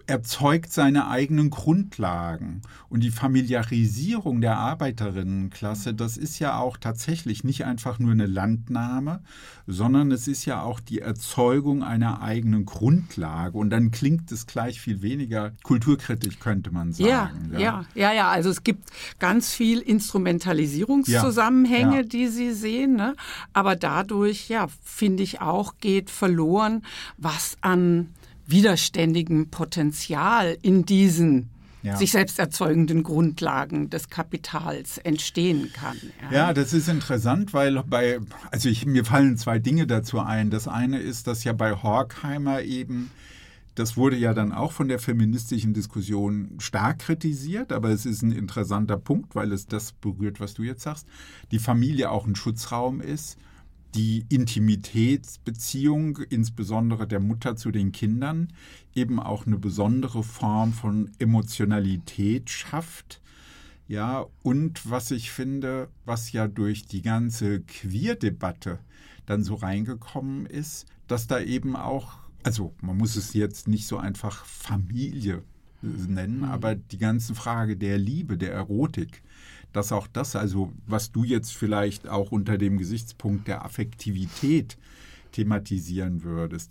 erzeugt 0.07 0.73
seine 0.73 1.09
eigenen 1.09 1.51
Grundlagen. 1.51 2.63
Und 2.89 3.03
die 3.03 3.11
Familiarisierung 3.11 4.41
der 4.41 4.57
Arbeiterinnenklasse, 4.59 5.93
das 5.95 6.17
ist 6.17 6.39
ja 6.39 6.59
auch 6.59 6.77
tatsächlich 6.77 7.43
nicht 7.45 7.65
einfach 7.65 7.99
nur 7.99 8.13
eine 8.13 8.27
Landnahme, 8.27 9.23
sondern 9.67 10.13
es 10.13 10.29
ist 10.29 10.45
ja 10.45 10.63
auch 10.63 10.79
die 10.79 11.01
Erzeugung 11.01 11.83
einer 11.83 12.23
eigenen 12.23 12.65
Grundlage. 12.65 13.59
Und 13.59 13.71
dann 13.71 13.91
klingt 13.91 14.31
es 14.31 14.47
gleich 14.47 14.81
viel 14.81 15.03
weniger 15.03 15.51
kulturkritisch, 15.65 16.39
könnte 16.39 16.71
man 16.71 16.93
sagen. 16.93 17.09
Ja, 17.09 17.33
ja, 17.53 17.59
ja, 17.59 17.85
ja. 17.95 18.13
ja. 18.13 18.31
Also 18.31 18.51
es 18.51 18.63
gibt 18.63 18.89
ganz 19.19 19.53
viel 19.53 19.81
Instrumentalisierungszusammenhänge, 19.81 21.97
ja, 21.97 22.03
ja. 22.03 22.03
die 22.03 22.29
Sie 22.29 22.53
sehen. 22.53 22.95
Ne? 22.95 23.17
Aber 23.53 23.75
dadurch, 23.75 24.49
ja, 24.49 24.69
finde 24.85 25.25
ich 25.25 25.41
auch, 25.41 25.75
geht 25.81 26.11
verloren, 26.11 26.85
was 27.19 27.57
an 27.61 28.11
widerständigem 28.47 29.51
Potenzial 29.51 30.57
in 30.63 30.85
diesen 30.85 31.51
ja. 31.83 31.97
sich 31.97 32.13
selbst 32.13 32.39
erzeugenden 32.39 33.03
Grundlagen 33.03 33.91
des 33.91 34.09
Kapitals 34.09 34.99
entstehen 34.99 35.73
kann. 35.73 35.97
Ja. 36.31 36.37
ja, 36.37 36.53
das 36.53 36.73
ist 36.73 36.89
interessant, 36.89 37.55
weil 37.55 37.83
bei, 37.85 38.19
also 38.51 38.69
ich, 38.69 38.87
mir 38.87 39.05
fallen 39.05 39.37
zwei 39.37 39.59
Dinge 39.59 39.87
dazu 39.87 40.21
ein. 40.21 40.51
Das 40.51 40.69
eine 40.69 40.99
ist, 40.99 41.27
dass 41.27 41.45
ja 41.45 41.53
bei 41.53 41.73
Horkheimer 41.73 42.63
eben 42.63 43.11
das 43.77 43.95
wurde 43.95 44.17
ja 44.17 44.33
dann 44.33 44.53
auch 44.53 44.73
von 44.73 44.89
der 44.89 44.99
feministischen 44.99 45.75
Diskussion 45.75 46.57
stark 46.59 47.01
kritisiert, 47.01 47.73
aber 47.73 47.91
es 47.91 48.07
ist 48.07 48.23
ein 48.23 48.33
interessanter 48.33 48.97
Punkt, 48.97 49.35
weil 49.35 49.53
es 49.53 49.67
das 49.67 49.93
berührt, 49.93 50.41
was 50.41 50.55
du 50.55 50.63
jetzt 50.63 50.83
sagst. 50.83 51.07
Die 51.51 51.59
Familie 51.59 52.11
auch 52.11 52.27
ein 52.27 52.37
Schutzraum 52.37 53.03
ist 53.03 53.37
die 53.95 54.27
Intimitätsbeziehung, 54.29 56.19
insbesondere 56.29 57.07
der 57.07 57.21
Mutter 57.21 57.57
zu 57.57 57.71
den 57.71 57.93
Kindern, 57.93 58.49
eben 58.95 59.21
auch 59.21 59.47
eine 59.47 59.59
besondere 59.59 60.23
Form 60.23 60.73
von 60.73 61.11
Emotionalität 61.19 62.51
schafft. 62.51 63.23
Ja, 63.89 64.27
und 64.43 64.91
was 64.91 65.11
ich 65.13 65.31
finde, 65.31 65.89
was 66.05 66.33
ja 66.33 66.49
durch 66.49 66.87
die 66.87 67.03
ganze 67.03 67.61
Queer-Debatte 67.61 68.81
dann 69.27 69.45
so 69.45 69.55
reingekommen 69.55 70.47
ist, 70.47 70.87
dass 71.07 71.27
da 71.27 71.41
eben 71.41 71.77
auch, 71.77 72.19
also 72.43 72.75
man 72.83 72.97
muss 72.97 73.17
es 73.17 73.33
jetzt 73.33 73.69
nicht 73.69 73.87
so 73.87 73.97
einfach 73.97 74.45
Familie 74.45 75.43
nennen, 75.83 76.39
mhm. 76.39 76.45
aber 76.45 76.75
die 76.75 76.99
ganze 76.99 77.35
Frage 77.35 77.77
der 77.77 77.99
Liebe, 77.99 78.37
der 78.37 78.53
Erotik, 78.53 79.23
dass 79.77 79.93
auch 79.93 80.07
das, 80.07 80.35
also 80.35 80.73
was 80.87 81.13
du 81.13 81.23
jetzt 81.23 81.55
vielleicht 81.55 82.09
auch 82.09 82.33
unter 82.33 82.57
dem 82.57 82.79
Gesichtspunkt 82.79 83.47
der 83.47 83.65
Affektivität 83.65 84.79
thematisieren 85.33 86.25
würdest. 86.25 86.71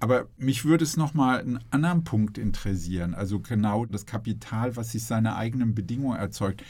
Aber 0.00 0.26
mich 0.36 0.64
würde 0.64 0.82
es 0.82 0.96
nochmal 0.96 1.38
einen 1.38 1.60
anderen 1.70 2.02
Punkt 2.02 2.38
interessieren, 2.38 3.14
also 3.14 3.38
genau 3.38 3.86
das 3.86 4.06
Kapital, 4.06 4.74
was 4.74 4.90
sich 4.90 5.04
seine 5.04 5.36
eigenen 5.36 5.76
Bedingungen 5.76 6.18
erzeugt, 6.18 6.64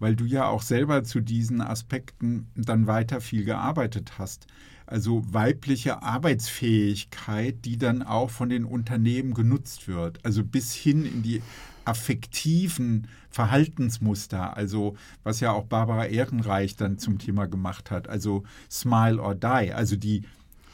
weil 0.00 0.16
du 0.16 0.24
ja 0.24 0.48
auch 0.48 0.62
selber 0.62 1.04
zu 1.04 1.20
diesen 1.20 1.60
Aspekten 1.60 2.48
dann 2.56 2.88
weiter 2.88 3.20
viel 3.20 3.44
gearbeitet 3.44 4.18
hast. 4.18 4.48
Also 4.86 5.22
weibliche 5.32 6.02
Arbeitsfähigkeit, 6.02 7.64
die 7.64 7.76
dann 7.76 8.02
auch 8.02 8.30
von 8.30 8.48
den 8.48 8.64
Unternehmen 8.64 9.34
genutzt 9.34 9.86
wird, 9.86 10.24
also 10.24 10.42
bis 10.42 10.74
hin 10.74 11.06
in 11.06 11.22
die 11.22 11.42
affektiven 11.86 13.08
Verhaltensmuster, 13.30 14.56
also 14.56 14.96
was 15.22 15.40
ja 15.40 15.52
auch 15.52 15.64
Barbara 15.64 16.06
Ehrenreich 16.06 16.76
dann 16.76 16.98
zum 16.98 17.18
Thema 17.18 17.46
gemacht 17.46 17.90
hat, 17.90 18.08
also 18.08 18.44
Smile 18.70 19.20
or 19.20 19.34
Die, 19.34 19.72
also 19.72 19.96
die 19.96 20.22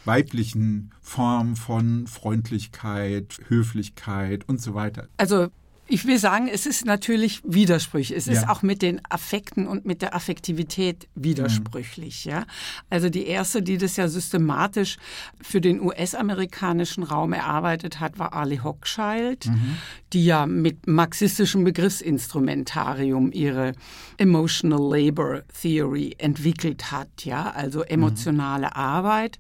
weiblichen 0.05 0.91
Formen 1.01 1.57
von 1.57 2.07
Freundlichkeit, 2.07 3.41
Höflichkeit 3.49 4.49
und 4.49 4.61
so 4.61 4.75
weiter. 4.75 5.09
Also 5.17 5.49
ich 5.89 6.07
will 6.07 6.19
sagen, 6.19 6.49
es 6.49 6.65
ist 6.65 6.87
natürlich 6.87 7.43
widersprüchlich. 7.45 8.17
Es 8.17 8.27
ja. 8.27 8.33
ist 8.33 8.49
auch 8.49 8.63
mit 8.63 8.83
den 8.83 9.01
Affekten 9.11 9.67
und 9.67 9.85
mit 9.85 10.01
der 10.01 10.15
Affektivität 10.15 11.09
widersprüchlich. 11.15 12.25
Mhm. 12.25 12.33
Ja? 12.33 12.45
Also 12.89 13.09
die 13.09 13.27
erste, 13.27 13.63
die 13.63 13.79
das 13.79 13.97
ja 13.97 14.09
systematisch 14.09 14.97
für 15.41 15.61
den 15.61 15.81
US-amerikanischen 15.81 17.03
Raum 17.03 17.33
erarbeitet 17.33 18.01
hat, 18.01 18.19
war 18.19 18.33
Ali 18.33 18.59
Hochschild, 18.59 19.47
mhm. 19.47 19.77
die 20.13 20.25
ja 20.25 20.47
mit 20.47 20.87
marxistischem 20.87 21.65
Begriffsinstrumentarium 21.65 23.33
ihre 23.33 23.73
Emotional 24.19 24.81
Labor 24.81 25.43
Theory 25.61 26.15
entwickelt 26.19 26.93
hat. 26.93 27.25
Ja? 27.25 27.51
Also 27.51 27.83
emotionale 27.83 28.69
mhm. 28.69 28.73
Arbeit. 28.73 29.39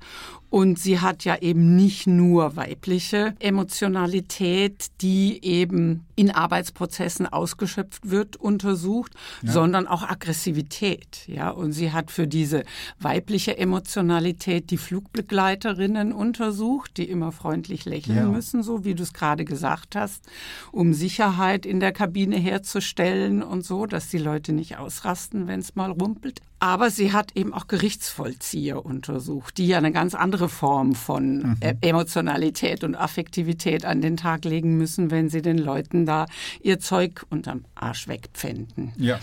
Und 0.53 0.79
sie 0.79 1.01
hat 1.01 1.25
ja 1.25 1.39
eben 1.39 1.77
nicht 1.77 2.07
nur 2.07 2.57
weibliche 2.57 3.35
Emotionalität, 3.39 4.89
die 5.01 5.43
eben 5.43 6.05
in 6.15 6.31
Arbeitsprozessen 6.31 7.27
ausgeschöpft 7.27 8.11
wird, 8.11 8.37
untersucht, 8.37 9.15
ja. 9.41 9.51
sondern 9.51 9.87
auch 9.87 10.03
Aggressivität. 10.03 11.27
Ja, 11.27 11.49
und 11.49 11.73
sie 11.73 11.93
hat 11.93 12.11
für 12.11 12.29
diese 12.29 12.65
weibliche 13.01 13.57
Emotionalität 13.57 14.71
die 14.71 14.77
Flugbegleiterinnen 14.77 16.13
untersucht, 16.13 16.99
die 16.99 17.09
immer 17.09 17.33
freundlich 17.33 17.87
lächeln 17.87 18.19
ja. 18.19 18.27
müssen, 18.27 18.63
so 18.63 18.85
wie 18.85 18.95
du 18.95 19.05
es 19.05 19.15
gerade 19.15 19.47
gesagt 19.47 19.97
hast, 19.97 20.23
um 20.71 20.93
Sicherheit 20.93 21.65
in 21.65 21.81
der 21.81 21.93
Kabine 21.93 22.37
herzustellen 22.37 23.43
und 23.43 23.65
so, 23.65 23.87
dass 23.87 24.11
die 24.11 24.19
Leute 24.19 24.53
nicht 24.53 24.77
ausrasten, 24.77 25.47
wenn 25.47 25.61
es 25.61 25.77
mal 25.77 25.93
rumpelt. 25.93 26.43
Aber 26.63 26.91
sie 26.91 27.13
hat 27.13 27.33
eben 27.35 27.53
auch 27.53 27.67
Gerichtsvollzieher 27.67 28.87
untersucht, 28.87 29.59
die 29.59 29.67
ja 29.67 29.79
eine 29.79 29.91
ganz 29.91 30.15
andere 30.15 30.49
Form 30.49 30.95
von 30.95 31.39
mhm. 31.39 31.57
E-, 31.61 31.75
Emotionalität 31.81 32.85
und 32.85 32.95
Affektivität 32.95 33.85
an 33.85 34.01
den 34.01 34.17
Tag 34.17 34.45
legen 34.45 34.79
müssen, 34.79 35.11
wenn 35.11 35.29
sie 35.29 35.43
den 35.43 35.59
Leuten 35.59 36.07
da 36.07 36.27
ihr 36.61 36.79
Zeug 36.79 37.27
unterm 37.31 37.65
Arsch 37.75 38.07
wegpfänden. 38.07 38.93
Ja. 38.97 39.19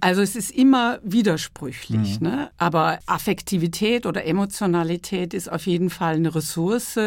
Also 0.00 0.22
es 0.22 0.36
ist 0.36 0.50
immer 0.50 0.98
widersprüchlich. 1.02 2.20
Mhm. 2.20 2.28
Ne? 2.28 2.50
Aber 2.58 2.98
Affektivität 3.06 4.06
oder 4.06 4.24
Emotionalität 4.24 5.34
ist 5.34 5.50
auf 5.50 5.66
jeden 5.66 5.90
Fall 5.90 6.16
eine 6.16 6.34
Ressource, 6.34 6.98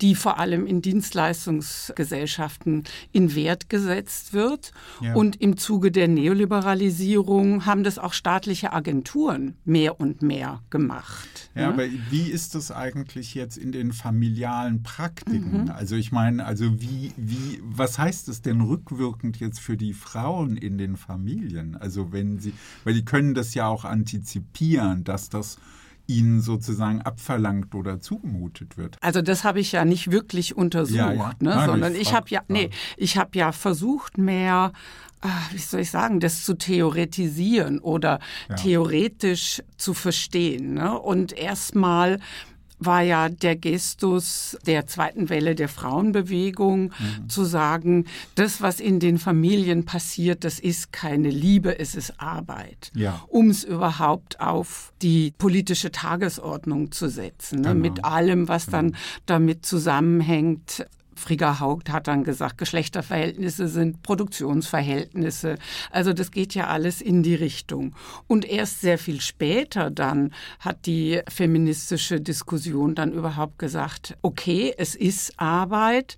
die 0.00 0.14
vor 0.14 0.38
allem 0.38 0.66
in 0.66 0.82
Dienstleistungsgesellschaften 0.82 2.84
in 3.12 3.34
Wert 3.34 3.68
gesetzt 3.68 4.32
wird. 4.32 4.72
Ja. 5.00 5.14
Und 5.14 5.40
im 5.40 5.56
Zuge 5.56 5.90
der 5.90 6.08
Neoliberalisierung 6.08 7.66
haben 7.66 7.84
das 7.84 7.98
auch 7.98 8.12
staatliche 8.12 8.72
Agenturen 8.72 9.56
mehr 9.64 10.00
und 10.00 10.22
mehr 10.22 10.62
gemacht. 10.70 11.50
Ja, 11.54 11.68
ne? 11.68 11.74
aber 11.74 11.84
wie 12.10 12.30
ist 12.30 12.54
das 12.54 12.70
eigentlich 12.70 13.34
jetzt 13.34 13.56
in 13.56 13.72
den 13.72 13.92
familialen 13.92 14.82
Praktiken? 14.82 15.64
Mhm. 15.64 15.70
Also 15.70 15.96
ich 15.96 16.12
meine, 16.12 16.44
also 16.44 16.80
wie, 16.80 17.12
wie, 17.16 17.60
was 17.62 17.98
heißt 17.98 18.28
es 18.28 18.42
denn 18.42 18.60
rückwirkend 18.60 19.40
jetzt 19.40 19.60
für 19.60 19.76
die 19.76 19.92
Frauen 19.92 20.56
in 20.56 20.78
den 20.78 20.96
Familien? 20.96 21.76
Also 21.76 22.12
wenn 22.18 22.38
sie, 22.38 22.52
weil 22.84 22.94
die 22.94 23.04
können 23.04 23.34
das 23.34 23.54
ja 23.54 23.66
auch 23.66 23.84
antizipieren, 23.84 25.04
dass 25.04 25.28
das 25.28 25.58
ihnen 26.06 26.40
sozusagen 26.40 27.02
abverlangt 27.02 27.74
oder 27.74 28.00
zugemutet 28.00 28.78
wird. 28.78 28.96
Also 29.02 29.20
das 29.20 29.44
habe 29.44 29.60
ich 29.60 29.72
ja 29.72 29.84
nicht 29.84 30.10
wirklich 30.10 30.56
untersucht, 30.56 30.96
ja, 30.96 31.12
ja. 31.12 31.28
Ne? 31.40 31.50
Nein, 31.50 31.66
sondern 31.66 31.94
ich, 31.94 32.00
ich 32.00 32.14
habe 32.14 32.26
ja, 32.30 32.42
nee, 32.48 32.70
ich 32.96 33.18
habe 33.18 33.38
ja 33.38 33.52
versucht 33.52 34.16
mehr, 34.16 34.72
ah, 35.20 35.28
wie 35.52 35.58
soll 35.58 35.80
ich 35.80 35.90
sagen, 35.90 36.18
das 36.18 36.44
zu 36.44 36.54
theoretisieren 36.54 37.78
oder 37.78 38.20
ja. 38.48 38.56
theoretisch 38.56 39.62
zu 39.76 39.92
verstehen 39.92 40.74
ne? 40.74 40.98
und 40.98 41.34
erstmal 41.34 42.20
war 42.78 43.02
ja 43.02 43.28
der 43.28 43.56
Gestus 43.56 44.56
der 44.66 44.86
zweiten 44.86 45.28
Welle 45.28 45.54
der 45.54 45.68
Frauenbewegung, 45.68 46.84
mhm. 46.84 47.28
zu 47.28 47.44
sagen, 47.44 48.06
das, 48.34 48.60
was 48.60 48.80
in 48.80 49.00
den 49.00 49.18
Familien 49.18 49.84
passiert, 49.84 50.44
das 50.44 50.58
ist 50.58 50.92
keine 50.92 51.30
Liebe, 51.30 51.78
es 51.78 51.94
ist 51.94 52.14
Arbeit. 52.18 52.90
Ja. 52.94 53.22
Um 53.28 53.50
es 53.50 53.64
überhaupt 53.64 54.40
auf 54.40 54.92
die 55.02 55.32
politische 55.36 55.90
Tagesordnung 55.90 56.92
zu 56.92 57.08
setzen, 57.08 57.60
ne? 57.60 57.68
genau. 57.68 57.80
mit 57.80 58.04
allem, 58.04 58.48
was 58.48 58.66
dann 58.66 58.88
genau. 58.88 58.98
damit 59.26 59.66
zusammenhängt, 59.66 60.86
Frigga 61.18 61.60
Haupt 61.60 61.90
hat 61.90 62.06
dann 62.08 62.24
gesagt, 62.24 62.58
Geschlechterverhältnisse 62.58 63.68
sind 63.68 64.02
Produktionsverhältnisse. 64.02 65.58
Also 65.90 66.12
das 66.12 66.30
geht 66.30 66.54
ja 66.54 66.68
alles 66.68 67.00
in 67.00 67.22
die 67.22 67.34
Richtung. 67.34 67.94
Und 68.26 68.44
erst 68.44 68.80
sehr 68.80 68.98
viel 68.98 69.20
später 69.20 69.90
dann 69.90 70.32
hat 70.60 70.86
die 70.86 71.20
feministische 71.28 72.20
Diskussion 72.20 72.94
dann 72.94 73.12
überhaupt 73.12 73.58
gesagt, 73.58 74.16
okay, 74.22 74.74
es 74.76 74.94
ist 74.94 75.38
Arbeit, 75.38 76.16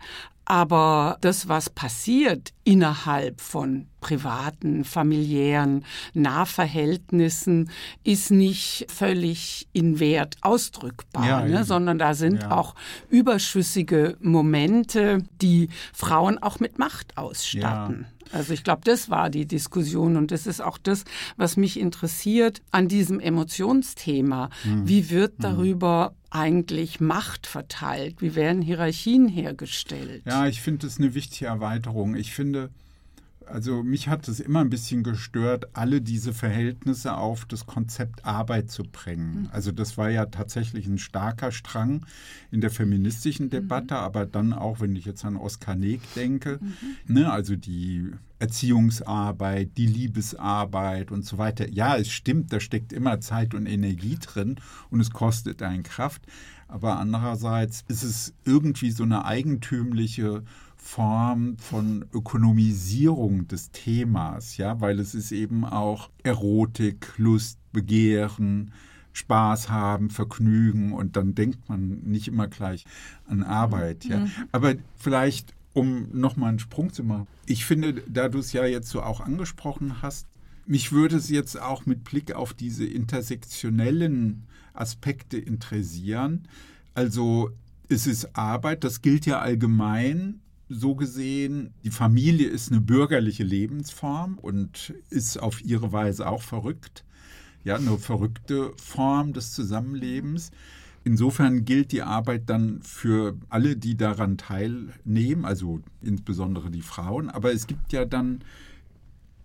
aber 0.51 1.17
das, 1.21 1.49
was 1.49 1.71
passiert 1.71 2.53
innerhalb 2.65 3.41
von 3.41 3.87
privaten, 4.01 4.83
familiären 4.83 5.85
Nahverhältnissen, 6.13 7.71
ist 8.03 8.33
nicht 8.33 8.87
völlig 8.89 9.69
in 9.73 10.01
Wert 10.01 10.39
ausdrückbar, 10.41 11.25
ja, 11.25 11.45
ne? 11.45 11.63
sondern 11.63 12.01
da 12.01 12.15
sind 12.15 12.43
ja. 12.43 12.51
auch 12.51 12.75
überschüssige 13.11 14.17
Momente, 14.19 15.23
die 15.41 15.69
Frauen 15.93 16.37
auch 16.39 16.59
mit 16.59 16.81
Macht 16.81 17.17
ausstatten. 17.17 18.07
Ja. 18.09 18.37
Also 18.37 18.53
ich 18.53 18.65
glaube, 18.65 18.81
das 18.83 19.09
war 19.09 19.31
die 19.31 19.47
Diskussion 19.47 20.17
und 20.17 20.33
das 20.33 20.49
ist 20.49 20.61
auch 20.61 20.79
das, 20.79 21.05
was 21.37 21.57
mich 21.57 21.79
interessiert 21.79 22.61
an 22.73 22.89
diesem 22.89 23.21
Emotionsthema. 23.21 24.51
Mhm. 24.65 24.89
Wie 24.89 25.11
wird 25.11 25.35
hm. 25.35 25.43
darüber 25.43 26.15
eigentlich 26.31 27.01
Macht 27.01 27.47
verteilt? 27.47 28.21
Wie 28.21 28.35
werden 28.35 28.63
Hierarchien 28.63 29.29
hergestellt? 29.29 30.23
Ja, 30.27 30.47
ich 30.47 30.61
finde 30.61 30.87
das 30.87 30.99
eine 30.99 31.15
wichtige 31.15 31.47
Erweiterung. 31.47 32.15
Ich 32.15 32.33
finde, 32.33 32.71
also 33.51 33.83
mich 33.83 34.09
hat 34.09 34.29
es 34.29 34.41
immer 34.41 34.61
ein 34.61 34.71
bisschen 34.71 35.03
gestört, 35.03 35.69
alle 35.75 36.01
diese 36.01 36.33
Verhältnisse 36.33 37.17
auf 37.17 37.45
das 37.45 37.67
Konzept 37.67 38.25
Arbeit 38.25 38.71
zu 38.71 38.85
bringen. 38.85 39.43
Mhm. 39.43 39.49
Also 39.53 39.73
das 39.73 39.99
war 39.99 40.11
ja 40.11 40.27
tatsächlich 40.27 40.87
ein 40.87 40.99
starker 40.99 41.53
Strang 41.53 42.07
in 42.51 42.61
der 42.61 42.71
feministischen 42.71 43.47
mhm. 43.47 43.51
Debatte, 43.51 43.95
mhm. 43.95 44.01
aber 44.01 44.27
dann 44.27 44.53
auch, 44.53 44.81
wenn 44.81 44.97
ich 44.97 45.05
jetzt 45.05 45.25
an 45.25 45.37
Oskar 45.37 45.75
Neg 45.75 46.01
denke, 46.15 46.59
mhm. 46.61 47.15
ne, 47.15 47.33
also 47.33 47.57
die 47.57 48.11
Erziehungsarbeit, 48.39 49.77
die 49.77 49.87
Liebesarbeit 49.87 51.11
und 51.11 51.27
so 51.27 51.37
weiter. 51.37 51.69
Ja, 51.69 51.97
es 51.97 52.11
stimmt, 52.11 52.53
da 52.53 52.59
steckt 52.59 52.93
immer 52.93 53.21
Zeit 53.21 53.55
und 53.55 53.67
Energie 53.67 54.17
drin 54.19 54.57
und 54.89 55.01
es 55.01 55.11
kostet 55.11 55.63
einen 55.63 55.83
Kraft. 55.83 56.23
Aber 56.67 56.99
andererseits 56.99 57.85
ist 57.89 58.05
es 58.05 58.33
irgendwie 58.45 58.93
so 58.93 59.03
eine 59.03 59.25
eigentümliche 59.25 60.45
Form 60.83 61.57
von 61.59 62.07
Ökonomisierung 62.13 63.47
des 63.47 63.71
Themas, 63.71 64.57
ja, 64.57 64.81
weil 64.81 64.99
es 64.99 65.15
ist 65.15 65.31
eben 65.31 65.65
auch 65.65 66.11
Erotik, 66.25 67.13
Lust, 67.17 67.59
Begehren, 67.71 68.73
Spaß 69.13 69.69
haben, 69.69 70.11
Vergnügen 70.11 70.93
und 70.93 71.17
dann 71.17 71.35
denkt 71.35 71.69
man 71.69 72.01
nicht 72.05 72.29
immer 72.29 72.49
gleich 72.49 72.87
an 73.27 73.43
Arbeit, 73.43 74.05
ja. 74.07 74.21
Mhm. 74.21 74.31
Aber 74.53 74.75
vielleicht, 74.97 75.55
um 75.75 76.09
nochmal 76.13 76.49
einen 76.49 76.59
Sprung 76.59 76.93
zu 76.93 77.05
machen. 77.05 77.27
Ich 77.47 77.67
finde, 77.67 78.03
da 78.09 78.29
du 78.29 78.39
es 78.39 78.53
ja 78.53 78.65
jetzt 78.65 78.89
so 78.89 79.03
auch 79.03 79.21
angesprochen 79.21 80.03
hast, 80.03 80.27
mich 80.67 80.93
würde 80.93 81.17
es 81.17 81.29
jetzt 81.29 81.61
auch 81.61 81.87
mit 81.87 82.05
Blick 82.05 82.33
auf 82.33 82.55
diese 82.55 82.87
intersektionellen 82.87 84.47
Aspekte 84.73 85.37
interessieren. 85.37 86.49
Also 86.95 87.51
es 87.89 88.07
ist 88.07 88.37
Arbeit, 88.37 88.83
das 88.83 89.03
gilt 89.03 89.27
ja 89.27 89.41
allgemein 89.41 90.41
so 90.71 90.95
gesehen, 90.95 91.75
die 91.83 91.91
Familie 91.91 92.49
ist 92.49 92.71
eine 92.71 92.81
bürgerliche 92.81 93.43
Lebensform 93.43 94.39
und 94.41 94.95
ist 95.11 95.37
auf 95.37 95.63
ihre 95.65 95.93
Weise 95.93 96.29
auch 96.29 96.43
verrückt. 96.43 97.05
Ja, 97.65 97.75
eine 97.75 97.99
verrückte 97.99 98.73
Form 98.77 99.33
des 99.33 99.53
Zusammenlebens. 99.53 100.53
Insofern 101.03 101.65
gilt 101.65 101.93
die 101.93 102.03
Arbeit 102.03 102.49
dann 102.49 102.81
für 102.83 103.37
alle, 103.49 103.77
die 103.77 103.97
daran 103.97 104.39
teilnehmen, 104.39 105.45
also 105.45 105.81
insbesondere 106.03 106.71
die 106.71 106.83
Frauen. 106.83 107.31
Aber 107.31 107.53
es 107.53 107.67
gibt 107.67 107.93
ja 107.93 108.05
dann 108.05 108.45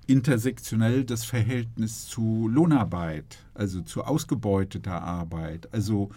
intersektionell 0.06 1.06
das 1.06 1.26
Verhältnis 1.26 2.06
zu 2.06 2.48
Lohnarbeit, 2.48 3.40
also 3.56 3.82
zu 3.82 4.04
ausgebeuteter 4.04 5.02
Arbeit. 5.02 5.74
Also 5.74 6.12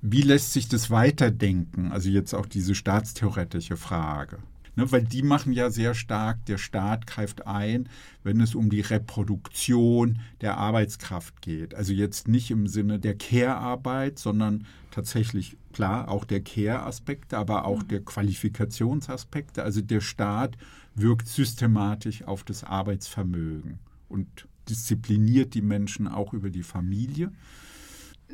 wie 0.00 0.22
lässt 0.22 0.52
sich 0.52 0.68
das 0.68 0.90
weiterdenken? 0.90 1.92
Also 1.92 2.08
jetzt 2.08 2.34
auch 2.34 2.46
diese 2.46 2.74
staatstheoretische 2.74 3.76
Frage. 3.76 4.38
Ne, 4.78 4.92
weil 4.92 5.02
die 5.02 5.24
machen 5.24 5.52
ja 5.52 5.70
sehr 5.70 5.92
stark, 5.92 6.46
der 6.46 6.56
Staat 6.56 7.08
greift 7.08 7.48
ein, 7.48 7.88
wenn 8.22 8.40
es 8.40 8.54
um 8.54 8.70
die 8.70 8.80
Reproduktion 8.80 10.20
der 10.40 10.56
Arbeitskraft 10.56 11.42
geht. 11.42 11.74
Also 11.74 11.92
jetzt 11.92 12.28
nicht 12.28 12.52
im 12.52 12.68
Sinne 12.68 13.00
der 13.00 13.16
Care-Arbeit, 13.16 14.20
sondern 14.20 14.66
tatsächlich 14.92 15.56
klar 15.72 16.08
auch 16.08 16.24
der 16.24 16.42
Care-Aspekte, 16.42 17.36
aber 17.36 17.64
auch 17.64 17.82
mhm. 17.82 17.88
der 17.88 18.00
Qualifikationsaspekte. 18.02 19.64
Also 19.64 19.80
der 19.80 20.00
Staat 20.00 20.56
wirkt 20.94 21.26
systematisch 21.26 22.22
auf 22.22 22.44
das 22.44 22.62
Arbeitsvermögen 22.62 23.80
und 24.08 24.46
diszipliniert 24.68 25.54
die 25.54 25.62
Menschen 25.62 26.06
auch 26.06 26.32
über 26.32 26.50
die 26.50 26.62
Familie. 26.62 27.32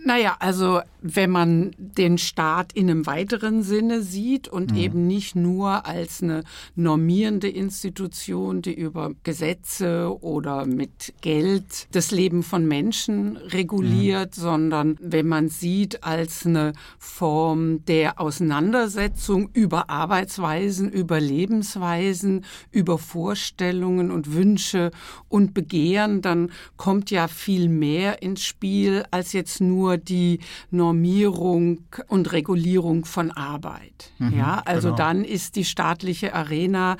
Naja, 0.02 0.36
also 0.38 0.80
wenn 1.06 1.30
man 1.30 1.70
den 1.76 2.16
Staat 2.16 2.72
in 2.72 2.90
einem 2.90 3.06
weiteren 3.06 3.62
Sinne 3.62 4.02
sieht 4.02 4.48
und 4.48 4.72
mhm. 4.72 4.78
eben 4.78 5.06
nicht 5.06 5.36
nur 5.36 5.86
als 5.86 6.22
eine 6.22 6.44
normierende 6.76 7.48
Institution, 7.48 8.62
die 8.62 8.72
über 8.72 9.12
Gesetze 9.22 10.16
oder 10.22 10.64
mit 10.64 11.12
Geld 11.20 11.88
das 11.92 12.10
Leben 12.10 12.42
von 12.42 12.66
Menschen 12.66 13.36
reguliert, 13.36 14.36
mhm. 14.36 14.40
sondern 14.40 14.96
wenn 15.00 15.28
man 15.28 15.48
sieht 15.48 16.04
als 16.04 16.46
eine 16.46 16.72
Form 16.98 17.84
der 17.84 18.18
Auseinandersetzung 18.18 19.50
über 19.52 19.90
Arbeitsweisen, 19.90 20.90
über 20.90 21.20
Lebensweisen, 21.20 22.46
über 22.72 22.96
Vorstellungen 22.96 24.10
und 24.10 24.32
Wünsche 24.32 24.90
und 25.28 25.52
Begehren, 25.52 26.22
dann 26.22 26.50
kommt 26.78 27.10
ja 27.10 27.28
viel 27.28 27.68
mehr 27.68 28.22
ins 28.22 28.42
Spiel 28.42 29.04
als 29.10 29.34
jetzt 29.34 29.60
nur 29.60 29.93
nur 29.94 29.98
die 29.98 30.40
Normierung 30.70 31.84
und 32.08 32.32
Regulierung 32.32 33.04
von 33.04 33.30
Arbeit. 33.30 34.12
Mhm, 34.18 34.38
ja, 34.38 34.62
also 34.64 34.88
genau. 34.88 34.98
dann 34.98 35.24
ist 35.24 35.56
die 35.56 35.64
staatliche 35.64 36.34
Arena 36.34 36.96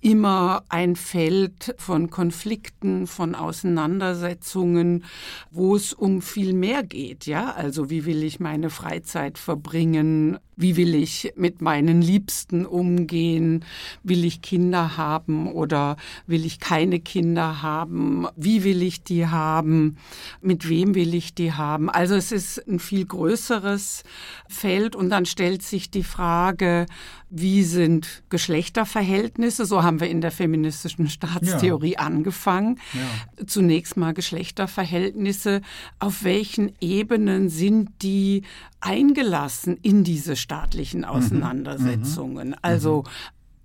immer 0.00 0.62
ein 0.68 0.94
Feld 0.94 1.74
von 1.76 2.08
Konflikten, 2.08 3.06
von 3.06 3.34
Auseinandersetzungen, 3.34 5.04
wo 5.50 5.74
es 5.74 5.92
um 5.92 6.22
viel 6.22 6.52
mehr 6.52 6.84
geht, 6.84 7.26
ja? 7.26 7.52
Also 7.52 7.90
wie 7.90 8.04
will 8.04 8.22
ich 8.22 8.38
meine 8.38 8.70
Freizeit 8.70 9.38
verbringen? 9.38 10.38
Wie 10.60 10.76
will 10.76 10.96
ich 10.96 11.32
mit 11.36 11.62
meinen 11.62 12.02
Liebsten 12.02 12.66
umgehen? 12.66 13.64
Will 14.02 14.24
ich 14.24 14.42
Kinder 14.42 14.96
haben 14.96 15.46
oder 15.46 15.96
will 16.26 16.44
ich 16.44 16.58
keine 16.58 16.98
Kinder 16.98 17.62
haben? 17.62 18.26
Wie 18.34 18.64
will 18.64 18.82
ich 18.82 19.04
die 19.04 19.28
haben? 19.28 19.98
Mit 20.42 20.68
wem 20.68 20.96
will 20.96 21.14
ich 21.14 21.32
die 21.32 21.52
haben? 21.52 21.88
Also 21.88 22.16
es 22.16 22.32
ist 22.32 22.58
ein 22.66 22.80
viel 22.80 23.06
größeres 23.06 24.02
Feld 24.48 24.96
und 24.96 25.10
dann 25.10 25.26
stellt 25.26 25.62
sich 25.62 25.92
die 25.92 26.02
Frage, 26.02 26.86
wie 27.30 27.62
sind 27.62 28.22
Geschlechterverhältnisse? 28.30 29.66
So 29.66 29.82
haben 29.82 30.00
wir 30.00 30.08
in 30.08 30.20
der 30.20 30.30
feministischen 30.30 31.08
Staatstheorie 31.08 31.92
ja. 31.92 32.00
angefangen. 32.00 32.80
Ja. 32.94 33.46
Zunächst 33.46 33.96
mal 33.96 34.12
Geschlechterverhältnisse. 34.14 35.60
Auf 35.98 36.24
welchen 36.24 36.72
Ebenen 36.80 37.48
sind 37.48 37.90
die 38.02 38.42
eingelassen 38.80 39.76
in 39.76 40.04
diese 40.04 40.36
staatlichen 40.36 41.00
mhm. 41.00 41.06
Auseinandersetzungen? 41.06 42.48
Mhm. 42.48 42.56
Also 42.62 43.04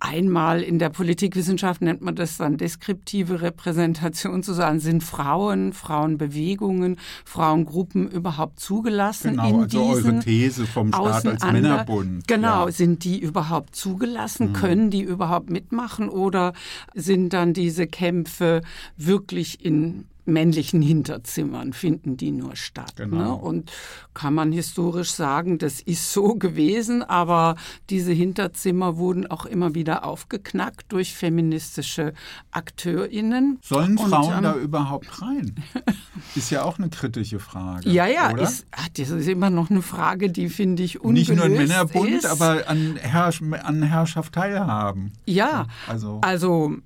Einmal 0.06 0.60
in 0.60 0.78
der 0.78 0.90
Politikwissenschaft 0.90 1.80
nennt 1.80 2.02
man 2.02 2.14
das 2.14 2.36
dann 2.36 2.58
deskriptive 2.58 3.40
Repräsentation 3.40 4.42
zu 4.42 4.52
sagen, 4.52 4.78
sind 4.78 5.02
Frauen, 5.02 5.72
Frauenbewegungen, 5.72 6.98
Frauengruppen 7.24 8.10
überhaupt 8.10 8.60
zugelassen 8.60 9.30
genau, 9.30 9.48
in 9.48 9.60
also 9.62 9.82
eure 9.82 10.18
These 10.18 10.66
vom 10.66 10.88
Staat 10.88 11.24
als 11.24 11.42
Männerbund. 11.44 12.28
Genau, 12.28 12.66
ja. 12.66 12.72
sind 12.72 13.04
die 13.04 13.18
überhaupt 13.18 13.74
zugelassen? 13.74 14.48
Mhm. 14.48 14.52
Können 14.52 14.90
die 14.90 15.00
überhaupt 15.00 15.48
mitmachen 15.48 16.10
oder 16.10 16.52
sind 16.94 17.32
dann 17.32 17.54
diese 17.54 17.86
Kämpfe 17.86 18.60
wirklich 18.98 19.64
in 19.64 20.04
männlichen 20.26 20.82
Hinterzimmern 20.82 21.72
finden 21.72 22.16
die 22.16 22.30
nur 22.30 22.56
statt. 22.56 22.94
Ne? 22.98 23.08
Genau. 23.08 23.18
Ne? 23.18 23.34
Und 23.34 23.72
kann 24.14 24.34
man 24.34 24.52
historisch 24.52 25.10
sagen, 25.10 25.58
das 25.58 25.80
ist 25.80 26.12
so 26.12 26.34
gewesen, 26.38 27.02
aber 27.02 27.56
diese 27.90 28.12
Hinterzimmer 28.12 28.96
wurden 28.96 29.26
auch 29.26 29.46
immer 29.46 29.74
wieder 29.74 30.04
aufgeknackt 30.04 30.92
durch 30.92 31.14
feministische 31.14 32.14
AkteurInnen. 32.50 33.58
Sollen 33.62 33.98
Frauen 33.98 34.28
Und, 34.30 34.36
ähm, 34.36 34.42
da 34.42 34.54
überhaupt 34.56 35.22
rein? 35.22 35.54
Ist 36.34 36.50
ja 36.50 36.64
auch 36.64 36.78
eine 36.78 36.88
kritische 36.88 37.38
Frage. 37.38 37.88
Ja, 37.88 38.06
ja, 38.06 38.30
ist, 38.30 38.66
ach, 38.70 38.88
das 38.96 39.10
ist 39.10 39.28
immer 39.28 39.50
noch 39.50 39.70
eine 39.70 39.82
Frage, 39.82 40.30
die 40.30 40.48
finde 40.48 40.82
ich 40.82 41.00
ungelöst 41.00 41.30
Nicht 41.30 41.36
nur 41.36 41.44
ein 41.46 41.52
Männerbund, 41.52 42.10
ist. 42.10 42.26
aber 42.26 42.68
an, 42.68 42.96
Herrsch 42.96 43.42
an 43.42 43.82
Herrschaft 43.82 44.34
teilhaben. 44.34 45.12
Ja, 45.26 45.66
also, 45.86 46.20
also 46.22 46.76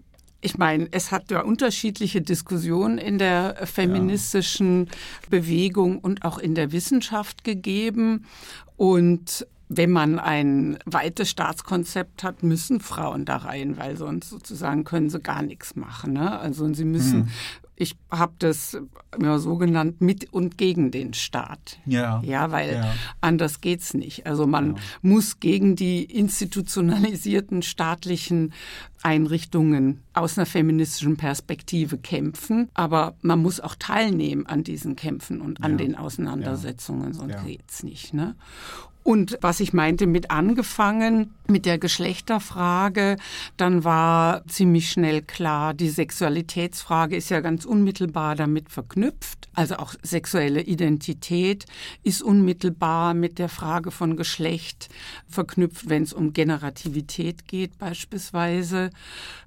ich 0.40 0.56
meine, 0.56 0.88
es 0.92 1.10
hat 1.10 1.30
ja 1.30 1.42
unterschiedliche 1.42 2.22
Diskussionen 2.22 2.98
in 2.98 3.18
der 3.18 3.66
feministischen 3.66 4.86
ja. 4.86 4.92
Bewegung 5.30 5.98
und 5.98 6.24
auch 6.24 6.38
in 6.38 6.54
der 6.54 6.70
Wissenschaft 6.70 7.42
gegeben. 7.42 8.24
Und 8.76 9.46
wenn 9.68 9.90
man 9.90 10.18
ein 10.18 10.78
weites 10.86 11.28
Staatskonzept 11.28 12.22
hat, 12.22 12.42
müssen 12.42 12.80
Frauen 12.80 13.24
da 13.24 13.38
rein, 13.38 13.76
weil 13.76 13.96
sonst 13.96 14.30
sozusagen 14.30 14.84
können 14.84 15.10
sie 15.10 15.20
gar 15.20 15.42
nichts 15.42 15.76
machen. 15.76 16.14
Ne? 16.14 16.38
Also 16.38 16.72
sie 16.72 16.84
müssen 16.84 17.22
hm. 17.22 17.28
Ich 17.80 17.96
habe 18.10 18.32
das 18.40 18.76
ja, 19.20 19.38
so 19.38 19.56
genannt 19.56 20.00
mit 20.00 20.32
und 20.32 20.58
gegen 20.58 20.90
den 20.90 21.14
Staat. 21.14 21.78
Ja. 21.86 22.20
Ja, 22.24 22.50
weil 22.50 22.74
ja. 22.74 22.94
anders 23.20 23.60
geht's 23.60 23.94
nicht. 23.94 24.26
Also 24.26 24.48
man 24.48 24.74
ja. 24.74 24.82
muss 25.02 25.38
gegen 25.38 25.76
die 25.76 26.02
institutionalisierten 26.02 27.62
staatlichen 27.62 28.52
Einrichtungen 29.02 30.02
aus 30.12 30.36
einer 30.36 30.46
feministischen 30.46 31.16
Perspektive 31.16 31.98
kämpfen, 31.98 32.68
aber 32.74 33.14
man 33.22 33.40
muss 33.40 33.60
auch 33.60 33.76
teilnehmen 33.76 34.46
an 34.46 34.64
diesen 34.64 34.96
Kämpfen 34.96 35.40
und 35.40 35.62
an 35.62 35.72
ja. 35.72 35.76
den 35.78 35.94
Auseinandersetzungen, 35.94 37.12
sonst 37.12 37.34
ja. 37.34 37.42
geht's 37.42 37.84
nicht. 37.84 38.12
Ne? 38.12 38.34
Und 39.04 39.38
was 39.40 39.60
ich 39.60 39.72
meinte 39.72 40.06
mit 40.06 40.32
angefangen, 40.32 41.32
mit 41.50 41.64
der 41.64 41.78
Geschlechterfrage, 41.78 43.16
dann 43.56 43.82
war 43.82 44.46
ziemlich 44.46 44.90
schnell 44.90 45.22
klar, 45.22 45.72
die 45.72 45.88
Sexualitätsfrage 45.88 47.16
ist 47.16 47.30
ja 47.30 47.40
ganz 47.40 47.64
unmittelbar 47.64 48.36
damit 48.36 48.68
verknüpft. 48.68 49.48
Also 49.54 49.76
auch 49.76 49.94
sexuelle 50.02 50.60
Identität 50.60 51.64
ist 52.02 52.22
unmittelbar 52.22 53.14
mit 53.14 53.38
der 53.38 53.48
Frage 53.48 53.90
von 53.90 54.14
Geschlecht 54.16 54.90
verknüpft, 55.26 55.88
wenn 55.88 56.02
es 56.02 56.12
um 56.12 56.34
Generativität 56.34 57.48
geht 57.48 57.78
beispielsweise. 57.78 58.90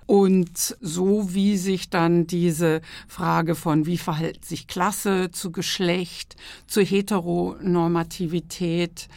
Und 0.08 0.76
so 0.82 1.34
wie 1.34 1.56
sich 1.56 1.90
dann 1.90 2.28
diese 2.28 2.82
Frage 3.08 3.56
von, 3.56 3.86
wie 3.86 3.98
verhält 3.98 4.44
sich 4.44 4.68
Klasse 4.68 5.32
zu 5.32 5.52
Geschlecht, 5.52 6.36
zu 6.68 6.82
Heteronormativität, 6.82 9.08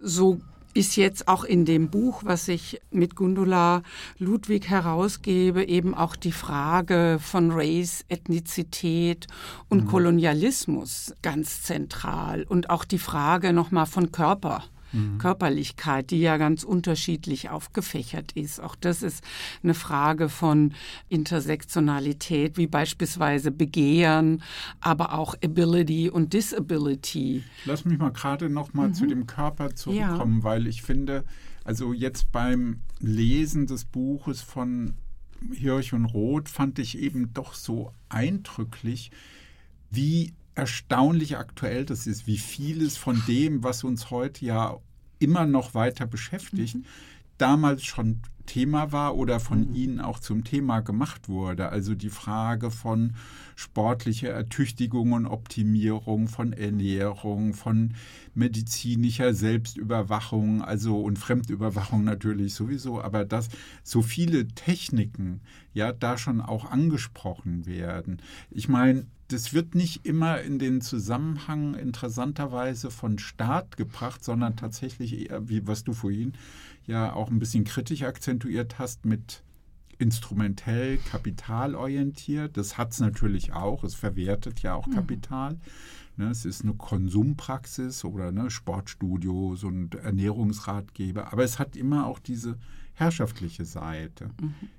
so 0.00 0.40
ist 0.74 0.96
jetzt 0.96 1.28
auch 1.28 1.44
in 1.44 1.64
dem 1.64 1.90
Buch, 1.90 2.22
was 2.24 2.48
ich 2.48 2.80
mit 2.90 3.16
Gundula 3.16 3.82
Ludwig 4.18 4.68
herausgebe, 4.68 5.64
eben 5.64 5.94
auch 5.94 6.16
die 6.16 6.32
Frage 6.32 7.18
von 7.20 7.50
Race, 7.52 8.04
Ethnizität 8.08 9.26
und 9.68 9.84
mhm. 9.84 9.88
Kolonialismus 9.88 11.14
ganz 11.22 11.62
zentral 11.62 12.44
und 12.48 12.70
auch 12.70 12.84
die 12.84 12.98
Frage 12.98 13.52
nochmal 13.52 13.86
von 13.86 14.12
Körper 14.12 14.64
mhm. 14.92 15.18
Körperlichkeit, 15.18 16.10
die 16.10 16.20
ja 16.20 16.36
ganz 16.36 16.64
unterschiedlich 16.64 17.50
aufgefächert 17.50 18.32
ist. 18.32 18.60
Auch 18.60 18.74
das 18.74 19.02
ist 19.02 19.24
eine 19.62 19.74
Frage 19.74 20.28
von 20.28 20.74
Intersektionalität, 21.08 22.56
wie 22.56 22.66
beispielsweise 22.66 23.50
Begehren, 23.50 24.42
aber 24.80 25.14
auch 25.14 25.34
Ability 25.42 26.10
und 26.10 26.32
Disability. 26.32 27.44
Lass 27.64 27.84
mich 27.84 27.98
mal 27.98 28.12
gerade 28.12 28.48
noch 28.48 28.74
mal 28.74 28.88
mhm. 28.88 28.94
zu 28.94 29.06
dem 29.06 29.26
Körper 29.26 29.74
zurückkommen, 29.74 30.38
ja. 30.38 30.44
weil 30.44 30.66
ich 30.66 30.82
finde, 30.82 31.24
also 31.64 31.92
jetzt 31.92 32.32
beim 32.32 32.80
Lesen 33.00 33.66
des 33.66 33.84
Buches 33.84 34.40
von 34.40 34.94
Hirsch 35.52 35.92
und 35.92 36.04
Roth 36.04 36.48
fand 36.48 36.78
ich 36.78 36.98
eben 36.98 37.32
doch 37.34 37.54
so 37.54 37.92
eindrücklich, 38.08 39.10
wie 39.90 40.34
erstaunlich 40.54 41.36
aktuell 41.36 41.84
das 41.84 42.06
ist, 42.06 42.26
wie 42.26 42.38
vieles 42.38 42.96
von 42.96 43.22
dem, 43.26 43.62
was 43.62 43.84
uns 43.84 44.10
heute 44.10 44.44
ja 44.44 44.76
immer 45.18 45.46
noch 45.46 45.74
weiter 45.74 46.06
beschäftigt, 46.06 46.76
mhm. 46.76 46.84
damals 47.38 47.84
schon 47.84 48.20
Thema 48.46 48.92
war 48.92 49.16
oder 49.16 49.40
von 49.40 49.68
mhm. 49.68 49.74
Ihnen 49.74 50.00
auch 50.00 50.18
zum 50.18 50.44
Thema 50.44 50.80
gemacht 50.80 51.28
wurde. 51.28 51.68
Also 51.68 51.94
die 51.94 52.10
Frage 52.10 52.70
von 52.70 53.14
sportlicher 53.54 54.30
Ertüchtigung 54.30 55.12
und 55.12 55.26
Optimierung, 55.26 56.28
von 56.28 56.52
Ernährung, 56.52 57.54
von 57.54 57.94
medizinischer 58.34 59.34
Selbstüberwachung, 59.34 60.62
also 60.62 61.00
und 61.00 61.18
Fremdüberwachung 61.18 62.04
natürlich 62.04 62.54
sowieso, 62.54 63.00
aber 63.00 63.24
dass 63.24 63.48
so 63.82 64.02
viele 64.02 64.48
Techniken 64.48 65.40
ja 65.72 65.92
da 65.92 66.18
schon 66.18 66.40
auch 66.40 66.70
angesprochen 66.70 67.66
werden. 67.66 68.20
Ich 68.50 68.68
meine, 68.68 69.06
das 69.32 69.52
wird 69.52 69.74
nicht 69.74 70.04
immer 70.06 70.40
in 70.40 70.58
den 70.58 70.80
Zusammenhang 70.80 71.74
interessanterweise 71.74 72.90
von 72.90 73.18
Staat 73.18 73.76
gebracht, 73.76 74.22
sondern 74.22 74.56
tatsächlich 74.56 75.30
eher, 75.30 75.48
wie 75.48 75.66
was 75.66 75.84
du 75.84 75.92
vorhin 75.92 76.34
ja 76.86 77.12
auch 77.12 77.30
ein 77.30 77.38
bisschen 77.38 77.64
kritisch 77.64 78.02
akzentuiert 78.02 78.78
hast, 78.78 79.06
mit 79.06 79.42
instrumentell 79.98 80.98
kapitalorientiert. 80.98 82.56
Das 82.56 82.76
hat 82.76 82.92
es 82.92 83.00
natürlich 83.00 83.52
auch. 83.52 83.84
Es 83.84 83.94
verwertet 83.94 84.60
ja 84.62 84.74
auch 84.74 84.86
mhm. 84.86 84.94
Kapital. 84.94 85.58
Ne, 86.22 86.30
es 86.30 86.44
ist 86.44 86.62
eine 86.62 86.74
Konsumpraxis 86.74 88.04
oder 88.04 88.30
ne, 88.30 88.48
Sportstudios 88.48 89.64
und 89.64 89.96
Ernährungsratgeber. 89.96 91.32
Aber 91.32 91.42
es 91.42 91.58
hat 91.58 91.74
immer 91.74 92.06
auch 92.06 92.20
diese 92.20 92.58
herrschaftliche 92.94 93.64
Seite. 93.64 94.30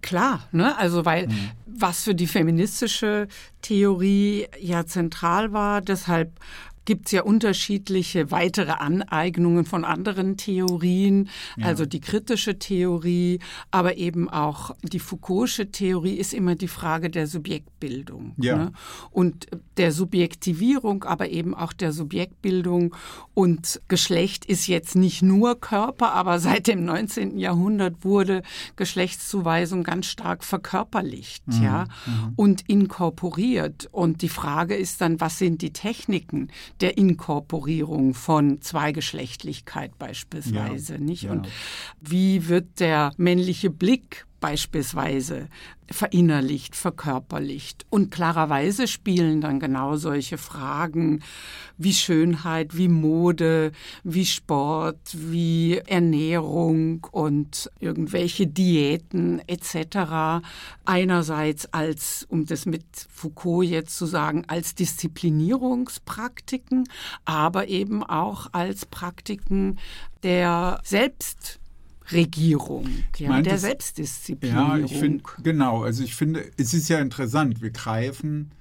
Klar, 0.01 0.47
ne? 0.53 0.77
also 0.77 1.03
weil 1.03 1.27
mhm. 1.27 1.51
was 1.65 2.03
für 2.03 2.15
die 2.15 2.27
feministische 2.27 3.27
Theorie 3.61 4.47
ja 4.57 4.85
zentral 4.85 5.51
war, 5.51 5.81
deshalb 5.81 6.39
gibt 6.85 7.07
es 7.07 7.11
ja 7.11 7.23
unterschiedliche 7.23 8.31
weitere 8.31 8.71
Aneignungen 8.71 9.65
von 9.65 9.85
anderen 9.85 10.37
Theorien, 10.37 11.29
ja. 11.57 11.67
also 11.67 11.85
die 11.85 12.01
kritische 12.01 12.59
Theorie, 12.59 13.39
aber 13.71 13.97
eben 13.97 14.29
auch 14.29 14.75
die 14.81 14.99
Foucault'sche 14.99 15.71
Theorie 15.71 16.15
ist 16.15 16.33
immer 16.33 16.55
die 16.55 16.67
Frage 16.67 17.09
der 17.09 17.27
Subjektbildung 17.27 18.33
ja. 18.37 18.55
ne? 18.55 18.71
und 19.11 19.47
der 19.77 19.91
Subjektivierung, 19.91 21.03
aber 21.03 21.29
eben 21.29 21.53
auch 21.55 21.73
der 21.73 21.91
Subjektbildung. 21.91 22.95
Und 23.33 23.81
Geschlecht 23.87 24.45
ist 24.45 24.67
jetzt 24.67 24.95
nicht 24.95 25.21
nur 25.21 25.59
Körper, 25.59 26.13
aber 26.13 26.39
seit 26.39 26.67
dem 26.67 26.85
19. 26.85 27.37
Jahrhundert 27.37 28.03
wurde 28.03 28.43
Geschlechtszuweisung 28.75 29.83
ganz 29.83 30.05
stark 30.07 30.43
verkörperlicht 30.43 31.47
mhm. 31.47 31.63
ja, 31.63 31.83
mhm. 32.05 32.33
und 32.35 32.69
inkorporiert. 32.69 33.87
Und 33.91 34.21
die 34.21 34.29
Frage 34.29 34.75
ist 34.75 35.01
dann, 35.01 35.19
was 35.19 35.37
sind 35.39 35.61
die 35.61 35.73
Techniken, 35.73 36.49
der 36.83 36.97
Inkorporierung 36.97 38.13
von 38.13 38.61
Zweigeschlechtlichkeit 38.61 39.97
beispielsweise, 39.97 40.95
ja, 40.95 40.99
nicht? 40.99 41.23
Ja. 41.23 41.31
Und 41.31 41.47
wie 42.01 42.49
wird 42.49 42.81
der 42.81 43.13
männliche 43.15 43.69
Blick 43.69 44.25
beispielsweise 44.43 45.47
verinnerlicht, 45.89 46.75
verkörperlicht. 46.75 47.85
Und 47.89 48.11
klarerweise 48.11 48.89
spielen 48.89 49.39
dann 49.39 49.61
genau 49.61 49.95
solche 49.95 50.37
Fragen 50.37 51.23
wie 51.77 51.93
Schönheit, 51.93 52.75
wie 52.75 52.89
Mode, 52.89 53.71
wie 54.03 54.25
Sport, 54.25 54.99
wie 55.13 55.77
Ernährung 55.77 57.07
und 57.11 57.71
irgendwelche 57.79 58.45
Diäten 58.45 59.41
etc. 59.47 60.43
einerseits 60.83 61.71
als, 61.71 62.25
um 62.27 62.45
das 62.45 62.65
mit 62.65 62.83
Foucault 63.09 63.65
jetzt 63.65 63.97
zu 63.97 64.05
sagen, 64.05 64.43
als 64.47 64.75
Disziplinierungspraktiken, 64.75 66.83
aber 67.23 67.69
eben 67.69 68.03
auch 68.03 68.47
als 68.51 68.85
Praktiken 68.85 69.79
der 70.21 70.81
Selbst 70.83 71.61
Regierung, 72.13 72.87
ja, 73.17 73.29
meine, 73.29 73.43
der 73.43 73.57
Selbstdisziplinierung. 73.57 74.79
Ja, 74.79 74.85
ich 74.85 74.97
finde, 74.97 75.23
genau, 75.41 75.83
also 75.83 76.03
ich 76.03 76.15
finde, 76.15 76.43
es 76.57 76.73
ist 76.73 76.89
ja 76.89 76.99
interessant, 76.99 77.61
wir 77.61 77.71
greifen 77.71 78.51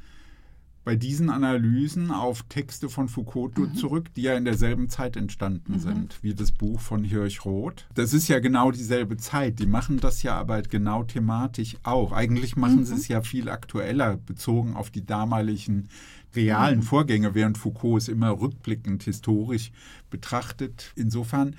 bei 0.85 0.97
diesen 0.97 1.31
Analysen 1.31 2.11
auf 2.11 2.43
Texte 2.49 2.89
von 2.89 3.09
Foucault 3.09 3.57
mhm. 3.57 3.75
zurück, 3.75 4.13
die 4.15 4.23
ja 4.23 4.35
in 4.35 4.45
derselben 4.45 4.89
Zeit 4.89 5.17
entstanden 5.17 5.75
mhm. 5.75 5.79
sind, 5.79 6.19
wie 6.23 6.35
das 6.35 6.51
Buch 6.51 6.81
von 6.81 7.05
Hirsch-Roth. 7.05 7.87
Das 7.95 8.13
ist 8.13 8.29
ja 8.29 8.41
genau 8.41 8.73
dieselbe 8.73 9.17
Zeit. 9.17 9.61
Die 9.61 9.67
machen 9.67 9.99
das 10.01 10.23
ja 10.23 10.35
aber 10.35 10.63
genau 10.63 11.05
thematisch 11.05 11.77
auch. 11.85 12.13
Eigentlich 12.13 12.57
machen 12.57 12.81
mhm. 12.81 12.85
sie 12.85 12.95
es 12.95 13.09
ja 13.09 13.23
viel 13.23 13.49
aktueller, 13.49 14.17
bezogen 14.17 14.75
auf 14.75 14.91
die 14.91 15.07
damaligen 15.07 15.89
realen 16.35 16.79
mhm. 16.79 16.85
Vorgänge, 16.85 17.35
während 17.35 17.59
Foucault 17.59 18.03
es 18.03 18.09
immer 18.09 18.31
rückblickend 18.41 19.05
historisch 19.05 19.71
betrachtet. 20.11 20.93
Insofern 20.97 21.55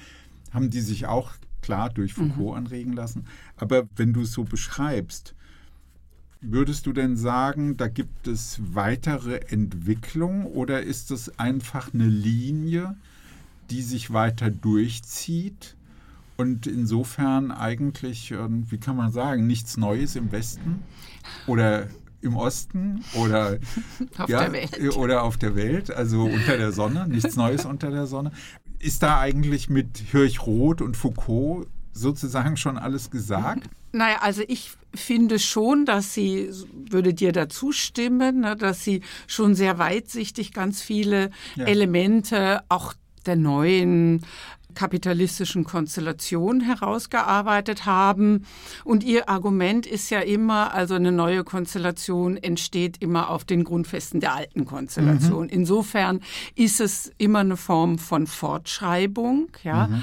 haben 0.51 0.69
die 0.69 0.81
sich 0.81 1.05
auch 1.05 1.31
klar 1.63 1.89
durch 1.89 2.13
Foucault 2.13 2.51
mhm. 2.51 2.57
anregen 2.57 2.93
lassen. 2.93 3.25
Aber 3.55 3.87
wenn 3.95 4.13
du 4.13 4.21
es 4.21 4.33
so 4.33 4.43
beschreibst, 4.43 5.33
würdest 6.41 6.85
du 6.85 6.93
denn 6.93 7.15
sagen, 7.15 7.77
da 7.77 7.87
gibt 7.87 8.27
es 8.27 8.59
weitere 8.73 9.37
Entwicklung 9.47 10.45
oder 10.45 10.83
ist 10.83 11.09
es 11.09 11.39
einfach 11.39 11.93
eine 11.93 12.07
Linie, 12.07 12.95
die 13.69 13.81
sich 13.81 14.11
weiter 14.11 14.51
durchzieht 14.51 15.75
und 16.35 16.67
insofern 16.67 17.51
eigentlich, 17.51 18.31
wie 18.31 18.77
kann 18.77 18.97
man 18.97 19.11
sagen, 19.11 19.47
nichts 19.47 19.77
Neues 19.77 20.15
im 20.15 20.31
Westen 20.31 20.83
oder 21.47 21.87
im 22.21 22.35
Osten 22.35 23.03
oder 23.15 23.57
auf 24.17 24.29
ja, 24.29 24.41
der 24.41 24.53
Welt. 24.53 24.95
oder 24.95 25.23
auf 25.23 25.37
der 25.37 25.55
Welt, 25.55 25.91
also 25.91 26.23
unter 26.23 26.57
der 26.57 26.71
Sonne, 26.71 27.07
nichts 27.07 27.35
Neues 27.35 27.65
unter 27.65 27.91
der 27.91 28.07
Sonne. 28.07 28.31
Ist 28.83 29.01
da 29.01 29.19
eigentlich 29.19 29.69
mit 29.69 29.97
Hirsch-Roth 30.11 30.81
und 30.81 30.97
Foucault 30.97 31.67
sozusagen 31.93 32.57
schon 32.57 32.77
alles 32.77 33.09
gesagt? 33.09 33.69
Naja, 33.93 34.17
also 34.21 34.43
ich 34.47 34.71
finde 34.93 35.39
schon, 35.39 35.85
dass 35.85 36.13
sie, 36.13 36.49
würde 36.89 37.13
dir 37.13 37.31
dazu 37.31 37.71
stimmen, 37.71 38.41
ne, 38.41 38.55
dass 38.55 38.83
sie 38.83 39.01
schon 39.27 39.55
sehr 39.55 39.77
weitsichtig 39.77 40.51
ganz 40.51 40.81
viele 40.81 41.29
ja. 41.55 41.65
Elemente 41.65 42.61
auch 42.69 42.93
der 43.25 43.35
neuen 43.35 44.21
kapitalistischen 44.73 45.63
Konstellation 45.63 46.61
herausgearbeitet 46.61 47.85
haben. 47.85 48.45
Und 48.83 49.03
ihr 49.03 49.29
Argument 49.29 49.85
ist 49.85 50.09
ja 50.09 50.19
immer, 50.19 50.73
also 50.73 50.95
eine 50.95 51.11
neue 51.11 51.43
Konstellation 51.43 52.37
entsteht 52.37 52.97
immer 52.99 53.29
auf 53.29 53.45
den 53.45 53.63
Grundfesten 53.63 54.19
der 54.19 54.33
alten 54.33 54.65
Konstellation. 54.65 55.45
Mhm. 55.45 55.53
Insofern 55.53 56.21
ist 56.55 56.81
es 56.81 57.11
immer 57.17 57.39
eine 57.39 57.57
Form 57.57 57.97
von 57.97 58.27
Fortschreibung, 58.27 59.49
ja. 59.63 59.87
Mhm. 59.87 60.01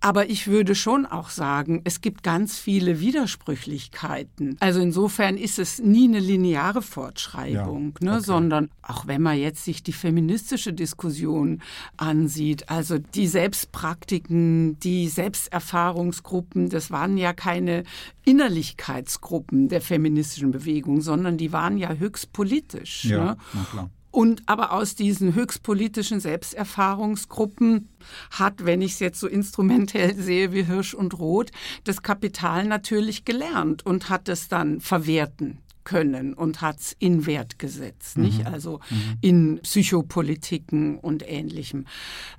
Aber 0.00 0.30
ich 0.30 0.46
würde 0.46 0.76
schon 0.76 1.06
auch 1.06 1.28
sagen, 1.28 1.80
es 1.82 2.00
gibt 2.00 2.22
ganz 2.22 2.56
viele 2.56 3.00
Widersprüchlichkeiten. 3.00 4.56
Also 4.60 4.80
insofern 4.80 5.36
ist 5.36 5.58
es 5.58 5.80
nie 5.80 6.06
eine 6.06 6.20
lineare 6.20 6.82
Fortschreibung, 6.82 7.94
ja, 8.00 8.06
ne, 8.06 8.16
okay. 8.16 8.24
sondern 8.24 8.70
auch 8.80 9.08
wenn 9.08 9.22
man 9.22 9.36
jetzt 9.36 9.64
sich 9.64 9.82
die 9.82 9.92
feministische 9.92 10.72
Diskussion 10.72 11.62
ansieht, 11.96 12.68
also 12.68 12.98
die 12.98 13.26
Selbstpraktiken, 13.26 14.78
die 14.78 15.08
Selbsterfahrungsgruppen, 15.08 16.68
das 16.68 16.92
waren 16.92 17.18
ja 17.18 17.32
keine 17.32 17.82
Innerlichkeitsgruppen 18.24 19.68
der 19.68 19.80
feministischen 19.80 20.52
Bewegung, 20.52 21.00
sondern 21.00 21.38
die 21.38 21.52
waren 21.52 21.76
ja 21.76 21.94
höchst 21.94 22.32
politisch. 22.32 23.04
Ja, 23.04 23.24
ne? 23.24 23.36
na 23.52 23.64
klar. 23.70 23.90
Und 24.18 24.42
aber 24.46 24.72
aus 24.72 24.96
diesen 24.96 25.36
höchstpolitischen 25.36 26.18
Selbsterfahrungsgruppen 26.18 27.88
hat, 28.32 28.64
wenn 28.66 28.82
ich 28.82 28.94
es 28.94 28.98
jetzt 28.98 29.20
so 29.20 29.28
instrumentell 29.28 30.16
sehe 30.16 30.52
wie 30.52 30.64
Hirsch 30.64 30.92
und 30.92 31.16
Roth, 31.20 31.52
das 31.84 32.02
Kapital 32.02 32.64
natürlich 32.64 33.24
gelernt 33.24 33.86
und 33.86 34.10
hat 34.10 34.28
es 34.28 34.48
dann 34.48 34.80
verwerten 34.80 35.58
können 35.88 36.34
und 36.34 36.60
hat 36.60 36.80
es 36.80 36.94
in 36.98 37.24
Wert 37.24 37.58
gesetzt, 37.58 38.18
mhm. 38.18 38.24
nicht? 38.24 38.46
Also 38.46 38.80
mhm. 38.90 39.16
in 39.22 39.60
Psychopolitiken 39.62 40.98
und 40.98 41.26
ähnlichem. 41.26 41.86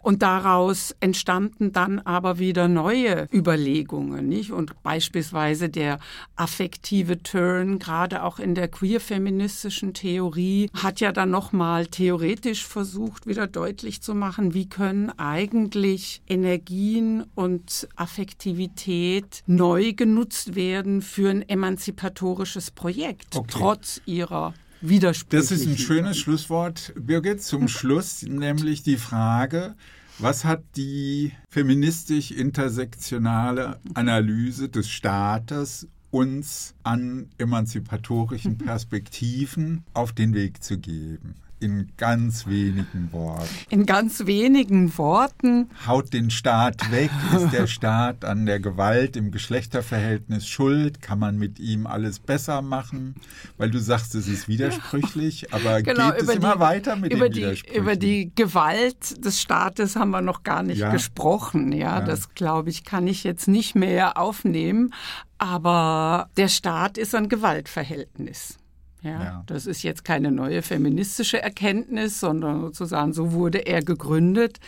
Und 0.03 0.21
daraus 0.21 0.95
entstanden 0.99 1.71
dann 1.71 1.97
aber 1.97 2.37
wieder 2.37 2.67
neue 2.67 3.27
Überlegungen, 3.33 4.29
nicht? 4.29 4.51
Und 4.51 4.83
beispielsweise 4.83 5.67
der 5.67 5.99
affektive 6.35 7.23
Turn, 7.23 7.79
gerade 7.79 8.21
auch 8.23 8.37
in 8.37 8.53
der 8.53 8.67
queer-feministischen 8.67 9.95
Theorie, 9.95 10.69
hat 10.75 10.99
ja 10.99 11.11
dann 11.11 11.31
nochmal 11.31 11.87
theoretisch 11.87 12.67
versucht, 12.67 13.25
wieder 13.25 13.47
deutlich 13.47 14.03
zu 14.03 14.13
machen, 14.13 14.53
wie 14.53 14.69
können 14.69 15.09
eigentlich 15.17 16.21
Energien 16.27 17.25
und 17.33 17.89
Affektivität 17.95 19.41
neu 19.47 19.93
genutzt 19.93 20.53
werden 20.53 21.01
für 21.01 21.31
ein 21.31 21.49
emanzipatorisches 21.49 22.69
Projekt 22.69 23.38
okay. 23.39 23.49
trotz 23.51 24.01
ihrer 24.05 24.53
Widersprüche. 24.81 25.41
Das 25.41 25.51
ist 25.51 25.67
ein 25.67 25.77
schönes 25.77 26.17
Schlusswort, 26.17 26.93
Birgit, 26.95 27.41
zum 27.41 27.67
Schluss, 27.77 28.23
nämlich 28.23 28.83
die 28.83 28.95
Frage, 28.97 29.75
was 30.19 30.45
hat 30.45 30.63
die 30.75 31.33
feministisch-intersektionale 31.49 33.79
Analyse 33.93 34.69
des 34.69 34.89
Staates 34.89 35.87
uns 36.11 36.75
an 36.83 37.29
emanzipatorischen 37.37 38.57
Perspektiven 38.57 39.83
auf 39.93 40.13
den 40.13 40.33
Weg 40.33 40.63
zu 40.63 40.77
geben? 40.77 41.35
In 41.61 41.89
ganz 41.97 42.47
wenigen 42.47 43.11
Worten. 43.11 43.49
In 43.69 43.85
ganz 43.85 44.25
wenigen 44.25 44.97
Worten. 44.97 45.69
Haut 45.85 46.13
den 46.13 46.29
Staat 46.29 46.89
weg. 46.91 47.11
Ist 47.35 47.51
der 47.51 47.67
Staat 47.67 48.23
an 48.23 48.45
der 48.45 48.61
Gewalt 48.61 49.17
im 49.17 49.31
Geschlechterverhältnis 49.31 50.47
schuld? 50.47 51.01
Kann 51.01 51.19
man 51.19 51.37
mit 51.37 51.59
ihm 51.59 51.85
alles 51.85 52.19
besser 52.19 52.61
machen? 52.61 53.15
Weil 53.57 53.71
du 53.71 53.79
sagst, 53.79 54.15
es 54.15 54.29
ist 54.29 54.47
widersprüchlich, 54.47 55.53
aber 55.53 55.81
genau, 55.83 56.11
geht 56.11 56.21
es 56.21 56.29
immer 56.29 56.53
die, 56.53 56.59
weiter 56.59 56.95
mit 56.95 57.11
über 57.11 57.29
den 57.29 57.55
die, 57.55 57.75
Über 57.77 57.95
die 57.97 58.31
Gewalt 58.33 59.25
des 59.25 59.41
Staates 59.41 59.97
haben 59.97 60.11
wir 60.11 60.21
noch 60.21 60.43
gar 60.43 60.63
nicht 60.63 60.79
ja. 60.79 60.91
gesprochen. 60.91 61.73
Ja, 61.73 61.99
ja. 61.99 62.01
das 62.01 62.33
glaube 62.35 62.69
ich, 62.69 62.85
kann 62.85 63.05
ich 63.07 63.25
jetzt 63.25 63.49
nicht 63.49 63.75
mehr 63.75 64.17
aufnehmen. 64.17 64.93
Aber 65.37 66.29
der 66.37 66.47
Staat 66.47 66.97
ist 66.97 67.15
ein 67.15 67.27
Gewaltverhältnis. 67.27 68.57
Ja, 69.01 69.23
ja, 69.23 69.43
Das 69.47 69.65
ist 69.65 69.83
jetzt 69.83 70.03
keine 70.03 70.31
neue 70.31 70.61
feministische 70.61 71.41
Erkenntnis, 71.41 72.19
sondern 72.19 72.59
sozusagen 72.61 73.13
so 73.13 73.31
wurde 73.31 73.59
er 73.59 73.81
gegründet. 73.81 74.59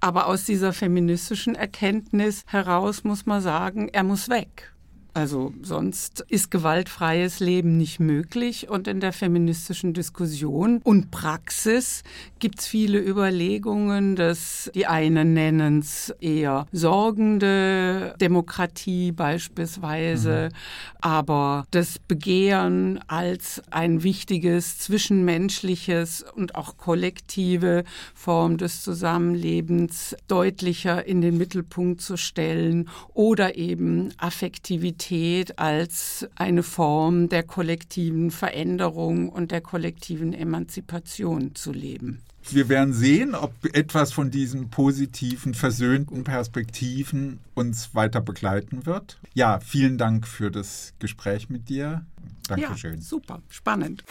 Aber 0.00 0.26
aus 0.26 0.44
dieser 0.44 0.72
feministischen 0.72 1.54
Erkenntnis 1.56 2.44
heraus 2.46 3.02
muss 3.02 3.26
man 3.26 3.40
sagen, 3.40 3.88
er 3.88 4.04
muss 4.04 4.28
weg. 4.28 4.72
Also 5.14 5.52
sonst 5.60 6.24
ist 6.28 6.50
gewaltfreies 6.50 7.40
Leben 7.40 7.76
nicht 7.76 8.00
möglich. 8.00 8.70
Und 8.70 8.88
in 8.88 9.00
der 9.00 9.12
feministischen 9.12 9.92
Diskussion 9.92 10.80
und 10.82 11.10
Praxis 11.10 12.02
gibt 12.38 12.60
es 12.60 12.66
viele 12.66 12.98
Überlegungen, 12.98 14.16
dass 14.16 14.70
die 14.74 14.86
einen 14.86 15.34
nennen 15.34 15.80
es 15.80 16.14
eher 16.20 16.66
sorgende 16.72 18.14
Demokratie 18.20 19.12
beispielsweise, 19.12 20.48
mhm. 20.50 20.56
aber 21.00 21.66
das 21.70 21.98
Begehren 21.98 23.00
als 23.06 23.62
ein 23.70 24.02
wichtiges 24.02 24.78
zwischenmenschliches 24.78 26.24
und 26.34 26.54
auch 26.54 26.78
kollektive 26.78 27.84
Form 28.14 28.56
des 28.56 28.82
Zusammenlebens 28.82 30.16
deutlicher 30.26 31.06
in 31.06 31.20
den 31.20 31.36
Mittelpunkt 31.36 32.00
zu 32.00 32.16
stellen 32.16 32.88
oder 33.12 33.56
eben 33.56 34.14
Affektivität 34.16 35.01
Sexualität 35.02 35.58
als 35.58 36.28
eine 36.36 36.62
Form 36.62 37.28
der 37.28 37.42
kollektiven 37.42 38.30
Veränderung 38.30 39.28
und 39.28 39.50
der 39.50 39.60
kollektiven 39.60 40.32
Emanzipation 40.32 41.54
zu 41.54 41.72
leben. 41.72 42.20
Wir 42.50 42.68
werden 42.68 42.92
sehen, 42.92 43.34
ob 43.34 43.52
etwas 43.72 44.12
von 44.12 44.30
diesen 44.30 44.68
positiven, 44.70 45.54
versöhnten 45.54 46.24
Perspektiven 46.24 47.38
uns 47.54 47.94
weiter 47.94 48.20
begleiten 48.20 48.84
wird. 48.84 49.18
Ja, 49.34 49.60
vielen 49.60 49.96
Dank 49.96 50.26
für 50.26 50.50
das 50.50 50.92
Gespräch 50.98 51.50
mit 51.50 51.68
dir. 51.68 52.04
Dankeschön. 52.48 52.94
Ja, 52.94 53.00
super, 53.00 53.42
spannend. 53.48 54.02